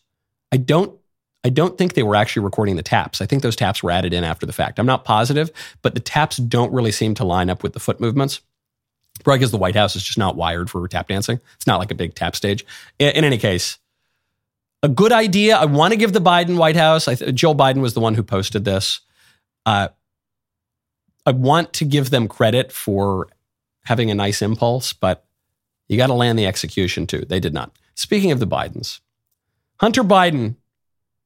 I 0.53 0.57
don't 0.57 0.97
I 1.43 1.49
don't 1.49 1.79
think 1.79 1.95
they 1.95 2.03
were 2.03 2.17
actually 2.17 2.45
recording 2.45 2.77
the 2.77 2.83
taps. 2.83 3.23
I 3.23 3.27
think 3.27 3.43
those 3.43 3.57
taps 3.57 3.83
were 3.83 3.91
added 3.91 4.13
in 4.13 4.25
after 4.25 4.45
the 4.45 4.53
fact. 4.53 4.79
I'm 4.79 4.87
not 4.87 5.05
positive, 5.05 5.51
but 5.81 5.95
the 5.95 6.01
taps 6.01 6.37
don't 6.37 6.73
really 6.73 6.93
seem 6.93 7.15
to 7.15 7.25
line 7.25 7.49
up 7.49 7.63
with 7.63 7.73
the 7.73 7.81
foot 7.81 7.99
movements. 7.99 8.43
Because 9.25 9.51
the 9.51 9.59
White 9.59 9.77
House 9.77 9.97
is 9.97 10.03
just 10.03 10.19
not 10.19 10.37
wired 10.37 10.71
for 10.71 10.87
tap 10.89 11.09
dancing. 11.09 11.41
It's 11.57 11.67
not 11.67 11.79
like 11.79 11.91
a 11.91 11.95
big 11.95 12.15
tap 12.15 12.37
stage. 12.37 12.65
In, 12.99 13.11
in 13.11 13.25
any 13.25 13.39
case, 13.39 13.79
a 14.83 14.89
good 14.89 15.13
idea. 15.13 15.57
I 15.57 15.67
want 15.67 15.93
to 15.93 15.99
give 15.99 16.13
the 16.13 16.21
Biden 16.21 16.57
White 16.57 16.77
House. 16.77 17.09
I 17.09 17.15
Th- 17.15 17.35
Joe 17.35 17.55
Biden 17.55 17.81
was 17.81 17.95
the 17.95 18.01
one 18.01 18.15
who 18.15 18.23
posted 18.23 18.65
this. 18.65 19.01
Uh, 19.67 19.89
I 21.27 21.33
want 21.33 21.73
to 21.75 21.85
give 21.85 22.11
them 22.11 22.29
credit 22.29 22.73
for 22.73 23.29
having 23.85 24.11
a 24.11 24.15
nice 24.15 24.43
impulse, 24.43 24.93
but 24.93 25.25
you 25.89 25.97
got 25.97 26.07
to 26.07 26.15
land 26.15 26.39
the 26.39 26.47
execution 26.47 27.07
too. 27.07 27.25
They 27.29 27.41
did 27.41 27.53
not. 27.53 27.77
Speaking 27.95 28.33
of 28.33 28.41
the 28.41 28.47
Bidens, 28.47 29.01
Hunter 29.79 30.03
Biden 30.03 30.57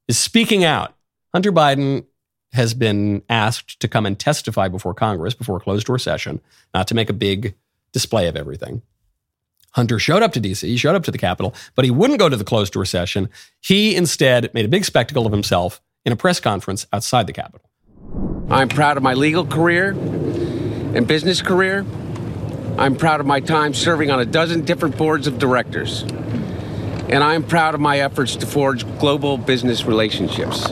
is 0.08 0.18
speaking 0.18 0.64
out. 0.64 0.94
Hunter 1.32 1.52
Biden 1.52 2.06
has 2.52 2.74
been 2.74 3.22
asked 3.28 3.80
to 3.80 3.88
come 3.88 4.06
and 4.06 4.18
testify 4.18 4.68
before 4.68 4.94
Congress 4.94 5.34
before 5.34 5.56
a 5.56 5.60
closed 5.60 5.86
door 5.86 5.98
session, 5.98 6.40
not 6.72 6.86
to 6.88 6.94
make 6.94 7.10
a 7.10 7.14
big 7.14 7.54
display 7.94 8.28
of 8.28 8.36
everything. 8.36 8.82
Hunter 9.70 9.98
showed 9.98 10.22
up 10.22 10.32
to 10.32 10.40
DC, 10.40 10.62
he 10.62 10.76
showed 10.76 10.94
up 10.94 11.04
to 11.04 11.10
the 11.10 11.18
Capitol, 11.18 11.54
but 11.74 11.84
he 11.84 11.90
wouldn't 11.90 12.18
go 12.18 12.28
to 12.28 12.36
the 12.36 12.44
closed 12.44 12.74
door 12.74 12.84
session. 12.84 13.30
He 13.60 13.96
instead 13.96 14.52
made 14.52 14.66
a 14.66 14.68
big 14.68 14.84
spectacle 14.84 15.26
of 15.26 15.32
himself 15.32 15.80
in 16.04 16.12
a 16.12 16.16
press 16.16 16.38
conference 16.38 16.86
outside 16.92 17.26
the 17.26 17.32
Capitol. 17.32 17.68
I'm 18.50 18.68
proud 18.68 18.96
of 18.96 19.02
my 19.02 19.14
legal 19.14 19.46
career 19.46 19.90
and 19.90 21.08
business 21.08 21.40
career. 21.40 21.84
I'm 22.76 22.94
proud 22.94 23.20
of 23.20 23.26
my 23.26 23.40
time 23.40 23.74
serving 23.74 24.10
on 24.10 24.20
a 24.20 24.24
dozen 24.24 24.64
different 24.64 24.96
boards 24.98 25.26
of 25.26 25.38
directors. 25.38 26.02
And 26.02 27.22
I'm 27.22 27.42
proud 27.42 27.74
of 27.74 27.80
my 27.80 28.00
efforts 28.00 28.36
to 28.36 28.46
forge 28.46 28.86
global 28.98 29.38
business 29.38 29.84
relationships. 29.84 30.66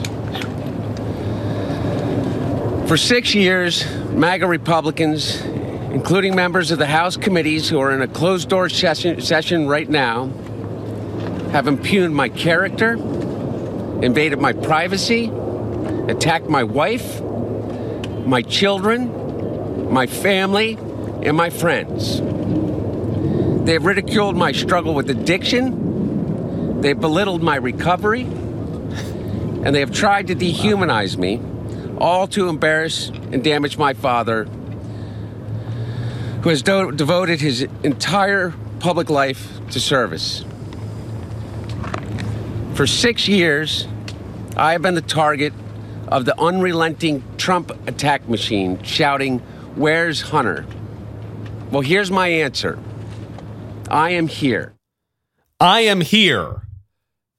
For 2.87 2.97
six 2.97 3.33
years, 3.33 3.85
MAGA 4.11 4.45
Republicans 4.45 5.41
including 5.93 6.35
members 6.35 6.71
of 6.71 6.79
the 6.79 6.87
House 6.87 7.15
committees 7.15 7.69
who 7.69 7.79
are 7.79 7.93
in 7.93 8.01
a 8.01 8.07
closed 8.07 8.49
door 8.49 8.67
session, 8.67 9.21
session 9.21 9.67
right 9.67 9.89
now, 9.89 10.27
have 11.51 11.67
impugned 11.67 12.15
my 12.15 12.29
character 12.29 12.97
invaded 14.03 14.37
my 14.37 14.51
privacy, 14.51 15.31
attacked 16.09 16.49
my 16.49 16.63
wife, 16.63 17.21
my 18.25 18.41
children, 18.41 19.91
my 19.91 20.07
family, 20.07 20.73
and 21.23 21.37
my 21.37 21.49
friends. 21.49 22.17
They 23.65 23.73
have 23.73 23.85
ridiculed 23.85 24.35
my 24.35 24.51
struggle 24.51 24.93
with 24.93 25.09
addiction. 25.09 26.81
They 26.81 26.89
have 26.89 26.99
belittled 26.99 27.41
my 27.41 27.55
recovery. 27.55 28.23
And 28.23 29.73
they 29.73 29.79
have 29.79 29.93
tried 29.93 30.27
to 30.27 30.35
dehumanize 30.35 31.15
me, 31.15 31.39
all 31.97 32.27
to 32.27 32.49
embarrass 32.49 33.07
and 33.07 33.41
damage 33.41 33.77
my 33.77 33.93
father, 33.93 34.49
who 36.43 36.49
has 36.49 36.61
do- 36.61 36.91
devoted 36.91 37.39
his 37.39 37.61
entire 37.83 38.53
public 38.79 39.09
life 39.09 39.47
to 39.71 39.79
service. 39.79 40.43
For 42.73 42.85
six 42.85 43.29
years, 43.29 43.87
I 44.57 44.73
have 44.73 44.81
been 44.81 44.95
the 44.95 45.01
target 45.01 45.53
of 46.09 46.25
the 46.25 46.39
unrelenting 46.39 47.23
Trump 47.37 47.71
attack 47.87 48.27
machine 48.27 48.81
shouting, 48.83 49.39
Where's 49.75 50.21
Hunter? 50.21 50.65
Well, 51.71 51.81
here's 51.81 52.11
my 52.11 52.27
answer 52.27 52.77
I 53.89 54.11
am 54.11 54.27
here. 54.27 54.73
I 55.61 55.81
am 55.81 56.01
here 56.01 56.67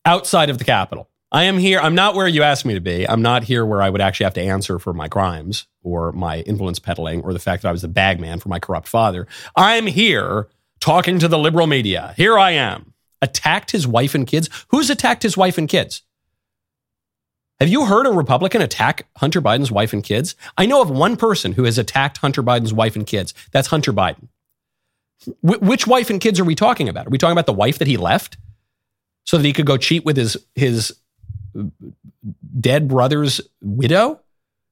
outside 0.07 0.49
of 0.49 0.57
the 0.57 0.65
Capitol. 0.65 1.09
I 1.35 1.43
am 1.45 1.59
here. 1.59 1.81
I'm 1.81 1.97
not 1.97 2.15
where 2.15 2.29
you 2.29 2.45
asked 2.45 2.65
me 2.65 2.75
to 2.75 2.81
be. 2.81 3.09
I'm 3.09 3.21
not 3.21 3.43
here 3.43 3.67
where 3.67 3.83
I 3.83 3.91
would 3.91 4.01
actually 4.01 4.25
have 4.25 4.35
to 4.35 4.41
answer 4.41 4.79
for 4.79 4.93
my 4.93 5.09
crimes 5.09 5.67
or 5.83 6.13
my 6.13 6.43
influence 6.43 6.79
peddling 6.79 7.23
or 7.23 7.33
the 7.33 7.41
fact 7.41 7.63
that 7.63 7.71
I 7.71 7.73
was 7.73 7.83
the 7.83 7.89
bagman 7.89 8.39
for 8.39 8.49
my 8.49 8.61
corrupt 8.61 8.87
father. 8.87 9.27
I'm 9.57 9.89
here 9.89 10.47
talking 10.79 11.19
to 11.19 11.27
the 11.27 11.37
liberal 11.37 11.67
media. 11.67 12.15
Here 12.17 12.39
I 12.39 12.53
am. 12.53 12.95
Attacked 13.21 13.73
his 13.73 13.85
wife 13.85 14.15
and 14.15 14.29
kids. 14.29 14.49
Who's 14.69 14.91
attacked 14.91 15.25
his 15.25 15.37
wife 15.37 15.59
and 15.59 15.69
kids? 15.69 16.03
Have 17.59 17.69
you 17.69 17.87
heard 17.87 18.07
a 18.07 18.13
Republican 18.13 18.63
attack 18.63 19.09
Hunter 19.17 19.43
Biden's 19.43 19.73
wife 19.73 19.93
and 19.93 20.05
kids? 20.05 20.37
I 20.57 20.67
know 20.67 20.83
of 20.83 20.89
one 20.89 21.17
person 21.17 21.51
who 21.51 21.65
has 21.65 21.79
attacked 21.79 22.19
Hunter 22.19 22.45
Biden's 22.45 22.73
wife 22.73 22.95
and 22.95 23.09
kids. 23.09 23.35
That's 23.51 23.67
Hunter 23.67 23.93
Biden. 23.93 24.29
Wh- 25.41 25.61
which 25.61 25.85
wife 25.85 26.11
and 26.11 26.21
kids 26.21 26.39
are 26.39 26.45
we 26.45 26.55
talking 26.55 26.89
about? 26.89 27.09
Are 27.09 27.11
we 27.11 27.19
talking 27.19 27.33
about 27.33 27.47
the 27.47 27.53
wife 27.53 27.79
that 27.79 27.89
he 27.89 27.97
left 27.97 28.37
so 29.25 29.37
that 29.37 29.45
he 29.45 29.53
could 29.53 29.67
go 29.67 29.77
cheat 29.77 30.05
with 30.05 30.17
his 30.17 30.37
his 30.55 30.95
dead 32.61 32.89
brother's 32.89 33.41
widow? 33.61 34.21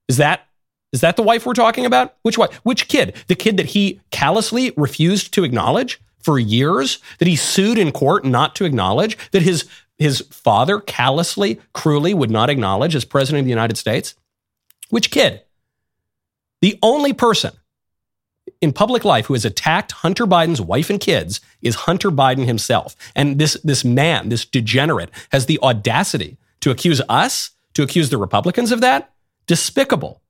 Is 0.09 0.17
that 0.19 0.47
is 0.93 1.01
that 1.01 1.17
the 1.17 1.23
wife 1.23 1.47
we're 1.47 1.55
talking 1.55 1.87
about? 1.87 2.17
Which 2.23 2.37
wife? 2.37 2.55
Which 2.65 2.87
kid? 2.89 3.17
The 3.27 3.35
kid 3.35 3.57
that 3.57 3.67
he 3.67 4.01
callously 4.11 4.73
refused 4.77 5.33
to 5.35 5.45
acknowledge 5.45 6.01
for 6.19 6.39
years, 6.39 6.99
that 7.19 7.29
he 7.29 7.35
sued 7.35 7.79
in 7.79 7.93
court 7.93 8.25
not 8.25 8.55
to 8.57 8.65
acknowledge, 8.65 9.17
that 9.31 9.43
his 9.43 9.69
his 9.99 10.21
father 10.31 10.81
callously, 10.81 11.61
cruelly 11.73 12.13
would 12.13 12.31
not 12.31 12.51
acknowledge 12.51 12.95
as 12.95 13.05
president 13.05 13.41
of 13.41 13.45
the 13.47 13.51
United 13.51 13.79
States? 13.79 14.15
Which 14.91 15.11
kid? 15.11 15.43
The 16.61 16.79
only 16.83 17.13
person 17.13 17.53
in 18.61 18.73
public 18.73 19.05
life 19.05 19.27
who 19.27 19.35
has 19.35 19.45
attacked 19.45 19.93
Hunter 19.93 20.27
Biden's 20.27 20.61
wife 20.61 20.91
and 20.91 21.01
kids 21.01 21.41
is 21.61 21.75
Hunter 21.75 22.11
Biden 22.11 22.47
himself. 22.47 22.97
And 23.15 23.39
this, 23.39 23.57
this 23.65 23.85
man, 23.85 24.29
this 24.29 24.45
degenerate, 24.45 25.11
has 25.31 25.47
the 25.47 25.59
audacity 25.63 26.37
to 26.63 26.71
accuse 26.71 27.03
us, 27.09 27.51
to 27.75 27.83
accuse 27.83 28.11
the 28.11 28.19
Republicans 28.19 28.73
of 28.73 28.81
that. 28.81 29.13
Despicable. 29.47 30.23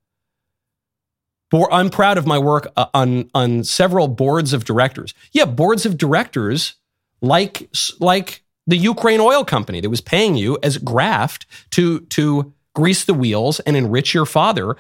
But 1.51 1.69
I'm 1.71 1.91
proud 1.91 2.17
of 2.19 2.27
my 2.27 2.39
work 2.39 2.73
uh, 2.77 2.87
on, 2.95 3.31
on 3.35 3.63
several 3.63 4.09
boards 4.09 4.53
of 4.53 4.65
directors. 4.65 5.15
Yeah, 5.33 5.45
boards 5.45 5.85
of 5.85 5.99
directors 5.99 6.75
like, 7.21 7.71
like 8.01 8.43
the 8.67 8.77
Ukraine 8.77 9.21
oil 9.21 9.45
company 9.45 9.81
that 9.81 9.91
was 9.91 10.01
paying 10.01 10.35
you 10.35 10.59
as 10.63 10.79
graft 10.79 11.47
to, 11.73 12.01
to 12.01 12.55
grease 12.75 13.05
the 13.05 13.15
wheels 13.15 13.61
and 13.61 13.77
enrich 13.77 14.15
your 14.15 14.25
father 14.25 14.77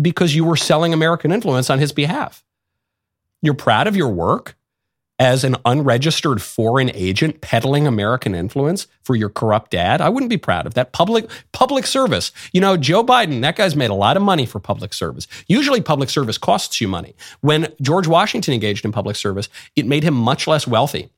because 0.00 0.34
you 0.34 0.44
were 0.44 0.56
selling 0.56 0.92
American 0.92 1.30
influence 1.30 1.70
on 1.70 1.78
his 1.78 1.92
behalf. 1.92 2.44
You're 3.40 3.54
proud 3.54 3.86
of 3.86 3.94
your 3.94 4.08
work 4.08 4.56
as 5.18 5.44
an 5.44 5.56
unregistered 5.64 6.42
foreign 6.42 6.90
agent 6.92 7.40
peddling 7.40 7.86
American 7.86 8.34
influence 8.34 8.86
for 9.02 9.14
your 9.14 9.28
corrupt 9.28 9.70
dad. 9.70 10.00
I 10.00 10.08
wouldn't 10.08 10.30
be 10.30 10.36
proud 10.36 10.66
of 10.66 10.74
that. 10.74 10.92
Public 10.92 11.30
public 11.52 11.86
service. 11.86 12.32
You 12.52 12.60
know, 12.60 12.76
Joe 12.76 13.04
Biden, 13.04 13.40
that 13.42 13.56
guy's 13.56 13.76
made 13.76 13.90
a 13.90 13.94
lot 13.94 14.16
of 14.16 14.22
money 14.22 14.44
for 14.44 14.58
public 14.58 14.92
service. 14.92 15.28
Usually 15.46 15.80
public 15.80 16.10
service 16.10 16.38
costs 16.38 16.80
you 16.80 16.88
money. 16.88 17.14
When 17.40 17.72
George 17.80 18.08
Washington 18.08 18.54
engaged 18.54 18.84
in 18.84 18.92
public 18.92 19.16
service, 19.16 19.48
it 19.76 19.86
made 19.86 20.02
him 20.02 20.14
much 20.14 20.46
less 20.46 20.66
wealthy. 20.66 21.10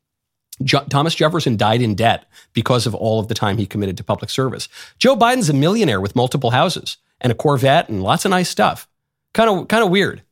Thomas 0.88 1.14
Jefferson 1.14 1.56
died 1.56 1.82
in 1.82 1.94
debt 1.94 2.26
because 2.54 2.86
of 2.86 2.94
all 2.94 3.20
of 3.20 3.28
the 3.28 3.34
time 3.34 3.58
he 3.58 3.66
committed 3.66 3.96
to 3.98 4.04
public 4.04 4.30
service. 4.30 4.68
Joe 4.98 5.14
Biden's 5.16 5.50
a 5.50 5.54
millionaire 5.54 6.00
with 6.00 6.16
multiple 6.16 6.50
houses 6.50 6.96
and 7.20 7.30
a 7.30 7.34
Corvette 7.34 7.88
and 7.88 8.02
lots 8.02 8.24
of 8.24 8.30
nice 8.30 8.48
stuff. 8.48 8.88
Kind 9.34 9.50
of 9.50 9.68
kind 9.68 9.84
of 9.84 9.90
weird. 9.90 10.22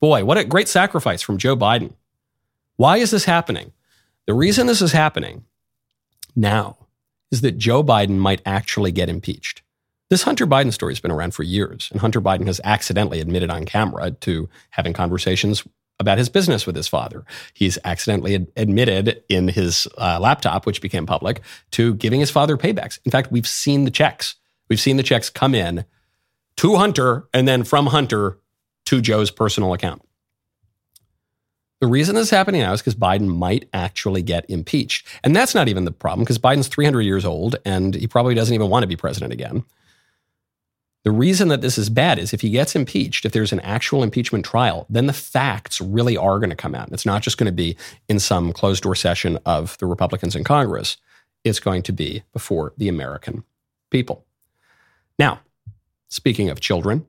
Boy, 0.00 0.24
what 0.24 0.38
a 0.38 0.44
great 0.44 0.68
sacrifice 0.68 1.22
from 1.22 1.38
Joe 1.38 1.56
Biden. 1.56 1.92
Why 2.80 2.96
is 2.96 3.10
this 3.10 3.26
happening? 3.26 3.72
The 4.26 4.32
reason 4.32 4.66
this 4.66 4.80
is 4.80 4.92
happening 4.92 5.44
now 6.34 6.78
is 7.30 7.42
that 7.42 7.58
Joe 7.58 7.84
Biden 7.84 8.16
might 8.16 8.40
actually 8.46 8.90
get 8.90 9.10
impeached. 9.10 9.60
This 10.08 10.22
Hunter 10.22 10.46
Biden 10.46 10.72
story 10.72 10.92
has 10.94 11.00
been 11.00 11.10
around 11.10 11.34
for 11.34 11.42
years, 11.42 11.90
and 11.92 12.00
Hunter 12.00 12.22
Biden 12.22 12.46
has 12.46 12.58
accidentally 12.64 13.20
admitted 13.20 13.50
on 13.50 13.66
camera 13.66 14.12
to 14.12 14.48
having 14.70 14.94
conversations 14.94 15.62
about 15.98 16.16
his 16.16 16.30
business 16.30 16.66
with 16.66 16.74
his 16.74 16.88
father. 16.88 17.26
He's 17.52 17.76
accidentally 17.84 18.34
ad- 18.34 18.46
admitted 18.56 19.24
in 19.28 19.48
his 19.48 19.86
uh, 19.98 20.18
laptop, 20.18 20.64
which 20.64 20.80
became 20.80 21.04
public, 21.04 21.42
to 21.72 21.92
giving 21.96 22.20
his 22.20 22.30
father 22.30 22.56
paybacks. 22.56 22.98
In 23.04 23.10
fact, 23.10 23.30
we've 23.30 23.46
seen 23.46 23.84
the 23.84 23.90
checks. 23.90 24.36
We've 24.70 24.80
seen 24.80 24.96
the 24.96 25.02
checks 25.02 25.28
come 25.28 25.54
in 25.54 25.84
to 26.56 26.76
Hunter 26.76 27.28
and 27.34 27.46
then 27.46 27.62
from 27.62 27.88
Hunter 27.88 28.38
to 28.86 29.02
Joe's 29.02 29.30
personal 29.30 29.74
account. 29.74 30.00
The 31.80 31.86
reason 31.86 32.14
this 32.14 32.24
is 32.24 32.30
happening 32.30 32.60
now 32.60 32.74
is 32.74 32.82
because 32.82 32.94
Biden 32.94 33.26
might 33.26 33.68
actually 33.72 34.22
get 34.22 34.48
impeached. 34.50 35.06
And 35.24 35.34
that's 35.34 35.54
not 35.54 35.68
even 35.68 35.86
the 35.86 35.90
problem 35.90 36.24
because 36.24 36.38
Biden's 36.38 36.68
300 36.68 37.00
years 37.00 37.24
old 37.24 37.56
and 37.64 37.94
he 37.94 38.06
probably 38.06 38.34
doesn't 38.34 38.54
even 38.54 38.68
want 38.68 38.82
to 38.82 38.86
be 38.86 38.96
president 38.96 39.32
again. 39.32 39.64
The 41.02 41.10
reason 41.10 41.48
that 41.48 41.62
this 41.62 41.78
is 41.78 41.88
bad 41.88 42.18
is 42.18 42.34
if 42.34 42.42
he 42.42 42.50
gets 42.50 42.76
impeached, 42.76 43.24
if 43.24 43.32
there's 43.32 43.54
an 43.54 43.60
actual 43.60 44.02
impeachment 44.02 44.44
trial, 44.44 44.84
then 44.90 45.06
the 45.06 45.14
facts 45.14 45.80
really 45.80 46.14
are 46.18 46.38
going 46.38 46.50
to 46.50 46.56
come 46.56 46.74
out. 46.74 46.92
It's 46.92 47.06
not 47.06 47.22
just 47.22 47.38
going 47.38 47.46
to 47.46 47.52
be 47.52 47.74
in 48.06 48.20
some 48.20 48.52
closed 48.52 48.82
door 48.82 48.94
session 48.94 49.38
of 49.46 49.78
the 49.78 49.86
Republicans 49.86 50.36
in 50.36 50.44
Congress. 50.44 50.98
It's 51.42 51.60
going 51.60 51.82
to 51.84 51.92
be 51.92 52.22
before 52.34 52.74
the 52.76 52.88
American 52.88 53.44
people. 53.90 54.26
Now, 55.18 55.40
speaking 56.10 56.50
of 56.50 56.60
children, 56.60 57.06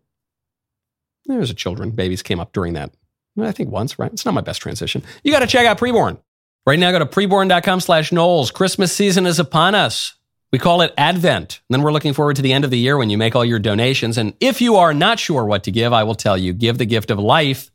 there's 1.26 1.50
a 1.50 1.54
children. 1.54 1.92
Babies 1.92 2.24
came 2.24 2.40
up 2.40 2.54
during 2.54 2.72
that. 2.74 2.94
I 3.40 3.52
think 3.52 3.70
once, 3.70 3.98
right? 3.98 4.12
It's 4.12 4.26
not 4.26 4.34
my 4.34 4.42
best 4.42 4.62
transition. 4.62 5.04
You 5.24 5.32
got 5.32 5.40
to 5.40 5.48
check 5.48 5.66
out 5.66 5.78
Preborn. 5.78 6.18
Right 6.66 6.78
now, 6.78 6.92
go 6.92 7.00
to 7.00 7.06
preborn.com 7.06 7.80
slash 7.80 8.12
Knowles. 8.12 8.52
Christmas 8.52 8.94
season 8.94 9.26
is 9.26 9.40
upon 9.40 9.74
us. 9.74 10.14
We 10.52 10.60
call 10.60 10.82
it 10.82 10.94
Advent. 10.98 11.62
And 11.70 11.76
then 11.76 11.82
we're 11.82 11.94
looking 11.94 12.14
forward 12.14 12.36
to 12.36 12.42
the 12.42 12.54
end 12.54 12.66
of 12.66 12.72
the 12.72 12.78
year 12.78 12.98
when 12.98 13.10
you 13.10 13.18
make 13.18 13.36
all 13.36 13.46
your 13.46 13.58
donations. 13.58 14.18
And 14.18 14.34
if 14.40 14.62
you 14.62 14.76
are 14.76 14.94
not 14.94 15.18
sure 15.18 15.46
what 15.46 15.64
to 15.64 15.72
give, 15.72 15.94
I 15.94 16.04
will 16.04 16.16
tell 16.16 16.38
you 16.38 16.54
give 16.54 16.78
the 16.78 16.86
gift 16.86 17.10
of 17.10 17.20
life 17.20 17.72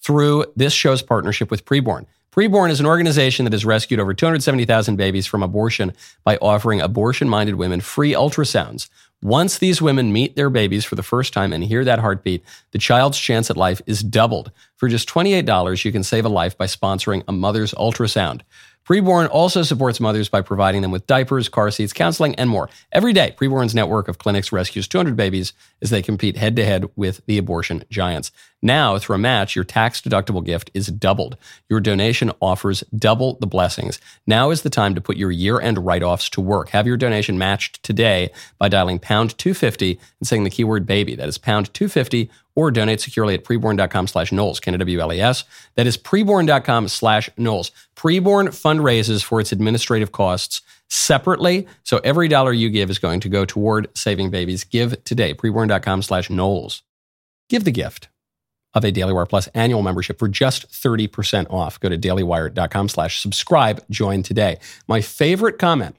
through 0.00 0.44
this 0.54 0.72
show's 0.72 1.02
partnership 1.02 1.50
with 1.50 1.64
Preborn. 1.64 2.06
Preborn 2.30 2.70
is 2.70 2.78
an 2.78 2.86
organization 2.86 3.44
that 3.44 3.52
has 3.52 3.64
rescued 3.64 3.98
over 3.98 4.14
270,000 4.14 4.96
babies 4.96 5.26
from 5.26 5.42
abortion 5.42 5.92
by 6.22 6.36
offering 6.36 6.80
abortion 6.80 7.28
minded 7.28 7.56
women 7.56 7.80
free 7.80 8.12
ultrasounds. 8.12 8.88
Once 9.20 9.58
these 9.58 9.82
women 9.82 10.12
meet 10.12 10.36
their 10.36 10.48
babies 10.48 10.84
for 10.84 10.94
the 10.94 11.02
first 11.02 11.32
time 11.32 11.52
and 11.52 11.64
hear 11.64 11.84
that 11.84 11.98
heartbeat, 11.98 12.44
the 12.70 12.78
child's 12.78 13.18
chance 13.18 13.50
at 13.50 13.56
life 13.56 13.82
is 13.84 14.00
doubled. 14.00 14.52
For 14.76 14.88
just 14.88 15.08
$28, 15.08 15.84
you 15.84 15.90
can 15.90 16.04
save 16.04 16.24
a 16.24 16.28
life 16.28 16.56
by 16.56 16.66
sponsoring 16.66 17.24
a 17.26 17.32
mother's 17.32 17.74
ultrasound. 17.74 18.42
Preborn 18.88 19.28
also 19.28 19.62
supports 19.62 19.98
mothers 19.98 20.28
by 20.28 20.40
providing 20.40 20.82
them 20.82 20.92
with 20.92 21.06
diapers, 21.06 21.48
car 21.48 21.70
seats, 21.70 21.92
counseling, 21.92 22.36
and 22.36 22.48
more. 22.48 22.70
Every 22.92 23.12
day, 23.12 23.34
Preborn's 23.36 23.74
network 23.74 24.06
of 24.06 24.18
clinics 24.18 24.52
rescues 24.52 24.86
200 24.86 25.16
babies 25.16 25.52
as 25.82 25.90
they 25.90 26.00
compete 26.00 26.36
head 26.36 26.54
to 26.56 26.64
head 26.64 26.86
with 26.94 27.20
the 27.26 27.38
abortion 27.38 27.84
giants. 27.90 28.30
Now, 28.60 28.98
through 28.98 29.16
a 29.16 29.18
match, 29.18 29.54
your 29.54 29.64
tax 29.64 30.00
deductible 30.00 30.44
gift 30.44 30.70
is 30.74 30.88
doubled. 30.88 31.36
Your 31.68 31.78
donation 31.78 32.32
offers 32.40 32.82
double 32.96 33.34
the 33.34 33.46
blessings. 33.46 34.00
Now 34.26 34.50
is 34.50 34.62
the 34.62 34.70
time 34.70 34.96
to 34.96 35.00
put 35.00 35.16
your 35.16 35.30
year 35.30 35.60
end 35.60 35.84
write 35.86 36.02
offs 36.02 36.28
to 36.30 36.40
work. 36.40 36.70
Have 36.70 36.86
your 36.86 36.96
donation 36.96 37.38
matched 37.38 37.82
today 37.84 38.30
by 38.58 38.68
dialing 38.68 38.98
pound 38.98 39.38
250 39.38 40.00
and 40.18 40.26
saying 40.26 40.42
the 40.42 40.50
keyword 40.50 40.86
baby. 40.86 41.14
That 41.14 41.28
is 41.28 41.38
pound 41.38 41.72
250 41.72 42.30
or 42.56 42.72
donate 42.72 43.00
securely 43.00 43.34
at 43.34 43.44
preborn.com 43.44 44.08
slash 44.08 44.32
Knowles, 44.32 44.58
K-N-W-L-E-S. 44.58 45.44
That 45.76 45.86
is 45.86 45.96
preborn.com 45.96 46.88
slash 46.88 47.30
Knowles. 47.36 47.70
Preborn 47.94 48.48
fundraises 48.48 49.22
for 49.22 49.40
its 49.40 49.52
administrative 49.52 50.10
costs 50.10 50.62
separately. 50.88 51.68
So 51.84 51.98
every 51.98 52.26
dollar 52.26 52.52
you 52.52 52.70
give 52.70 52.90
is 52.90 52.98
going 52.98 53.20
to 53.20 53.28
go 53.28 53.44
toward 53.44 53.96
saving 53.96 54.30
babies. 54.30 54.64
Give 54.64 55.02
today, 55.04 55.32
preborn.com 55.32 56.02
slash 56.02 56.28
Knowles. 56.28 56.82
Give 57.48 57.62
the 57.62 57.70
gift 57.70 58.08
of 58.78 58.84
a 58.84 58.90
Daily 58.90 59.12
Wire 59.12 59.26
Plus 59.26 59.46
annual 59.48 59.82
membership 59.82 60.18
for 60.18 60.28
just 60.28 60.70
30% 60.70 61.50
off. 61.50 61.78
Go 61.78 61.88
to 61.88 61.98
dailywire.com 61.98 62.88
slash 62.88 63.20
subscribe. 63.20 63.84
Join 63.90 64.22
today. 64.22 64.58
My 64.86 65.00
favorite 65.00 65.58
comment 65.58 65.96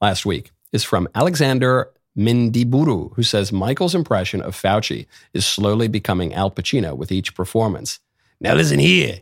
last 0.00 0.26
week 0.26 0.50
is 0.72 0.82
from 0.82 1.08
Alexander 1.14 1.90
Mindiburu, 2.18 3.14
who 3.14 3.22
says 3.22 3.52
Michael's 3.52 3.94
impression 3.94 4.40
of 4.40 4.56
Fauci 4.56 5.06
is 5.32 5.46
slowly 5.46 5.88
becoming 5.88 6.34
Al 6.34 6.50
Pacino 6.50 6.96
with 6.96 7.12
each 7.12 7.34
performance. 7.34 8.00
Now 8.40 8.54
listen 8.54 8.78
here. 8.78 9.20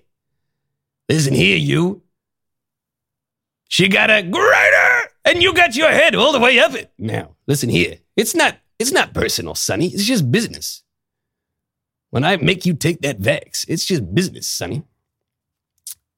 Listen 1.08 1.34
here, 1.34 1.56
you. 1.56 2.02
She 3.68 3.88
got 3.88 4.10
a 4.10 4.22
grater, 4.22 5.10
and 5.24 5.42
you 5.42 5.52
got 5.52 5.76
your 5.76 5.90
head 5.90 6.14
all 6.14 6.32
the 6.32 6.40
way 6.40 6.58
up 6.58 6.74
it. 6.74 6.90
Now, 6.98 7.36
listen 7.46 7.68
here. 7.68 7.98
It's 8.16 8.34
not 8.34 8.56
it's 8.78 8.92
not 8.92 9.12
personal, 9.12 9.54
Sonny. 9.54 9.88
It's 9.88 10.04
just 10.04 10.30
business. 10.30 10.82
When 12.10 12.24
I 12.24 12.36
make 12.36 12.64
you 12.64 12.74
take 12.74 13.02
that 13.02 13.20
Vax, 13.20 13.64
it's 13.68 13.84
just 13.84 14.14
business, 14.14 14.48
Sonny. 14.48 14.82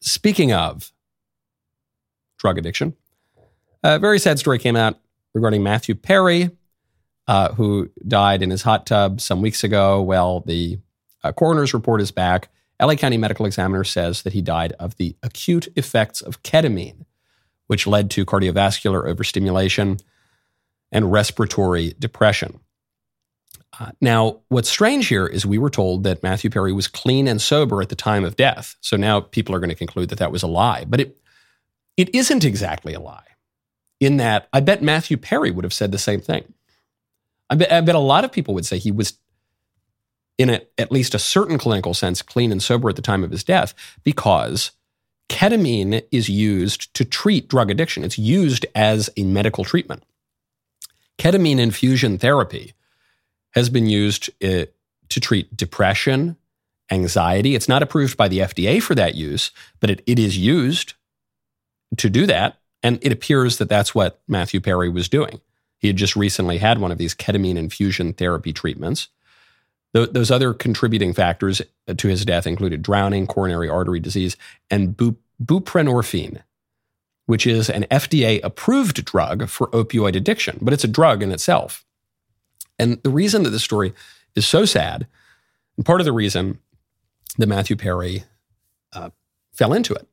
Speaking 0.00 0.52
of 0.52 0.92
drug 2.38 2.58
addiction, 2.58 2.96
a 3.82 3.98
very 3.98 4.18
sad 4.18 4.38
story 4.38 4.58
came 4.58 4.76
out 4.76 4.98
regarding 5.34 5.62
Matthew 5.62 5.94
Perry, 5.94 6.50
uh, 7.26 7.54
who 7.54 7.90
died 8.06 8.42
in 8.42 8.50
his 8.50 8.62
hot 8.62 8.86
tub 8.86 9.20
some 9.20 9.42
weeks 9.42 9.64
ago. 9.64 10.00
Well, 10.00 10.40
the 10.40 10.78
uh, 11.22 11.32
coroner's 11.32 11.74
report 11.74 12.00
is 12.00 12.10
back. 12.10 12.50
LA 12.80 12.94
County 12.94 13.18
Medical 13.18 13.46
Examiner 13.46 13.84
says 13.84 14.22
that 14.22 14.32
he 14.32 14.40
died 14.40 14.72
of 14.78 14.96
the 14.96 15.16
acute 15.22 15.68
effects 15.76 16.20
of 16.20 16.42
ketamine, 16.42 17.04
which 17.66 17.86
led 17.86 18.10
to 18.12 18.24
cardiovascular 18.24 19.06
overstimulation 19.06 19.98
and 20.90 21.12
respiratory 21.12 21.94
depression. 21.98 22.60
Uh, 23.78 23.92
now, 24.00 24.40
what's 24.48 24.68
strange 24.68 25.06
here 25.06 25.26
is 25.26 25.46
we 25.46 25.58
were 25.58 25.70
told 25.70 26.02
that 26.04 26.22
Matthew 26.22 26.50
Perry 26.50 26.72
was 26.72 26.88
clean 26.88 27.28
and 27.28 27.40
sober 27.40 27.80
at 27.80 27.88
the 27.88 27.96
time 27.96 28.24
of 28.24 28.36
death. 28.36 28.76
So 28.80 28.96
now 28.96 29.20
people 29.20 29.54
are 29.54 29.60
going 29.60 29.70
to 29.70 29.76
conclude 29.76 30.08
that 30.08 30.18
that 30.18 30.32
was 30.32 30.42
a 30.42 30.48
lie. 30.48 30.84
But 30.86 31.00
it, 31.00 31.18
it 31.96 32.14
isn't 32.14 32.44
exactly 32.44 32.94
a 32.94 33.00
lie, 33.00 33.26
in 34.00 34.16
that 34.16 34.48
I 34.52 34.60
bet 34.60 34.82
Matthew 34.82 35.16
Perry 35.16 35.50
would 35.50 35.64
have 35.64 35.72
said 35.72 35.92
the 35.92 35.98
same 35.98 36.20
thing. 36.20 36.52
I 37.48 37.54
bet, 37.54 37.72
I 37.72 37.80
bet 37.80 37.94
a 37.94 38.00
lot 38.00 38.24
of 38.24 38.32
people 38.32 38.54
would 38.54 38.66
say 38.66 38.78
he 38.78 38.90
was, 38.90 39.14
in 40.36 40.50
a, 40.50 40.62
at 40.76 40.92
least 40.92 41.14
a 41.14 41.18
certain 41.18 41.58
clinical 41.58 41.94
sense, 41.94 42.22
clean 42.22 42.50
and 42.50 42.62
sober 42.62 42.88
at 42.88 42.96
the 42.96 43.02
time 43.02 43.22
of 43.22 43.30
his 43.30 43.44
death 43.44 43.74
because 44.02 44.72
ketamine 45.28 46.02
is 46.10 46.28
used 46.28 46.92
to 46.94 47.04
treat 47.04 47.48
drug 47.48 47.70
addiction. 47.70 48.02
It's 48.02 48.18
used 48.18 48.66
as 48.74 49.10
a 49.16 49.22
medical 49.22 49.64
treatment. 49.64 50.02
Ketamine 51.18 51.60
infusion 51.60 52.18
therapy 52.18 52.74
has 53.52 53.68
been 53.68 53.86
used 53.86 54.30
uh, 54.42 54.66
to 55.08 55.20
treat 55.20 55.56
depression, 55.56 56.36
anxiety. 56.90 57.54
It's 57.54 57.68
not 57.68 57.82
approved 57.82 58.16
by 58.16 58.28
the 58.28 58.38
FDA 58.38 58.82
for 58.82 58.94
that 58.94 59.14
use, 59.14 59.50
but 59.80 59.90
it, 59.90 60.02
it 60.06 60.18
is 60.18 60.38
used 60.38 60.94
to 61.96 62.08
do 62.08 62.26
that. 62.26 62.58
And 62.82 62.98
it 63.02 63.12
appears 63.12 63.58
that 63.58 63.68
that's 63.68 63.94
what 63.94 64.20
Matthew 64.26 64.60
Perry 64.60 64.88
was 64.88 65.08
doing. 65.08 65.40
He 65.78 65.88
had 65.88 65.96
just 65.96 66.16
recently 66.16 66.58
had 66.58 66.78
one 66.78 66.92
of 66.92 66.98
these 66.98 67.14
ketamine 67.14 67.56
infusion 67.56 68.12
therapy 68.12 68.52
treatments. 68.52 69.08
those 69.92 70.30
other 70.30 70.54
contributing 70.54 71.12
factors 71.12 71.60
to 71.96 72.08
his 72.08 72.24
death 72.24 72.46
included 72.46 72.82
drowning, 72.82 73.26
coronary 73.26 73.68
artery 73.68 73.98
disease, 73.98 74.36
and 74.70 74.96
bu- 74.96 75.16
buprenorphine, 75.42 76.42
which 77.26 77.46
is 77.46 77.68
an 77.68 77.86
FDA 77.90 78.40
approved 78.42 79.04
drug 79.04 79.48
for 79.48 79.66
opioid 79.68 80.14
addiction, 80.14 80.58
but 80.60 80.72
it's 80.72 80.84
a 80.84 80.88
drug 80.88 81.22
in 81.22 81.32
itself. 81.32 81.84
And 82.80 82.98
the 83.02 83.10
reason 83.10 83.42
that 83.42 83.50
this 83.50 83.62
story 83.62 83.92
is 84.34 84.48
so 84.48 84.64
sad, 84.64 85.06
and 85.76 85.84
part 85.84 86.00
of 86.00 86.06
the 86.06 86.12
reason 86.12 86.60
that 87.36 87.46
Matthew 87.46 87.76
Perry 87.76 88.24
uh, 88.94 89.10
fell 89.52 89.74
into 89.74 89.92
it, 89.92 90.08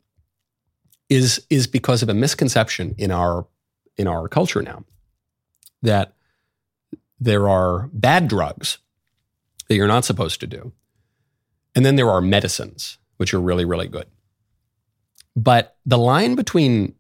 is, 1.07 1.47
is 1.49 1.65
because 1.65 2.03
of 2.03 2.09
a 2.09 2.13
misconception 2.13 2.93
in 2.97 3.09
our, 3.09 3.47
in 3.95 4.05
our 4.05 4.27
culture 4.27 4.61
now 4.61 4.83
that 5.81 6.13
there 7.21 7.47
are 7.47 7.89
bad 7.93 8.27
drugs 8.27 8.79
that 9.69 9.75
you're 9.75 9.87
not 9.87 10.03
supposed 10.03 10.41
to 10.41 10.47
do. 10.47 10.73
And 11.73 11.85
then 11.85 11.95
there 11.95 12.09
are 12.09 12.19
medicines, 12.19 12.97
which 13.15 13.33
are 13.33 13.39
really, 13.39 13.63
really 13.63 13.87
good. 13.87 14.07
But 15.37 15.77
the 15.85 15.97
line 15.97 16.35
between 16.35 16.95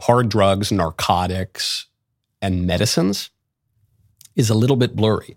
hard 0.00 0.30
drugs, 0.30 0.72
narcotics, 0.72 1.86
and 2.40 2.66
medicines 2.66 3.28
is 4.36 4.50
a 4.50 4.54
little 4.54 4.76
bit 4.76 4.94
blurry. 4.94 5.36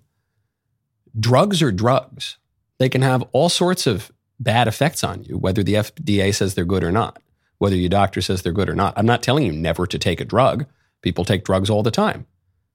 Drugs 1.19 1.61
are 1.61 1.71
drugs. 1.71 2.37
They 2.77 2.89
can 2.89 3.01
have 3.01 3.23
all 3.31 3.49
sorts 3.49 3.87
of 3.87 4.11
bad 4.39 4.67
effects 4.67 5.03
on 5.03 5.23
you, 5.23 5.37
whether 5.37 5.63
the 5.63 5.73
FDA 5.75 6.33
says 6.35 6.53
they're 6.53 6.65
good 6.65 6.83
or 6.83 6.91
not, 6.91 7.21
whether 7.57 7.75
your 7.75 7.89
doctor 7.89 8.21
says 8.21 8.41
they're 8.41 8.51
good 8.53 8.69
or 8.69 8.75
not. 8.75 8.93
I'm 8.97 9.05
not 9.05 9.23
telling 9.23 9.45
you 9.45 9.51
never 9.51 9.87
to 9.87 9.97
take 9.97 10.21
a 10.21 10.25
drug. 10.25 10.65
People 11.01 11.25
take 11.25 11.43
drugs 11.43 11.69
all 11.69 11.83
the 11.83 11.91
time. 11.91 12.27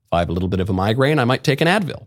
If 0.07 0.13
I 0.13 0.19
have 0.21 0.29
a 0.29 0.33
little 0.33 0.49
bit 0.49 0.61
of 0.61 0.69
a 0.69 0.75
migraine, 0.75 1.19
I 1.19 1.25
might 1.25 1.45
take 1.45 1.61
an 1.61 1.69
Advil. 1.69 2.07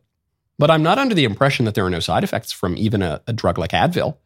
But 0.59 0.71
I'm 0.71 0.83
not 0.83 0.97
under 0.97 1.15
the 1.15 1.23
impression 1.23 1.65
that 1.65 1.75
there 1.75 1.85
are 1.85 1.89
no 1.89 1.99
side 1.99 2.23
effects 2.23 2.51
from 2.51 2.75
even 2.77 3.01
a, 3.01 3.21
a 3.27 3.33
drug 3.33 3.57
like 3.57 3.71
Advil. 3.71 4.17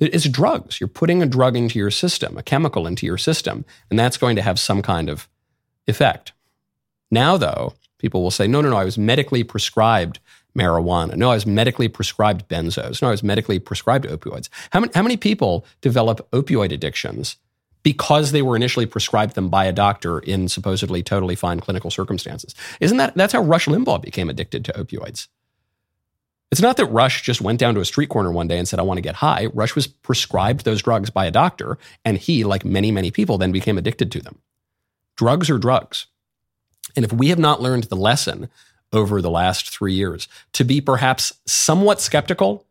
It's 0.00 0.28
drugs. 0.28 0.80
You're 0.80 0.88
putting 0.88 1.22
a 1.22 1.26
drug 1.26 1.56
into 1.56 1.78
your 1.78 1.90
system, 1.90 2.36
a 2.36 2.42
chemical 2.42 2.86
into 2.86 3.06
your 3.06 3.18
system, 3.18 3.64
and 3.88 3.98
that's 3.98 4.16
going 4.16 4.36
to 4.36 4.42
have 4.42 4.58
some 4.58 4.82
kind 4.82 5.08
of 5.08 5.28
effect. 5.86 6.32
Now, 7.10 7.36
though, 7.36 7.74
people 8.02 8.22
will 8.22 8.30
say, 8.30 8.46
no, 8.46 8.60
no, 8.60 8.68
no, 8.68 8.76
I 8.76 8.84
was 8.84 8.98
medically 8.98 9.42
prescribed 9.42 10.18
marijuana. 10.56 11.16
No, 11.16 11.30
I 11.30 11.34
was 11.34 11.46
medically 11.46 11.88
prescribed 11.88 12.46
benzos. 12.48 13.00
No, 13.00 13.08
I 13.08 13.12
was 13.12 13.22
medically 13.22 13.58
prescribed 13.58 14.04
opioids. 14.04 14.50
How 14.70 14.80
many, 14.80 14.92
how 14.94 15.02
many 15.02 15.16
people 15.16 15.64
develop 15.80 16.30
opioid 16.32 16.72
addictions 16.72 17.36
because 17.82 18.32
they 18.32 18.42
were 18.42 18.56
initially 18.56 18.86
prescribed 18.86 19.34
them 19.34 19.48
by 19.48 19.64
a 19.64 19.72
doctor 19.72 20.18
in 20.20 20.48
supposedly 20.48 21.02
totally 21.02 21.34
fine 21.34 21.58
clinical 21.58 21.90
circumstances. 21.90 22.54
Isn't 22.80 22.98
that 22.98 23.14
that's 23.16 23.32
how 23.32 23.42
Rush 23.42 23.66
Limbaugh 23.66 24.02
became 24.02 24.30
addicted 24.30 24.64
to 24.66 24.72
opioids? 24.72 25.26
It's 26.52 26.60
not 26.60 26.76
that 26.76 26.86
Rush 26.86 27.22
just 27.22 27.40
went 27.40 27.58
down 27.58 27.74
to 27.74 27.80
a 27.80 27.84
street 27.84 28.10
corner 28.10 28.30
one 28.30 28.46
day 28.46 28.58
and 28.58 28.68
said, 28.68 28.78
I 28.78 28.82
want 28.82 28.98
to 28.98 29.02
get 29.02 29.16
high. 29.16 29.46
Rush 29.46 29.74
was 29.74 29.86
prescribed 29.86 30.64
those 30.64 30.82
drugs 30.82 31.08
by 31.08 31.24
a 31.24 31.30
doctor, 31.30 31.78
and 32.04 32.18
he, 32.18 32.44
like 32.44 32.64
many, 32.64 32.92
many 32.92 33.10
people, 33.10 33.38
then 33.38 33.52
became 33.52 33.78
addicted 33.78 34.12
to 34.12 34.20
them. 34.20 34.38
Drugs 35.16 35.48
are 35.48 35.58
drugs. 35.58 36.06
And 36.96 37.04
if 37.04 37.12
we 37.12 37.28
have 37.28 37.38
not 37.38 37.62
learned 37.62 37.84
the 37.84 37.96
lesson 37.96 38.48
over 38.92 39.22
the 39.22 39.30
last 39.30 39.70
three 39.70 39.94
years 39.94 40.28
to 40.52 40.64
be 40.64 40.80
perhaps 40.80 41.32
somewhat 41.46 42.00
skeptical 42.00 42.66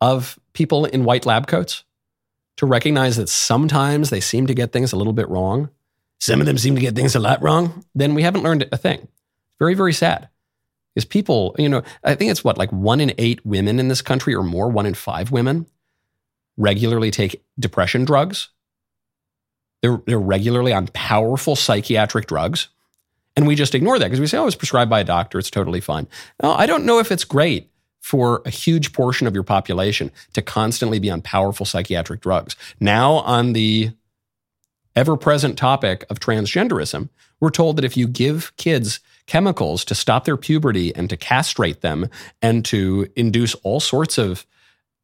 of 0.00 0.38
people 0.52 0.84
in 0.84 1.04
white 1.04 1.26
lab 1.26 1.46
coats, 1.46 1.84
to 2.56 2.66
recognize 2.66 3.16
that 3.16 3.28
sometimes 3.28 4.10
they 4.10 4.20
seem 4.20 4.46
to 4.46 4.54
get 4.54 4.72
things 4.72 4.92
a 4.92 4.96
little 4.96 5.12
bit 5.12 5.28
wrong. 5.28 5.70
Some 6.20 6.40
of 6.40 6.46
them 6.46 6.58
seem 6.58 6.74
to 6.74 6.80
get 6.80 6.94
things 6.94 7.14
a 7.14 7.20
lot 7.20 7.42
wrong. 7.42 7.84
Then 7.94 8.14
we 8.14 8.22
haven't 8.22 8.42
learned 8.42 8.68
a 8.70 8.76
thing. 8.76 9.08
Very, 9.58 9.74
very 9.74 9.92
sad. 9.92 10.28
Is 10.94 11.04
people, 11.04 11.56
you 11.58 11.68
know, 11.68 11.82
I 12.04 12.14
think 12.14 12.30
it's 12.30 12.44
what, 12.44 12.58
like 12.58 12.70
one 12.70 13.00
in 13.00 13.14
eight 13.16 13.44
women 13.46 13.80
in 13.80 13.88
this 13.88 14.02
country 14.02 14.34
or 14.34 14.42
more, 14.42 14.68
one 14.68 14.86
in 14.86 14.94
five 14.94 15.32
women 15.32 15.66
regularly 16.58 17.10
take 17.10 17.42
depression 17.58 18.04
drugs. 18.04 18.50
They're, 19.80 20.02
they're 20.06 20.20
regularly 20.20 20.72
on 20.72 20.88
powerful 20.88 21.56
psychiatric 21.56 22.26
drugs. 22.26 22.68
And 23.36 23.46
we 23.46 23.54
just 23.54 23.74
ignore 23.74 23.98
that 23.98 24.06
because 24.06 24.20
we 24.20 24.26
say, 24.26 24.38
oh, 24.38 24.46
it's 24.46 24.56
prescribed 24.56 24.90
by 24.90 25.00
a 25.00 25.04
doctor. 25.04 25.38
It's 25.38 25.50
totally 25.50 25.80
fine. 25.80 26.06
No, 26.42 26.52
I 26.52 26.66
don't 26.66 26.84
know 26.84 26.98
if 26.98 27.10
it's 27.10 27.24
great 27.24 27.70
for 28.00 28.42
a 28.44 28.50
huge 28.50 28.92
portion 28.92 29.26
of 29.26 29.34
your 29.34 29.44
population 29.44 30.10
to 30.34 30.42
constantly 30.42 30.98
be 30.98 31.10
on 31.10 31.22
powerful 31.22 31.64
psychiatric 31.64 32.20
drugs. 32.20 32.56
Now, 32.80 33.12
on 33.14 33.52
the 33.52 33.92
ever 34.94 35.16
present 35.16 35.56
topic 35.56 36.04
of 36.10 36.20
transgenderism, 36.20 37.08
we're 37.40 37.50
told 37.50 37.76
that 37.76 37.84
if 37.84 37.96
you 37.96 38.06
give 38.06 38.54
kids 38.56 39.00
chemicals 39.26 39.84
to 39.86 39.94
stop 39.94 40.24
their 40.24 40.36
puberty 40.36 40.94
and 40.94 41.08
to 41.08 41.16
castrate 41.16 41.80
them 41.80 42.08
and 42.42 42.64
to 42.66 43.08
induce 43.16 43.54
all 43.56 43.80
sorts 43.80 44.18
of 44.18 44.46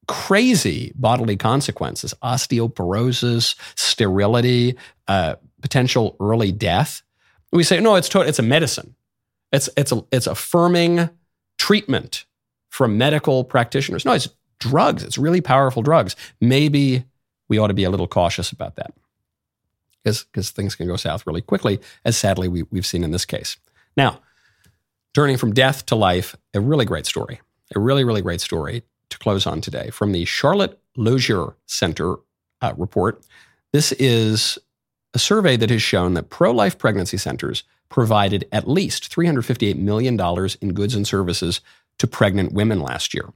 crazy 0.06 0.92
bodily 0.96 1.36
consequences 1.36 2.14
osteoporosis, 2.22 3.54
sterility, 3.76 4.76
uh, 5.06 5.36
potential 5.62 6.16
early 6.20 6.50
death. 6.50 7.02
We 7.52 7.64
say, 7.64 7.80
no, 7.80 7.94
it's, 7.94 8.08
to- 8.10 8.20
it's 8.20 8.38
a 8.38 8.42
medicine. 8.42 8.94
It's, 9.52 9.68
it's, 9.76 9.92
a, 9.92 10.04
it's 10.12 10.26
affirming 10.26 11.08
treatment 11.58 12.26
from 12.68 12.98
medical 12.98 13.44
practitioners. 13.44 14.04
No, 14.04 14.12
it's 14.12 14.28
drugs. 14.60 15.02
It's 15.02 15.18
really 15.18 15.40
powerful 15.40 15.82
drugs. 15.82 16.14
Maybe 16.40 17.04
we 17.48 17.58
ought 17.58 17.68
to 17.68 17.74
be 17.74 17.84
a 17.84 17.90
little 17.90 18.06
cautious 18.08 18.52
about 18.52 18.76
that 18.76 18.92
because 20.04 20.50
things 20.50 20.74
can 20.74 20.86
go 20.86 20.96
south 20.96 21.26
really 21.26 21.40
quickly, 21.40 21.80
as 22.04 22.16
sadly 22.16 22.48
we, 22.48 22.64
we've 22.70 22.86
seen 22.86 23.04
in 23.04 23.10
this 23.10 23.24
case. 23.24 23.56
Now, 23.96 24.20
turning 25.14 25.36
from 25.36 25.52
death 25.52 25.86
to 25.86 25.96
life, 25.96 26.36
a 26.54 26.60
really 26.60 26.84
great 26.84 27.06
story, 27.06 27.40
a 27.74 27.80
really, 27.80 28.04
really 28.04 28.22
great 28.22 28.40
story 28.40 28.84
to 29.10 29.18
close 29.18 29.46
on 29.46 29.60
today 29.60 29.90
from 29.90 30.12
the 30.12 30.24
Charlotte 30.24 30.78
Lozier 30.96 31.56
Center 31.66 32.16
uh, 32.60 32.74
report. 32.76 33.24
This 33.72 33.92
is 33.92 34.58
a 35.14 35.18
survey 35.18 35.56
that 35.56 35.70
has 35.70 35.82
shown 35.82 36.14
that 36.14 36.30
pro 36.30 36.50
life 36.50 36.78
pregnancy 36.78 37.16
centers 37.16 37.64
provided 37.88 38.46
at 38.52 38.68
least 38.68 39.10
$358 39.14 39.76
million 39.76 40.18
in 40.60 40.74
goods 40.74 40.94
and 40.94 41.06
services 41.06 41.60
to 41.98 42.06
pregnant 42.06 42.52
women 42.52 42.80
last 42.80 43.14
year. 43.14 43.32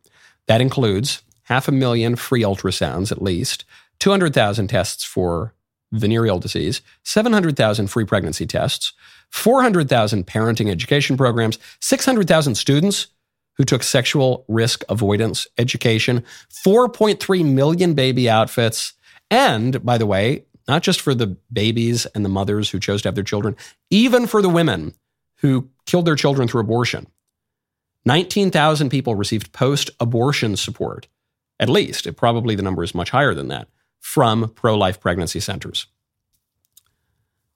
That 0.46 0.60
includes 0.60 1.22
half 1.44 1.68
a 1.68 1.72
million 1.72 2.16
free 2.16 2.42
ultrasounds 2.42 3.10
at 3.10 3.22
least, 3.22 3.64
200,000 3.98 4.68
tests 4.68 5.04
for 5.04 5.54
venereal 5.92 6.38
disease, 6.38 6.80
700,000 7.04 7.86
free 7.88 8.04
pregnancy 8.04 8.46
tests, 8.46 8.92
400,000 9.30 10.26
parenting 10.26 10.70
education 10.70 11.16
programs, 11.16 11.58
600,000 11.80 12.54
students 12.54 13.08
who 13.54 13.64
took 13.64 13.82
sexual 13.82 14.44
risk 14.48 14.84
avoidance 14.88 15.46
education, 15.58 16.24
4.3 16.66 17.44
million 17.44 17.94
baby 17.94 18.28
outfits, 18.28 18.94
and 19.30 19.84
by 19.84 19.98
the 19.98 20.06
way, 20.06 20.44
not 20.68 20.82
just 20.82 21.00
for 21.00 21.14
the 21.14 21.36
babies 21.52 22.06
and 22.06 22.24
the 22.24 22.28
mothers 22.28 22.70
who 22.70 22.78
chose 22.78 23.02
to 23.02 23.08
have 23.08 23.14
their 23.14 23.24
children, 23.24 23.56
even 23.90 24.26
for 24.26 24.42
the 24.42 24.48
women 24.48 24.94
who 25.36 25.68
killed 25.86 26.06
their 26.06 26.16
children 26.16 26.48
through 26.48 26.60
abortion. 26.60 27.06
19,000 28.04 28.90
people 28.90 29.14
received 29.14 29.52
post 29.52 29.90
abortion 30.00 30.56
support, 30.56 31.08
at 31.60 31.68
least. 31.68 32.06
It, 32.06 32.16
Probably 32.16 32.54
the 32.54 32.62
number 32.62 32.82
is 32.82 32.94
much 32.94 33.10
higher 33.10 33.34
than 33.34 33.48
that, 33.48 33.68
from 34.00 34.48
pro 34.50 34.76
life 34.76 35.00
pregnancy 35.00 35.40
centers. 35.40 35.86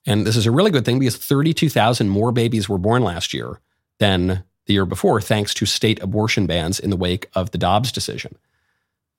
And 0.06 0.24
this 0.24 0.36
is 0.36 0.46
a 0.46 0.52
really 0.52 0.70
good 0.70 0.84
thing 0.84 0.98
because 0.98 1.16
32,000 1.16 2.08
more 2.08 2.30
babies 2.30 2.68
were 2.68 2.78
born 2.78 3.02
last 3.02 3.34
year 3.34 3.60
than 3.98 4.44
the 4.66 4.74
year 4.74 4.86
before, 4.86 5.20
thanks 5.20 5.54
to 5.54 5.66
state 5.66 6.02
abortion 6.02 6.46
bans 6.46 6.78
in 6.78 6.90
the 6.90 6.96
wake 6.96 7.28
of 7.34 7.50
the 7.50 7.58
Dobbs 7.58 7.90
decision. 7.90 8.36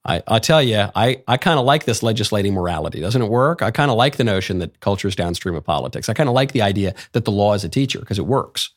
I, 0.08 0.24
I 0.28 0.40
tell 0.40 0.64
you, 0.64 0.86
I, 0.96 1.22
I 1.28 1.38
kind 1.38 1.60
of 1.60 1.66
like 1.66 1.86
this 1.86 2.02
legislating 2.02 2.54
morality. 2.54 3.02
Doesn't 3.02 3.22
it 3.22 3.30
work? 3.30 3.62
I 3.62 3.72
kind 3.72 3.92
of 3.92 3.98
like 3.98 4.16
the 4.16 4.24
notion 4.24 4.60
that 4.60 4.80
culture 4.80 5.08
is 5.08 5.16
downstream 5.16 5.56
of 5.56 5.64
politics. 5.64 6.08
I 6.08 6.14
kind 6.14 6.30
of 6.30 6.36
like 6.36 6.54
the 6.54 6.62
idea 6.62 6.96
that 7.12 7.26
the 7.26 7.32
law 7.32 7.54
is 7.54 7.64
a 7.64 7.70
teacher 7.70 8.00
because 8.00 8.18
it 8.18 8.26
works. 8.26 8.72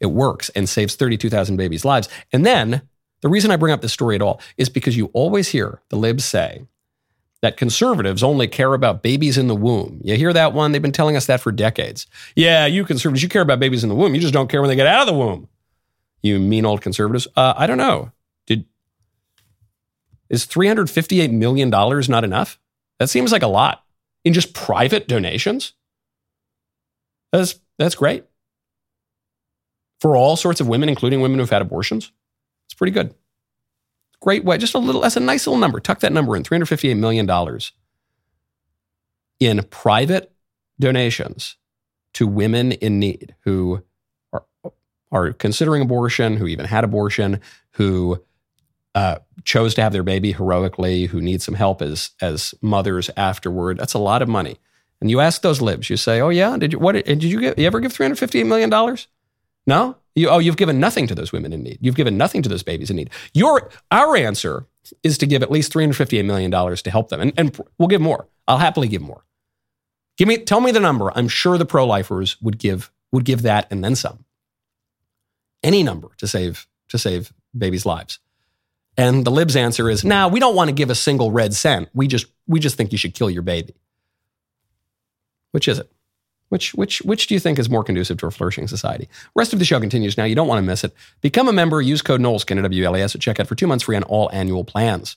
It 0.00 0.06
works 0.06 0.48
and 0.50 0.68
saves 0.68 0.94
32,000 0.96 1.56
babies' 1.56 1.84
lives. 1.84 2.08
And 2.32 2.46
then 2.46 2.82
the 3.20 3.28
reason 3.28 3.50
I 3.50 3.56
bring 3.56 3.72
up 3.72 3.82
this 3.82 3.92
story 3.92 4.14
at 4.14 4.22
all 4.22 4.40
is 4.56 4.70
because 4.70 4.96
you 4.96 5.06
always 5.12 5.48
hear 5.48 5.82
the 5.90 5.96
libs 5.96 6.24
say 6.24 6.64
that 7.42 7.56
conservatives 7.56 8.22
only 8.22 8.48
care 8.48 8.74
about 8.74 9.02
babies 9.02 9.38
in 9.38 9.48
the 9.48 9.56
womb. 9.56 10.00
You 10.02 10.16
hear 10.16 10.32
that 10.32 10.52
one? 10.52 10.72
They've 10.72 10.82
been 10.82 10.92
telling 10.92 11.16
us 11.16 11.26
that 11.26 11.40
for 11.40 11.52
decades. 11.52 12.06
Yeah, 12.34 12.66
you 12.66 12.84
conservatives, 12.84 13.22
you 13.22 13.28
care 13.28 13.42
about 13.42 13.60
babies 13.60 13.82
in 13.82 13.88
the 13.88 13.94
womb. 13.94 14.14
You 14.14 14.20
just 14.20 14.34
don't 14.34 14.48
care 14.48 14.60
when 14.60 14.68
they 14.68 14.76
get 14.76 14.86
out 14.86 15.02
of 15.02 15.06
the 15.06 15.18
womb. 15.18 15.48
You 16.22 16.38
mean 16.38 16.66
old 16.66 16.82
conservatives? 16.82 17.28
Uh, 17.36 17.54
I 17.56 17.66
don't 17.66 17.78
know. 17.78 18.12
Is 20.30 20.44
358 20.44 21.32
million 21.32 21.68
dollars 21.70 22.08
not 22.08 22.24
enough? 22.24 22.58
That 22.98 23.10
seems 23.10 23.32
like 23.32 23.42
a 23.42 23.48
lot 23.48 23.84
in 24.24 24.32
just 24.32 24.54
private 24.54 25.08
donations. 25.08 25.74
That's 27.32 27.58
that's 27.78 27.94
great 27.94 28.24
for 30.00 30.16
all 30.16 30.36
sorts 30.36 30.60
of 30.60 30.68
women, 30.68 30.88
including 30.88 31.20
women 31.20 31.38
who've 31.38 31.50
had 31.50 31.62
abortions. 31.62 32.12
It's 32.66 32.74
pretty 32.74 32.92
good. 32.92 33.14
Great 34.20 34.44
way, 34.44 34.58
just 34.58 34.74
a 34.74 34.78
little. 34.78 35.00
That's 35.00 35.16
a 35.16 35.20
nice 35.20 35.46
little 35.46 35.60
number. 35.60 35.80
Tuck 35.80 36.00
that 36.00 36.12
number 36.12 36.36
in. 36.36 36.44
358 36.44 36.94
million 36.94 37.26
dollars 37.26 37.72
in 39.40 39.62
private 39.70 40.32
donations 40.78 41.56
to 42.14 42.26
women 42.26 42.72
in 42.72 42.98
need 42.98 43.34
who 43.44 43.82
are, 44.32 44.44
are 45.10 45.32
considering 45.32 45.82
abortion, 45.82 46.36
who 46.36 46.46
even 46.46 46.66
had 46.66 46.84
abortion, 46.84 47.40
who 47.72 48.22
uh, 48.94 49.18
chose 49.44 49.74
to 49.74 49.82
have 49.82 49.92
their 49.92 50.02
baby 50.02 50.32
heroically, 50.32 51.06
who 51.06 51.20
need 51.20 51.42
some 51.42 51.54
help 51.54 51.82
as 51.82 52.10
as 52.20 52.54
mothers 52.60 53.10
afterward. 53.16 53.78
That's 53.78 53.94
a 53.94 53.98
lot 53.98 54.22
of 54.22 54.28
money. 54.28 54.58
And 55.00 55.10
you 55.10 55.20
ask 55.20 55.42
those 55.42 55.62
libs, 55.62 55.88
you 55.88 55.96
say, 55.96 56.20
"Oh 56.20 56.28
yeah, 56.28 56.56
did 56.56 56.72
you 56.72 56.78
what? 56.78 56.92
Did 56.92 57.22
you, 57.22 57.40
get, 57.40 57.58
you 57.58 57.66
ever 57.66 57.80
give 57.80 57.92
three 57.92 58.04
hundred 58.04 58.18
fifty 58.18 58.40
eight 58.40 58.46
million 58.46 58.70
dollars? 58.70 59.08
No. 59.66 59.96
You, 60.16 60.28
oh, 60.28 60.38
you've 60.38 60.56
given 60.56 60.80
nothing 60.80 61.06
to 61.06 61.14
those 61.14 61.32
women 61.32 61.52
in 61.52 61.62
need. 61.62 61.78
You've 61.80 61.94
given 61.94 62.16
nothing 62.16 62.42
to 62.42 62.48
those 62.48 62.64
babies 62.64 62.90
in 62.90 62.96
need. 62.96 63.10
Your 63.32 63.70
our 63.90 64.16
answer 64.16 64.66
is 65.02 65.16
to 65.18 65.26
give 65.26 65.42
at 65.42 65.50
least 65.50 65.72
three 65.72 65.84
hundred 65.84 65.94
fifty 65.94 66.18
eight 66.18 66.24
million 66.24 66.50
dollars 66.50 66.82
to 66.82 66.90
help 66.90 67.08
them, 67.08 67.20
and, 67.20 67.32
and 67.36 67.58
we'll 67.78 67.88
give 67.88 68.00
more. 68.00 68.26
I'll 68.48 68.58
happily 68.58 68.88
give 68.88 69.02
more. 69.02 69.24
Give 70.16 70.28
me, 70.28 70.36
tell 70.38 70.60
me 70.60 70.72
the 70.72 70.80
number. 70.80 71.10
I'm 71.16 71.28
sure 71.28 71.56
the 71.56 71.64
pro 71.64 71.86
lifers 71.86 72.40
would 72.42 72.58
give 72.58 72.90
would 73.12 73.24
give 73.24 73.42
that 73.42 73.66
and 73.70 73.82
then 73.84 73.94
some 73.94 74.24
any 75.62 75.82
number 75.82 76.08
to 76.18 76.26
save 76.26 76.66
to 76.88 76.98
save 76.98 77.32
babies' 77.56 77.86
lives. 77.86 78.18
And 79.00 79.24
the 79.24 79.30
libs 79.30 79.56
answer 79.56 79.88
is, 79.88 80.04
"Now, 80.04 80.28
nah, 80.28 80.32
we 80.32 80.40
don't 80.40 80.54
want 80.54 80.68
to 80.68 80.74
give 80.74 80.90
a 80.90 80.94
single 80.94 81.30
red 81.30 81.54
cent. 81.54 81.88
We 81.94 82.06
just 82.06 82.26
we 82.46 82.60
just 82.60 82.76
think 82.76 82.92
you 82.92 82.98
should 82.98 83.14
kill 83.14 83.30
your 83.30 83.42
baby." 83.42 83.74
Which 85.52 85.68
is 85.68 85.78
it? 85.78 85.90
Which 86.50 86.74
which 86.74 87.00
which 87.02 87.26
do 87.26 87.34
you 87.34 87.40
think 87.40 87.58
is 87.58 87.70
more 87.70 87.84
conducive 87.84 88.18
to 88.18 88.26
a 88.26 88.30
flourishing 88.30 88.68
society? 88.68 89.08
Rest 89.34 89.52
of 89.52 89.58
the 89.58 89.64
show 89.64 89.80
continues 89.80 90.18
now. 90.18 90.24
You 90.24 90.34
don't 90.34 90.48
want 90.48 90.58
to 90.58 90.66
miss 90.66 90.84
it. 90.84 90.92
Become 91.20 91.48
a 91.48 91.52
member. 91.52 91.80
Use 91.80 92.02
code 92.02 92.20
Knowleskin 92.20 92.58
at 92.58 92.70
WLAS 92.70 93.14
at 93.14 93.20
checkout 93.20 93.46
for 93.46 93.54
two 93.54 93.66
months 93.66 93.84
free 93.84 93.96
on 93.96 94.02
all 94.02 94.28
annual 94.32 94.64
plans. 94.64 95.16